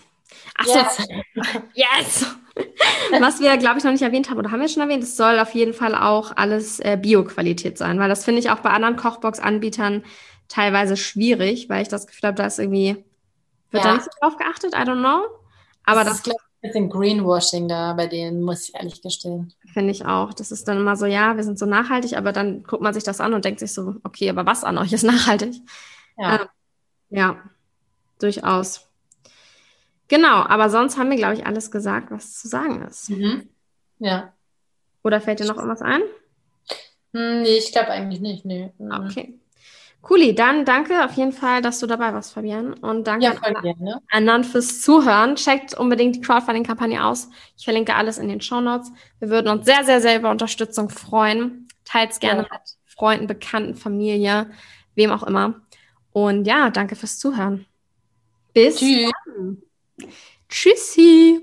Achso, 0.57 0.79
yes. 1.75 2.25
yes. 2.25 2.37
Was 3.21 3.40
wir, 3.40 3.57
glaube 3.57 3.79
ich, 3.79 3.85
noch 3.85 3.92
nicht 3.92 4.03
erwähnt 4.03 4.31
haben, 4.31 4.38
oder 4.38 4.51
haben 4.51 4.61
wir 4.61 4.69
schon 4.69 4.83
erwähnt, 4.83 5.03
es 5.03 5.16
soll 5.16 5.38
auf 5.38 5.55
jeden 5.55 5.75
Fall 5.75 5.95
auch 5.95 6.33
alles 6.37 6.81
äh, 6.81 6.99
Bio-Qualität 7.01 7.79
sein, 7.79 7.99
weil 7.99 8.09
das 8.09 8.25
finde 8.25 8.40
ich 8.40 8.51
auch 8.51 8.61
bei 8.61 8.71
anderen 8.71 8.97
Kochbox-Anbietern 8.97 10.05
teilweise 10.49 10.97
schwierig, 10.97 11.69
weil 11.69 11.83
ich 11.83 11.88
das 11.88 12.07
Gefühl 12.07 12.29
habe, 12.29 12.37
da 12.37 12.47
ist 12.47 12.59
irgendwie, 12.59 13.05
wird 13.71 13.85
ja. 13.85 13.90
da 13.90 13.95
nicht 13.95 14.09
drauf 14.21 14.37
geachtet, 14.37 14.75
I 14.75 14.79
don't 14.79 15.01
know. 15.01 15.25
Aber 15.85 16.05
das, 16.05 16.23
das 16.23 16.35
ist, 16.35 16.40
ein 16.62 16.73
bisschen 16.73 16.90
Greenwashing 16.90 17.69
da 17.69 17.92
bei 17.92 18.07
denen, 18.07 18.42
muss 18.42 18.69
ich 18.69 18.75
ehrlich 18.75 19.03
gestehen. 19.03 19.53
Finde 19.73 19.90
ich 19.92 20.05
auch. 20.05 20.33
Das 20.33 20.51
ist 20.51 20.66
dann 20.66 20.79
immer 20.79 20.97
so, 20.97 21.07
ja, 21.07 21.37
wir 21.37 21.45
sind 21.45 21.59
so 21.59 21.66
nachhaltig, 21.66 22.16
aber 22.16 22.33
dann 22.33 22.62
guckt 22.64 22.83
man 22.83 22.95
sich 22.95 23.05
das 23.05 23.21
an 23.21 23.35
und 23.35 23.45
denkt 23.45 23.61
sich 23.61 23.73
so, 23.73 23.95
okay, 24.03 24.31
aber 24.31 24.47
was 24.47 24.64
an 24.64 24.79
euch 24.79 24.92
ist 24.92 25.05
nachhaltig? 25.05 25.55
Ja. 26.16 26.40
Ähm, 26.40 26.49
ja, 27.11 27.37
durchaus. 28.19 28.86
Genau, 30.09 30.45
aber 30.45 30.71
sonst 30.71 30.99
haben 30.99 31.11
wir, 31.11 31.16
glaube 31.16 31.35
ich, 31.35 31.47
alles 31.47 31.71
gesagt, 31.71 32.11
was 32.11 32.38
zu 32.38 32.49
sagen 32.49 32.83
ist. 32.83 33.11
Mhm. 33.11 33.49
Ja. 33.99 34.33
Oder 35.03 35.21
fällt 35.21 35.40
dir 35.40 35.47
noch 35.47 35.57
irgendwas 35.57 35.83
ein? 35.83 36.03
Hm, 37.12 37.42
nee, 37.42 37.57
ich 37.57 37.73
glaube 37.73 37.88
eigentlich 37.88 38.21
nicht. 38.21 38.45
Nee. 38.45 38.73
Mhm. 38.79 38.92
Okay. 38.92 39.38
Cooli, 40.03 40.37
dann 40.37 40.64
danke 40.64 41.05
auf 41.05 41.14
jeden 41.14 41.33
Fall, 41.33 41.62
dass 41.62 41.81
du 41.81 41.88
dabei 41.88 42.12
warst, 42.14 42.35
Fabian. 42.35 42.75
Und 42.75 43.09
danke 43.09 43.25
ja, 43.25 43.33
an 43.33 43.61
gerne. 43.61 44.01
anderen 44.09 44.45
fürs 44.45 44.81
Zuhören. 44.81 45.35
Checkt 45.35 45.75
unbedingt 45.75 46.14
die 46.14 46.21
Crowdfunding-Kampagne 46.21 47.05
aus. 47.05 47.29
Ich 47.57 47.64
verlinke 47.64 47.95
alles 47.97 48.19
in 48.19 48.29
den 48.29 48.40
Show 48.40 48.61
Notes. 48.61 48.92
Wir 49.19 49.31
würden 49.31 49.49
uns 49.49 49.64
sehr, 49.64 49.83
sehr, 49.83 50.01
sehr 50.01 50.16
über 50.19 50.31
Unterstützung 50.31 50.90
freuen. 50.90 51.66
Teilt 51.85 52.21
gerne 52.21 52.42
ja. 52.42 52.49
mit 52.53 52.61
Freunden, 52.85 53.27
Bekannten, 53.27 53.75
Familie, 53.75 54.49
wem 54.95 55.11
auch 55.11 55.25
immer. 55.25 55.61
Und 56.12 56.47
ja, 56.47 56.71
danke 56.71 56.95
fürs 56.95 57.19
Zuhören. 57.19 57.66
Bis 58.55 58.76
Tschüss. 58.76 59.11
dann. 59.24 59.62
Tschüssi! 60.49 61.40